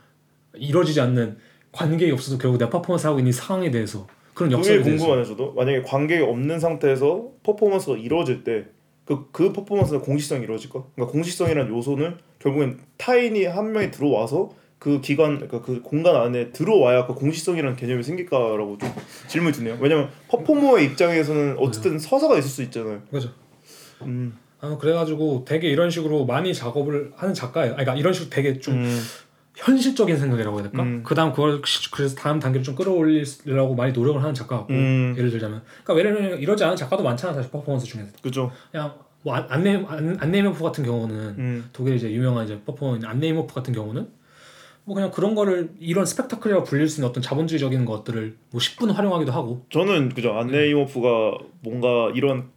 [0.54, 1.38] 이루어지지 않는
[1.72, 5.52] 관객이 없어도 결국 내 퍼포먼스 하고 있는 이 상황에 대해서 그런 역설에 대해서 궁금하네 저도.
[5.54, 8.66] 만약에 관객이 없는 상태에서 퍼포먼스가 이루어질 때
[9.04, 10.82] 그 그 퍼포먼스가 공식성이 이루어질까?
[10.94, 17.06] 그러니까 공식성이라는 요소는 결국엔 타인이 한 명이 들어와서 그 기관 그러니까 그 공간 안에 들어와야
[17.06, 18.92] 그 공식성이라는 개념이 생길까라고 좀
[19.28, 19.78] 질문이 드네요.
[19.80, 23.00] 왜냐면 퍼포머의 입장에서는 어쨌든 서사가 있을 수 있잖아요.
[23.10, 23.30] 그죠.
[24.02, 27.72] 음, 아, 그래가지고 되게 이런 식으로 많이 작업을 하는 작가예요.
[27.72, 29.00] 그러니까 이런 식으로 되게 좀 음,
[29.56, 30.82] 현실적인 생각이라고 해야 될까?
[30.82, 31.02] 음.
[31.02, 35.14] 그다음 그걸 시- 그래서 다음 단계를 좀 끌어올리려고 많이 노력을 하는 작가 같고 음.
[35.16, 38.52] 예를 들자면 그러니까 들면 이러지 않은 작가도 많잖아 사실 퍼포먼스 중에서 그죠.
[38.70, 38.92] 그냥
[39.22, 43.72] 뭐 안- 안네임 안- 안네임호프 같은 경우는 음, 독일 이제 유명한 이제 퍼포먼 안네임호프 같은
[43.72, 44.06] 경우는
[44.86, 49.32] 뭐 그냥 그런 거를 이런 스펙타클이라고 불릴 수 있는 어떤 자본주의적인 것들을 뭐 10분 활용하기도
[49.32, 50.32] 하고 저는 그죠.
[50.34, 52.50] 안네 임호프가 뭔가 이런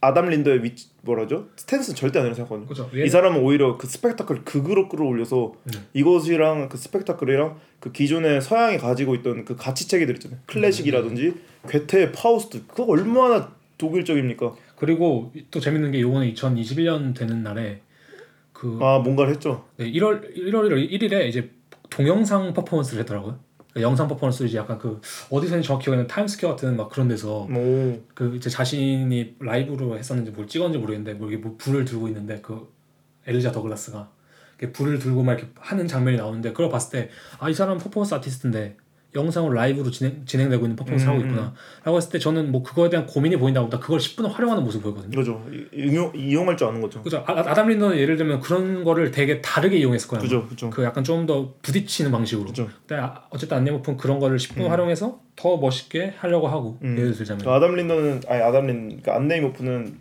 [0.00, 1.48] 아담 린더의 위치 뭐라죠?
[1.56, 2.68] 스탠스 절대 아니라고 생각하거든요.
[2.68, 5.78] 그죠 이 사람은 오히려 그 스펙타클 극으로 끌어올려서 네.
[5.92, 10.40] 이것이랑 그 스펙타클이랑 그 기존의 서양이 가지고 있던 그 가치 체계들 있잖아요.
[10.46, 11.34] 클래식이라든지
[11.68, 14.54] 괴테, 파우스트 그거 얼마나 독일적입니까?
[14.76, 17.82] 그리고 또 재밌는 게 요번에 2021년 되는 날에
[18.56, 19.64] 그 아 뭔가를 했죠.
[19.76, 21.50] 네, 1월 1월 1일에 이제
[21.90, 23.38] 동영상 퍼포먼스를 했더라고요.
[23.72, 25.00] 그러니까 영상 퍼포먼스 이제 약간 그
[25.30, 29.96] 어디서인지 정확히 기억이 안 나는데 타임스퀘어 같은 막 그런 데서 오, 그 이제 자신이 라이브로
[29.98, 32.72] 했었는지 뭘 찍었는지 모르겠는데 뭐 이게 뭐 불을 들고 있는데 그
[33.26, 34.08] 엘리자 더글라스가
[34.72, 38.76] 불을 들고 막 이렇게 하는 장면이 나오는데 그걸 봤을 때 아 이 사람 퍼포먼스 아티스트인데
[39.16, 42.88] 영상으로 라이브로 진행, 진행되고 있는 퍼포먼스를 하고 음, 있구나 라고 했을 때 저는 뭐 그거에
[42.90, 45.20] 대한 고민이 보인다고 보다 그걸 10분 활용하는 모습 보이거든요.
[45.50, 47.02] 이- 이용 이용할 줄 아는 거죠.
[47.02, 47.24] 그죠?
[47.26, 50.08] 아, 아담 린더는 예를 들면 그런 거를 되게 다르게 이용했을.
[50.12, 50.20] 아마.
[50.22, 52.46] 그죠, 그죠, 그 약간 좀 더 부딪히는 방식으로.
[52.48, 52.68] 그죠.
[52.86, 56.96] 근데 아- 어쨌든 안내모프는 그런 거를 10분 활용해서 더 멋있게 하려고 하고 음.
[56.98, 59.98] 예를 들자면 그 아담 린더는 아니 아담 린 그러니까 안네이모프는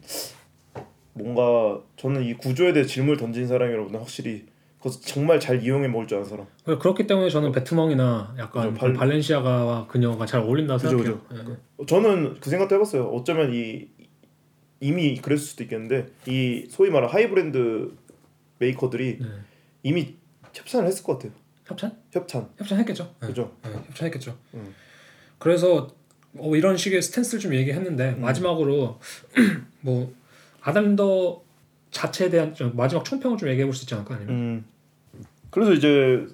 [1.13, 4.45] 뭔가 저는 이 구조에 대해 질문을 던진 사람이라보다 확실히
[4.85, 6.45] 그것을 정말 잘 이용해 먹을 줄 아는 사람.
[6.63, 11.21] 그래서 그렇기 때문에 저는 베트멍이나 약간 그죠, 발- 그 발렌시아가와 그녀가 잘 어울린다고 그죠, 생각해요.
[11.81, 11.85] 예.
[11.87, 13.05] 저는 그 생각도 해봤어요.
[13.07, 13.87] 어쩌면 이
[14.79, 17.95] 이미 그랬을 수도 있겠는데 이 소위 말하는 high 브랜드
[18.59, 19.27] 메이커들이 네.
[19.81, 20.15] 이미
[20.53, 21.31] 협찬을 했을 것 같아요.
[21.65, 21.97] 협찬?
[22.11, 22.49] 협찬.
[22.59, 23.15] 협찬했겠죠.
[23.23, 23.27] 예.
[23.27, 23.51] 그죠?
[23.65, 24.37] 예, 협찬했겠죠.
[24.53, 24.75] 음.
[25.39, 25.87] 그래서
[26.37, 28.21] 어, 이런 식의 스탠스를 좀 얘기했는데 음.
[28.21, 28.99] 마지막으로
[29.81, 30.13] 뭐
[30.61, 31.41] 아담 린더
[31.89, 34.65] 자체에 대한 좀 마지막 총평을 좀 얘기해 볼 수 있지 않을까 아니면 음.
[35.55, 36.25] 그래서 이제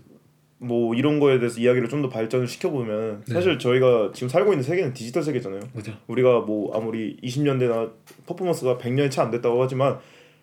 [0.57, 3.33] 뭐 이런 거에 대해서 이야기를 좀 더 발전을 시켜보면 네.
[3.35, 5.59] 사실 저희가 지금 살고 있는 세계는 디지털 세계잖아요.
[5.75, 5.93] 그죠?
[6.07, 7.91] 우리가 뭐 아무리 20년대나
[8.25, 9.99] 퍼포먼스가 100년이 채 안 됐다고 하지만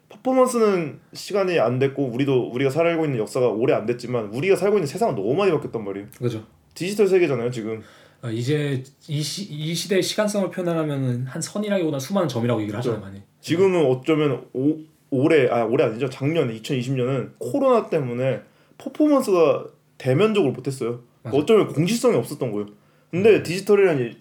[0.09, 4.87] 퍼포먼스는 시간이 안 됐고 우리도 우리가 살고 있는 역사가 오래 안 됐지만 우리가 살고 있는
[4.87, 6.07] 세상은 너무 많이 바뀌었단 말이에요.
[6.17, 6.45] 그죠?
[6.75, 7.83] 디지털 세계잖아요 지금.
[8.23, 13.23] 어, 이제 이, 시, 이 시대의 시간성을 표현하려면 한 선이라기보다 수많은 점이라고 얘기를 하잖아요 많이.
[13.41, 14.77] 지금은 어쩌면 오,
[15.11, 18.41] 올해 아 올해 아니죠 작년 2020년은 코로나 때문에
[18.79, 19.67] 퍼포먼스가
[19.99, 21.01] 대면적으로 못했어요.
[21.23, 21.37] 맞아.
[21.37, 22.67] 어쩌면 공식성이 없었던 거예요.
[23.11, 24.17] 근데 디지털이라는 이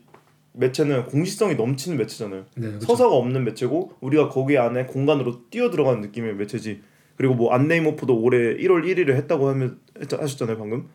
[0.53, 2.45] 매체는 공식성이 넘치는 매체잖아요.
[2.55, 2.85] 네, 그죠?
[2.87, 6.81] 서사가 없는 매체고 우리가 거기 안에 공간으로 뛰어 들어가는 느낌의 매체지.
[7.15, 10.87] 그리고 뭐 안네이모프도 올해 1월 1일에 했다고 하면 했- 하셨잖아요 방금.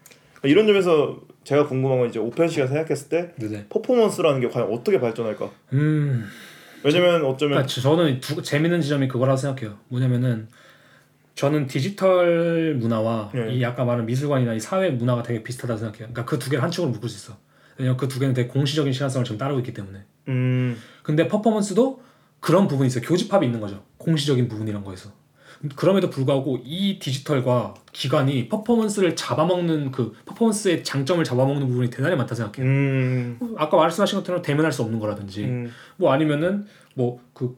[0.44, 3.66] 이런 점에서 제가 궁금한 건 이제 오펜 씨가 생각했을 때 네, 네.
[3.68, 5.51] 퍼포먼스라는 게 과연 어떻게 발전할까?
[5.74, 6.24] 음,
[6.82, 9.78] 왜냐면 어쩌면 그러니까 저는 두, 재밌는 지점이 그거라고 생각해요.
[9.89, 10.48] 뭐냐면은
[11.34, 13.54] 저는 디지털 문화와 네.
[13.54, 16.09] 이 아까 말한 미술관이나 이 사회 문화가 되게 비슷하다고 생각해요.
[16.12, 17.38] 그러니까 그 두 개를 한 축으로 묶을 수 있어.
[17.78, 20.00] 왜냐면 그 두 개는 되게 공시적인 시간성을 지금 따르고 있기 때문에.
[20.28, 22.02] 음 근데 퍼포먼스도
[22.40, 23.02] 그런 부분이 있어요.
[23.04, 23.82] 교집합이 있는 거죠.
[23.98, 25.10] 공시적인 부분이란 거에서.
[25.76, 32.66] 그럼에도 불구하고 이 디지털과 기관이 퍼포먼스를 잡아먹는 그 퍼포먼스의 장점을 잡아먹는 부분이 대단히 많다 생각해요.
[32.68, 37.56] 음, 아까 말씀하신 것처럼 대면할 수 없는 거라든지 음, 뭐 아니면은 뭐 그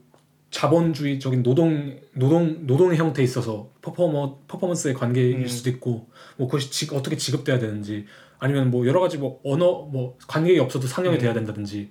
[0.55, 5.47] 자본주의적인 노동 노동 노동의 형태에 있어서 퍼포머 퍼포먼스의 관계일 음.
[5.49, 8.07] 수도 있고 뭐 그것이 지, 어떻게 지급돼야 되는지
[8.39, 11.21] 아니면 뭐 여러 가지 뭐 언어 뭐 관객이 없어도 상영이 음.
[11.21, 11.91] 돼야 된다든지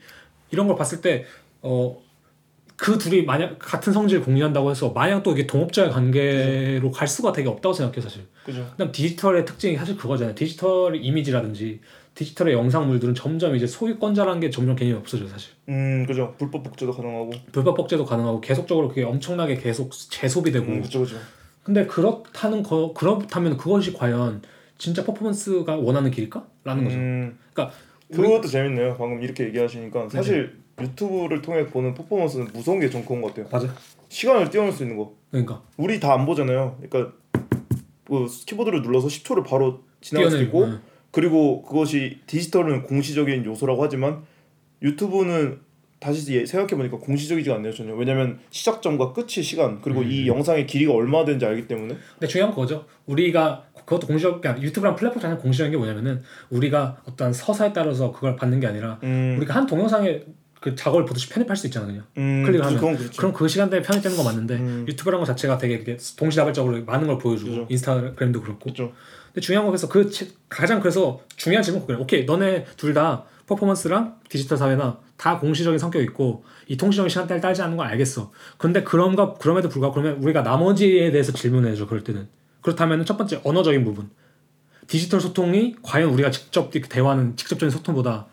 [0.51, 1.25] 이런 걸 봤을 때
[1.61, 2.03] 어
[2.75, 7.47] 그 둘이 만약 같은 성질을 공유한다고 해서 마냥 또 이게 동업자의 관계로 갈 수가 되게
[7.47, 8.27] 없다고 생각해요 사실.
[8.43, 8.67] 그죠.
[8.71, 10.35] 그다음 디지털의 특징이 사실 그거잖아요.
[10.35, 11.79] 디지털 이미지라든지
[12.15, 15.51] 디지털의 영상물들은 점점 이제 소유권자라는 게 점점 개념이 없어져요 사실.
[15.69, 16.35] 음, 그죠.
[16.37, 17.31] 불법 복제도 가능하고.
[17.51, 21.15] 불법 복제도 가능하고 계속적으로 그게 엄청나게 계속 재소비 되고 음, 그죠, 그죠.
[21.63, 24.41] 근데 그렇다는 거 그렇다면 그것이 과연
[24.77, 26.97] 진짜 퍼포먼스가 원하는 길일까?라는 거죠.
[26.97, 27.75] 음, 그러니까
[28.13, 28.95] 그것도 재밌네요.
[28.97, 33.47] 방금 이렇게 얘기하시니까 사실 유튜브를 통해 보는 퍼포먼스는 무서운 게 좀 그런 것 같아요.
[33.51, 33.73] 맞아.
[34.09, 35.13] 시간을 뛰어넘을 수 있는 거.
[35.31, 36.77] 그러니까 우리 다 안 보잖아요.
[36.81, 37.13] 그러니까
[38.07, 40.79] 뭐 키보드를 눌러서 10초를 바로 지나갈 수 뛰어내리고, 있고 네.
[41.13, 44.23] 그리고 그것이 디지털은 공시적인 요소라고 하지만
[44.81, 45.59] 유튜브는
[45.99, 50.11] 다시 예- 생각해 보니까 공시적이지가 않네요 전혀 왜냐면 시작점과 끝이 시간 그리고 음.
[50.11, 52.85] 이 영상의 길이가 얼마나 되는지 알기 때문에 근데 중요한 건 그거죠.
[53.05, 58.35] 우리가 그것도 공시적 그러니까 유튜브랑 플랫폼 자체는 공시적인 게 뭐냐면은 우리가 어떤 서사에 따라서 그걸
[58.35, 60.23] 받는 게 아니라 음, 우리가 한 동영상에
[60.59, 62.79] 그 작업을 보듯이 편집할 수 있잖아 그냥 음, 클릭을 하면.
[62.79, 63.17] 그건 그렇죠.
[63.17, 64.85] 그럼 그 시간대에 편집되는 거 맞는데 음.
[64.87, 65.83] 유튜브라는 거 자체가 되게
[66.17, 67.67] 동시다발적으로 많은 걸 보여주고 그죠.
[67.69, 68.93] 인스타그램도 그렇고 그렇죠.
[69.33, 73.25] 근데 중요한 거 그래서 그 치- 가장 그래서 중요한 질문 그래 오케이 너네 둘 다
[73.47, 78.31] 퍼포먼스랑 디지털 사회나 다 공시적인 성격 이 있고 이 통시적인 시간대를 딸지 않는 건 알겠어.
[78.57, 82.27] 근데 그럼가 그럼에도 불구하고 그러면 우리가 나머지에 대해서 질문해줘 그럴 때는.
[82.61, 84.09] 그렇다면 첫 번째 언어적인 부분.
[84.87, 88.27] 디지털 소통이 과연 우리가 직접 대화하는 직접적인 소통보다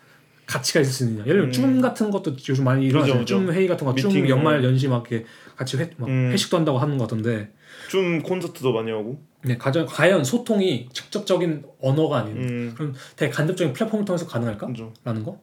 [0.47, 1.23] 가치가 있을 수 있느냐.
[1.27, 3.25] 예를 들면 줌 같은 것도 요즘 많이 그죠.
[3.25, 6.31] 줌 회의 같은 거줌 미팅, 연말 연시 막 이렇게 같이 회, 막 음.
[6.33, 7.53] 회식도 한다고 하는 거 같던데
[7.91, 9.21] 좀 콘서트도 많이 하고.
[9.43, 12.73] 네, 가장 과연 소통이 직접적인 언어가 아닌 음.
[12.77, 14.69] 그럼 되게 간접적인 플랫폼을 통해서 가능할까?
[14.69, 14.93] 그죠.
[15.05, 15.41] 라는 거?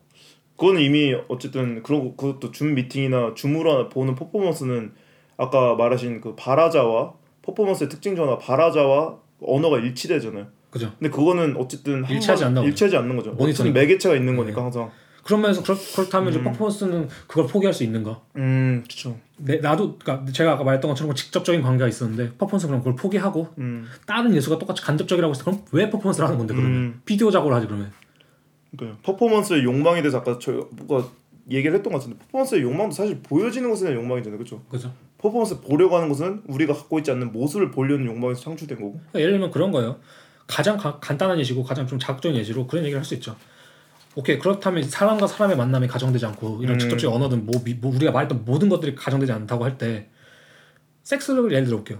[0.56, 4.94] 그거는 이미 어쨌든 그런 그것도 줌 미팅이나 줌으로 보는 퍼포먼스는
[5.36, 10.48] 아까 말하신 그 바라자와 퍼포먼스의 특징 중 하나 바라자와 언어가 일치되잖아요.
[10.70, 10.94] 그죠?
[11.00, 12.64] 근데 그거는 어쨌든 한 일치하지 보죠.
[12.64, 13.32] 일치하지 않는 거죠.
[13.32, 13.74] 모니터링.
[13.74, 14.90] 매개체가 있는 거니까 항상.
[15.28, 16.44] 그런 면에서 그렇, 이제 음.
[16.46, 18.22] 퍼포먼스는 그걸 포기할 수 있는가?
[18.38, 19.18] 음, 그렇죠.
[19.36, 23.86] 내, 나도 그러니까 제가 아까 말했던 것처럼 직접적인 관계가 있었는데 퍼포먼스 그럼 그걸 포기하고 음,
[24.06, 27.02] 다른 예술가 똑같이 간접적이라고 했을 때 그럼 왜 퍼포먼스를 하는 건데 그러면 음.
[27.04, 27.92] 비디오 작업을 하지 그러면
[28.72, 31.10] 그러니까 퍼포먼스의 욕망에 대해서 아까 저희가 뭐가
[31.52, 34.64] 얘기를 했던 것 같은데 퍼포먼스의 욕망도 사실 보여지는 것에 대한 욕망이잖아요, 그렇죠?
[34.70, 34.94] 그죠?
[35.18, 38.94] 퍼포먼스 보려고 하는 것은 우리가 갖고 있지 않는 모습을 보려는 욕망에서 창출된 거고.
[38.94, 39.98] 그러니까 예를 들면 그런 거예요.
[40.48, 43.36] 가장 가- 간단한 예시고 가장 좀 자극적인 예시로 그런 얘기를 할 수 있죠.
[44.18, 46.80] 오케이 그렇다면 사람과 사람의 만남이 가정되지 않고 이런 음.
[46.80, 50.10] 직접적인 언어든 뭐, 미- 뭐 우리가 말했던 모든 것들이 가정되지 않다고 할 때
[51.04, 52.00] 섹스를 예를 들어 볼게요.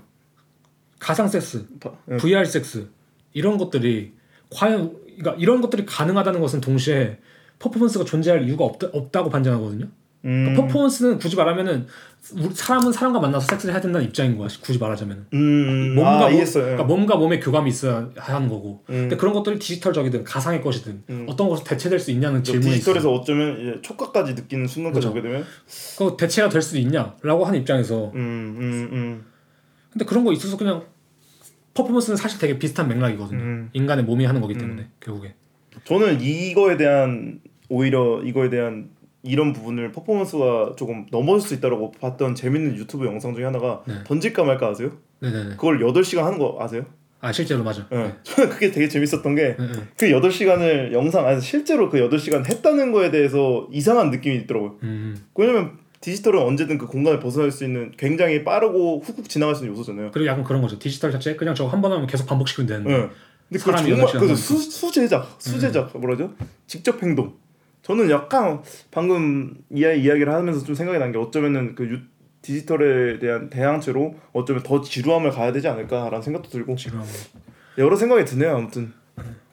[1.00, 2.18] 가상 섹스, 다- 예.
[2.18, 2.90] VR 섹스
[3.34, 4.14] 이런 것들이
[4.50, 7.20] 과연 그러니까 이런 것들이 가능하다는 것은 동시에
[7.60, 9.88] 퍼포먼스가 존재할 이유가 없다, 없다고 반증하거든요.
[10.28, 11.88] 음, 그러니까 퍼포먼스는 굳이 말하면은
[12.54, 14.50] 사람은 사람과 만나서 섹스를 해야 된다는 입장인 거야.
[14.62, 15.28] 굳이 말하자면.
[15.34, 16.44] 음, 몸과 아, 몸.
[16.44, 18.84] 그러니까 몸과 몸의 교감이 있어야 하는 거고.
[18.90, 18.94] 음.
[18.94, 21.26] 근데 그런 것들이 디지털적이든 가상의 것이든 음.
[21.30, 23.14] 어떤 것으로 대체될 수 있냐는 질문이 디지털에서 있어요.
[23.14, 25.12] 어쩌면 이제 촉각까지 느끼는 순간까지 그죠.
[25.18, 25.46] 오게 되면
[25.98, 29.26] 그 대체가 될 수도 있냐라고 하는 입장에서 음, 음, 음,
[29.92, 30.84] 근데 그런 거 있어서 그냥
[31.74, 33.40] 퍼포먼스는 사실 되게 비슷한 맥락이거든요.
[33.40, 33.70] 음.
[33.72, 35.36] 인간의 몸이 하는 거기 때문에 결국에.
[35.86, 37.40] 저는 이거에 대한
[37.70, 38.90] 오히려 이거에 대한
[39.24, 43.96] 이런 부분을 퍼포먼스가 조금 넘어질 수 있다라고 봤던 재밌는 유튜브 영상 중에 하나가 네.
[44.06, 44.92] 던질까 말까 아세요?
[45.20, 45.50] 네네네.
[45.52, 46.86] 그걸 8시간 하는 거 아세요?
[47.20, 47.88] 아 실제로 맞아.
[47.92, 48.14] 예.
[48.24, 49.74] 저는 그게 되게 재밌었던 게 네, 네.
[49.98, 54.76] 그 8시간을 영상 안에서 실제로 그 8시간 했다는 거에 대해서 이상한 느낌이 있더라고요.
[54.84, 55.18] 음.
[55.36, 60.12] 왜냐면 디지털은 언제든 그 공간을 벗어날 수 있는 굉장히 빠르고 훅훅 지나갈 수 있는 요소잖아요.
[60.14, 60.78] 그리고 약간 그런 거죠.
[60.78, 62.92] 디지털 자체 그냥 저거 한 번 하면 계속 반복시키면 되는데.
[62.94, 62.98] 예.
[63.50, 64.36] 근데 그 정말 8시간 그.
[64.36, 66.34] 수, 수제작, 수제작 뭐라죠?
[66.68, 67.34] 직접 행동.
[67.88, 68.62] 저는 약간
[68.92, 72.00] 방금 이야 이야기를 하면서 좀 생각이 난 게 어쩌면은 그 유,
[72.42, 77.02] 디지털에 대한 대항체로 어쩌면 더 지루함을 가야 되지 않을까라는 생각도 들고 지금
[77.78, 78.58] 여러 생각이 드네요.
[78.58, 78.94] 아무튼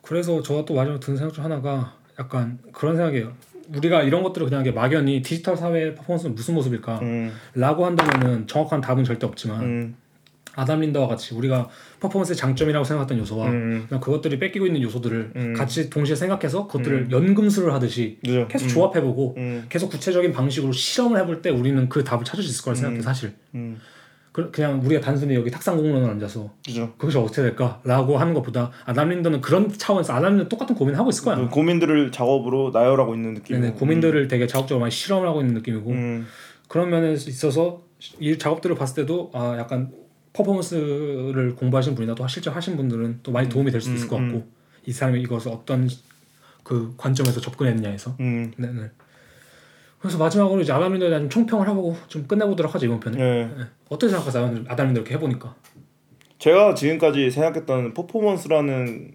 [0.03, 3.33] 그래서 저가 또 마지막 드는 생각 중 하나가 약간 그런 생각이에요.
[3.77, 6.99] 우리가 이런 것들을 그냥 막연히 디지털 사회 퍼포먼스는 무슨 모습일까?
[7.01, 9.97] 음, 라고 한다면은 정확한 답은 절대 없지만 음,
[10.55, 11.69] 아담 린더와 같이 우리가
[12.05, 15.55] 퍼포먼스의 장점이라고 생각했던 요소와 음, 그것들이 뺏기고 있는 요소들을 음.
[15.55, 18.47] 같이 동시에 생각해서 그것들을 연금술을 하듯이 그죠.
[18.49, 22.51] 계속 음, 조합해보고 음, 계속 구체적인 방식으로 실험을 해볼 때 우리는 그 답을 찾을 수
[22.51, 23.03] 있을 거라 생각해 음.
[23.03, 23.33] 사실.
[23.55, 23.79] 음,
[24.33, 26.93] 그- 그냥 우리가 단순히 여기 탁상 공론을 앉아서 그죠.
[26.99, 31.25] 그것이 어떻게 될까라고 하는 것보다 아담 린더는 그런 차원에서 아담 린더 똑같은 고민을 하고 있을
[31.25, 33.61] 거야 그 고민들을 작업으로 나열하고 있는 느낌.
[33.61, 35.91] 네네, 고민들을 되게 자극적으로 많이 실험을 하고 있는 느낌이고.
[35.91, 36.27] 음,
[36.69, 37.83] 그런 면에 있어서
[38.19, 39.93] 이 작업들을 봤을 때도 아 약간
[40.35, 44.33] 퍼포먼스를 공부하신 분이나 또 실제 하신 분들은 또 많이 도움이 될 수도 있을 것 음,
[44.33, 44.47] 같고
[44.85, 45.89] 이 사람이 이것을 어떤
[46.63, 48.91] 그 관점에서 접근했느냐에서 음, 네네.
[49.99, 53.45] 그래서 마지막으로 이제 아담린더에 대한 총평을 해보고 좀 끝내보도록 하죠 이번 편에 네.
[53.47, 53.65] 네.
[53.89, 55.55] 어떻게 생각하세요 아담린더 이렇게 해보니까
[56.39, 59.13] 제가 지금까지 생각했던 퍼포먼스라는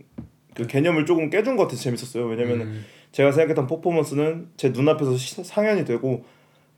[0.55, 2.25] 그 개념을 조금 깨준 것 같아서 재밌었어요.
[2.25, 6.25] 왜냐면 음, 제가 생각했던 퍼포먼스는 제 눈앞에서 시- 상연이 되고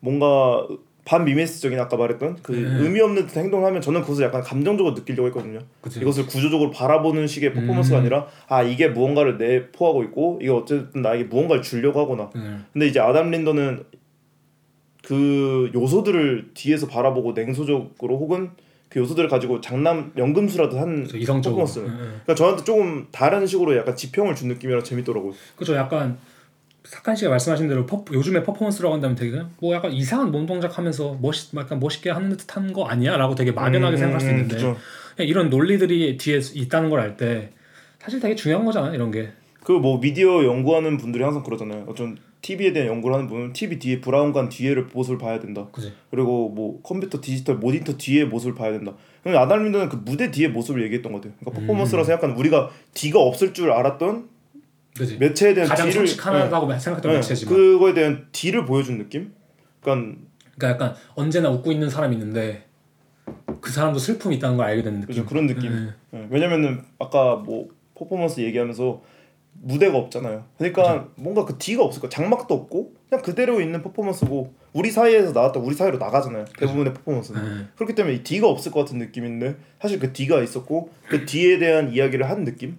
[0.02, 0.68] 뭔가
[1.06, 2.84] 반미메시적인 아까 말했던 그 네.
[2.84, 5.60] 의미 없는 듯한 행동을 하면 저는 그것을 약간 감정적으로 느끼려고 했거든요.
[5.82, 6.00] 그치.
[6.00, 8.02] 이것을 구조적으로 바라보는 식의 퍼포먼스가 음.
[8.02, 12.58] 아니라 아 이게 무언가를 내포하고 있고 이게 어쨌든 나에게 무언가를 주려고 하거나 네.
[12.72, 13.84] 근데 이제 아담 린더는
[15.04, 18.52] 그 요소들을 뒤에서 바라보고 냉소적으로 혹은
[18.88, 21.80] 그 요소들을 가지고 장남 연금술하듯 한 이성적으로 퍼포먼스.
[21.80, 21.98] 네, 네.
[21.98, 25.34] 그러니까 저한테 조금 다른 식으로 약간 지평을 준 느낌이라 재밌더라고요.
[25.56, 26.18] 그죠 약간
[26.84, 31.18] 사칸 씨가 말씀하신 대로 퍼, 요즘에 퍼포먼스라고 한다면 되게 뭐 약간 이상한 몸 동작 하면서
[31.22, 34.78] 멋있 약간 멋있게 하는 듯한 거 아니야라고 되게 막연하게 음, 생각할 수 있는데 그죠.
[35.16, 37.52] 그냥 이런 논리들이 뒤에 있다는 걸 알 때
[38.00, 39.32] 사실 되게 중요한 거잖아 이런 게
[39.64, 41.86] 그 뭐 미디어 연구하는 분들이 항상 그러잖아요.
[41.88, 45.68] 어떤 TV에 대한 연구를 하는 분은 TV 뒤에 브라운관 뒤에를 모습을 봐야 된다.
[45.72, 48.94] 그지 그리고 뭐 컴퓨터 디지털 모니터 뒤에 모습을 봐야 된다.
[49.24, 51.34] 린더는 그 무대 뒤에 모습을 얘기했던 것 같아요.
[51.40, 51.68] 그러니까 음.
[51.68, 54.28] 퍼포먼스라 생각하는 우리가 뒤가 없을 줄 알았던
[54.98, 55.18] 그지.
[55.18, 57.56] 매체에 대한 가장 딜을 솔직하다고 생각했던 네, 매체지만.
[57.56, 59.34] 그거에 대한 딜을 보여준 느낌?
[59.82, 60.18] 그러니까
[60.58, 62.66] 그러니까 약간 언제나 웃고 있는 사람이 있는데
[63.62, 65.16] 그 사람도 슬픔이 있다는 걸 알게 되는 느낌.
[65.16, 65.72] 그죠 그런 느낌.
[65.72, 65.92] 네.
[66.12, 69.02] 네, 왜냐면은 아까 뭐 퍼포먼스 얘기하면서
[69.64, 70.46] 무대가 없잖아요.
[70.58, 72.10] 그러니까 뭔가 그 D가 없을 거야.
[72.10, 76.46] 장막도 없고 그냥 그대로 있는 퍼포먼스고 우리 사이에서 나왔다 우리 사이로 나가잖아요.
[76.58, 77.60] 대부분의 퍼포먼스는.
[77.60, 77.66] 네.
[77.76, 81.94] 그렇기 때문에 이 D가 없을 것 같은 느낌인데 사실 그 D가 있었고 그 D에 대한
[81.94, 82.78] 이야기를 한 느낌?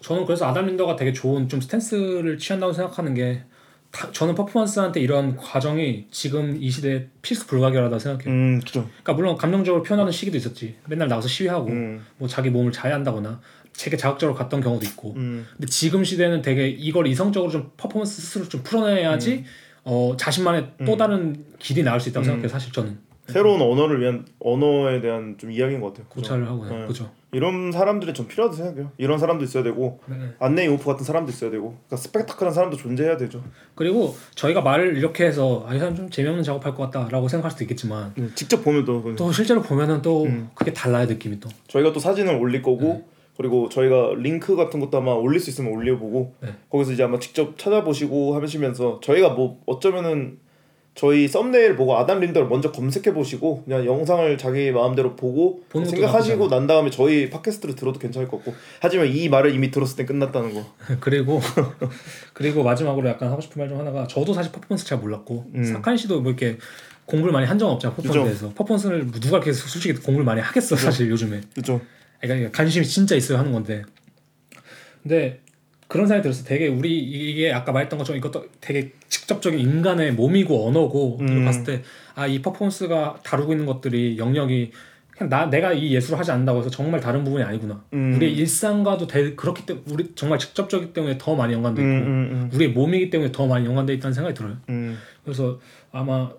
[0.00, 3.42] 저는 그래서 아담 린더가 되게 좋은 좀 스탠스를 취한다고 생각하는 게
[3.90, 8.34] 다, 저는 퍼포먼스한테 이런 과정이 지금 이 시대에 필수 불가결하다고 생각해요.
[8.34, 8.82] 음, 그죠.
[8.82, 10.76] 그러니까 물론 감정적으로 표현하는 시기도 있었지.
[10.86, 13.40] 맨날 나가서 시위하고 음, 뭐 자기 몸을 자해한다거나
[13.78, 15.14] 되게 자극적으로 갔던 경우도 있고.
[15.16, 19.44] 음, 근데 지금 시대는 되게 이걸 이성적으로 좀 퍼포먼스 스스로 좀 풀어내야지
[19.84, 22.48] 어 자신만의 또 다른 길이 나올 수 있다고 생각해요.
[22.48, 26.06] 사실 저는 새로운 언어를 위한 언어에 대한 좀 이야기인 것 같아요.
[26.08, 26.86] 고찰을 하고 요 네.
[26.86, 27.10] 그죠.
[27.32, 28.92] 이런 사람들이 좀 필요하다고 생각해요.
[28.96, 30.16] 이런 사람도 있어야 되고 네.
[30.38, 33.44] 안네 임호프 같은 사람도 있어야 되고 그러니까 스펙타클한 사람도 존재해야 되죠.
[33.74, 38.14] 그리고 저희가 말을 이렇게 해서 아이 사람 좀 재미없는 작업할 것 같다라고 생각할 수도 있겠지만
[38.18, 40.48] 음, 직접 보면 또 또 실제로 보면은 또 음.
[40.54, 41.48] 그게 달라요 느낌이 또.
[41.68, 43.04] 저희가 또 사진을 올릴 거고 네.
[43.36, 46.54] 그리고 저희가 링크 같은 것도 아마 올릴 수 있으면 올려보고 네.
[46.70, 50.38] 거기서 이제 아마 직접 찾아보시고 하시면서 저희가 뭐 어쩌면은
[50.98, 56.66] 저희 썸네일 보고 아담 린더를 먼저 검색해 보시고 그냥 영상을 자기 마음대로 보고 생각하시고 난
[56.66, 60.66] 다음에 저희 팟캐스트를 들어도 괜찮을 것 같고 하지만 이 말을 이미 들었을 땐 끝났다는 거
[60.98, 61.40] 그리고
[62.34, 65.62] 그리고 마지막으로 약간 하고 싶은 말 중 하나가 저도 사실 퍼포먼스 잘 몰랐고 음.
[65.62, 66.58] 사칸 씨도 뭐 이렇게
[67.04, 68.24] 공부를 많이 한 적은 없잖아 퍼포먼스에 그죠.
[68.24, 71.80] 대해서 퍼포먼스를 뭐 누가 이렇게 솔직히 공부를 많이 하겠어 사실 요즘에 그죠?
[72.20, 73.84] 그러니까 관심이 진짜 있어야 하는 건데
[75.04, 75.40] 근데
[75.88, 81.18] 그런 생각이 들었어 되게 우리 이게 아까 말했던 것처럼 이것도 되게 직접적인 인간의 몸이고 언어고
[81.20, 81.44] 음.
[81.44, 81.82] 봤을 때
[82.18, 84.72] 아 이 퍼포먼스가 다루고 있는 것들이 영역이
[85.10, 88.14] 그냥 나 내가 이 예술을 하지 않는다고 해서 정말 다른 부분이 아니구나 음.
[88.16, 92.72] 우리의 일상과도 되, 그렇기 때문에 우리 정말 직접적이기 때문에 더 많이 연관돼 있고 음, 우리의
[92.72, 95.60] 몸이기 때문에 더 많이 연관돼 있다는 생각이 들어요 음, 그래서
[95.92, 96.30] 아마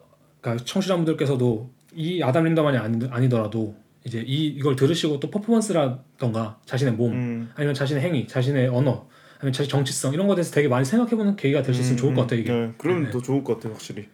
[0.42, 7.12] 그러니까 청취자분들께서도 이 아담 린더만이 아니, 아니더라도 이제 이 이걸 들으시고 또 퍼포먼스라던가 자신의 몸
[7.14, 7.52] 음.
[7.56, 9.08] 아니면 자신의 행위, 자신의 언어,
[9.40, 12.22] 아니면 자신 정치성 이런 거에 대해서 되게 많이 생각해보는 계기가 될 수 있으면 좋을 것
[12.22, 12.52] 같아요 이게.
[12.52, 13.12] 네, 그러면 네.
[13.12, 14.08] 더 좋을 것 같아요 확실히.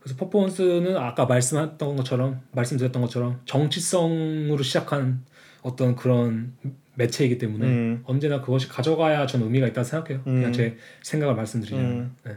[0.00, 5.24] 그래서 퍼포먼스는 아까 말씀했던 것처럼 말씀드렸던 것처럼 정치성으로 시작한
[5.62, 6.54] 어떤 그런
[6.94, 8.02] 매체이기 때문에 음.
[8.06, 10.22] 언제나 그것이 가져가야 저는 의미가 있다고 생각해요.
[10.24, 10.52] 그냥 음.
[10.52, 11.84] 제 생각을 말씀드리자면.
[11.84, 12.16] 음.
[12.24, 12.32] 네.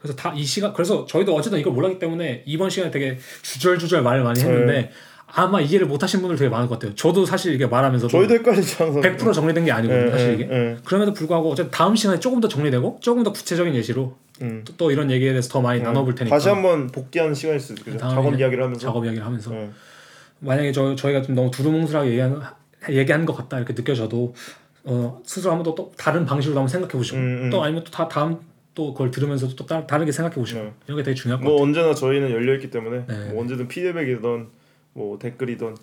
[0.00, 4.22] 그래서 다 이 시간 그래서 저희도 어쨌든 이걸 몰랐기 때문에 이번 시간에 되게 주절주절 말을
[4.22, 4.90] 많이 했는데
[5.30, 6.94] 아마 이해를 못하신 분들 되게 많을 것 같아요.
[6.94, 9.02] 저도 사실 이게 말하면서도 저희도 헷갈리죠 항상.
[9.02, 10.06] 100% 정리된 게 아니거든요.
[10.06, 10.48] 예, 사실 예, 이게.
[10.50, 10.76] 예.
[10.84, 14.62] 그럼에도 불구하고 어쨌든 다음 시간에 조금 더 정리되고 조금 더 구체적인 예시로 음.
[14.64, 17.98] 또, 또 이런 얘기에 대해서 더 많이 나눠볼 테니까 다시 한번 복귀하는 시간일 수도 있죠.
[17.98, 18.80] 작업 이야기를 하면서.
[18.80, 19.70] 작업 이야기를 하면서 네.
[20.40, 22.40] 만약에 저 저희가 좀 너무 두루뭉술하게 얘기한
[22.90, 24.34] 얘기한 것 같다 이렇게 느껴져도
[24.84, 27.50] 어, 스스로 한번 또, 또 다른 방식으로 한번 생각해 보시고 음, 음.
[27.50, 28.38] 또 아니면 또 다, 다음
[28.74, 30.72] 또 그걸 들으면서 또 따, 다르게 생각해 보시고 네.
[30.86, 33.30] 이런 게 되게 중요할 것뭐 언제나 저희는 열려 있기 때문에 네.
[33.32, 34.46] 뭐 언제든 피드백이든
[34.92, 35.76] 뭐 댓글이든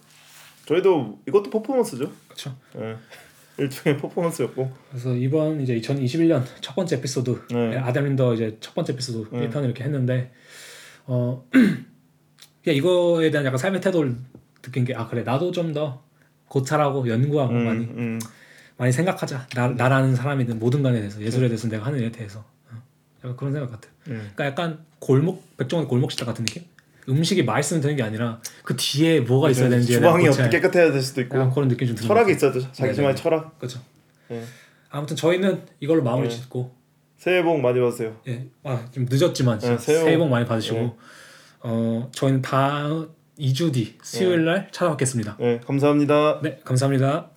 [0.65, 2.11] 저희도 이것도 퍼포먼스죠.
[2.27, 2.55] 그렇죠.
[2.77, 2.95] 예.
[3.57, 4.71] 일종의 퍼포먼스였고.
[4.89, 7.77] 그래서 이번 이제 2021년 첫 번째 에피소드 네.
[7.77, 9.49] 아담 린더 이제 첫 번째 에피소드 네.
[9.49, 10.33] 1편 이렇게 했는데
[11.05, 11.47] 어
[12.63, 14.15] 그냥 이거에 대한 약간 삶의 태도를
[14.61, 16.03] 느낀 게 아 그래 나도 좀 더
[16.47, 18.19] 고찰하고 연구하고 음, 많이 음.
[18.77, 22.81] 많이 생각하자 나, 나라는 사람이든 모든 간에 대해서 예술에 대해서 내가 하는 일에 대해서 어.
[23.19, 24.31] 약간 그런 생각 같아요 음.
[24.35, 26.63] 그러니까 약간 골목 백종원의 골목 식당 같은 느낌
[27.07, 30.27] 음식이 맛있으면 되는 게 아니라 그 뒤에 뭐가 있어야 되는지에 대한 주방이.
[30.29, 32.49] 어떻게 깨끗해야 될 수도 있고 그런 느낌 좀 철학이 것 같아요.
[32.59, 32.71] 있어야 죠.
[32.73, 33.21] 자기 네, 집만의 네.
[33.21, 33.59] 철학.
[33.59, 33.79] 그렇죠
[34.31, 34.41] 예.
[34.89, 36.35] 아무튼 저희는 이걸로 마무리 네.
[36.35, 36.73] 짓고
[37.17, 38.15] 새해 복 많이 받으세요.
[38.27, 40.93] 예, 아, 좀 늦었지만 네, 새해 복- 새해 복 많이 받으시고 네.
[41.61, 43.09] 어 저희는 다음
[43.39, 45.37] 2주 뒤 수요일 날 찾아뵙겠습니다.
[45.39, 46.39] 네, 감사합니다.
[46.41, 47.29] 네, 감사합니다.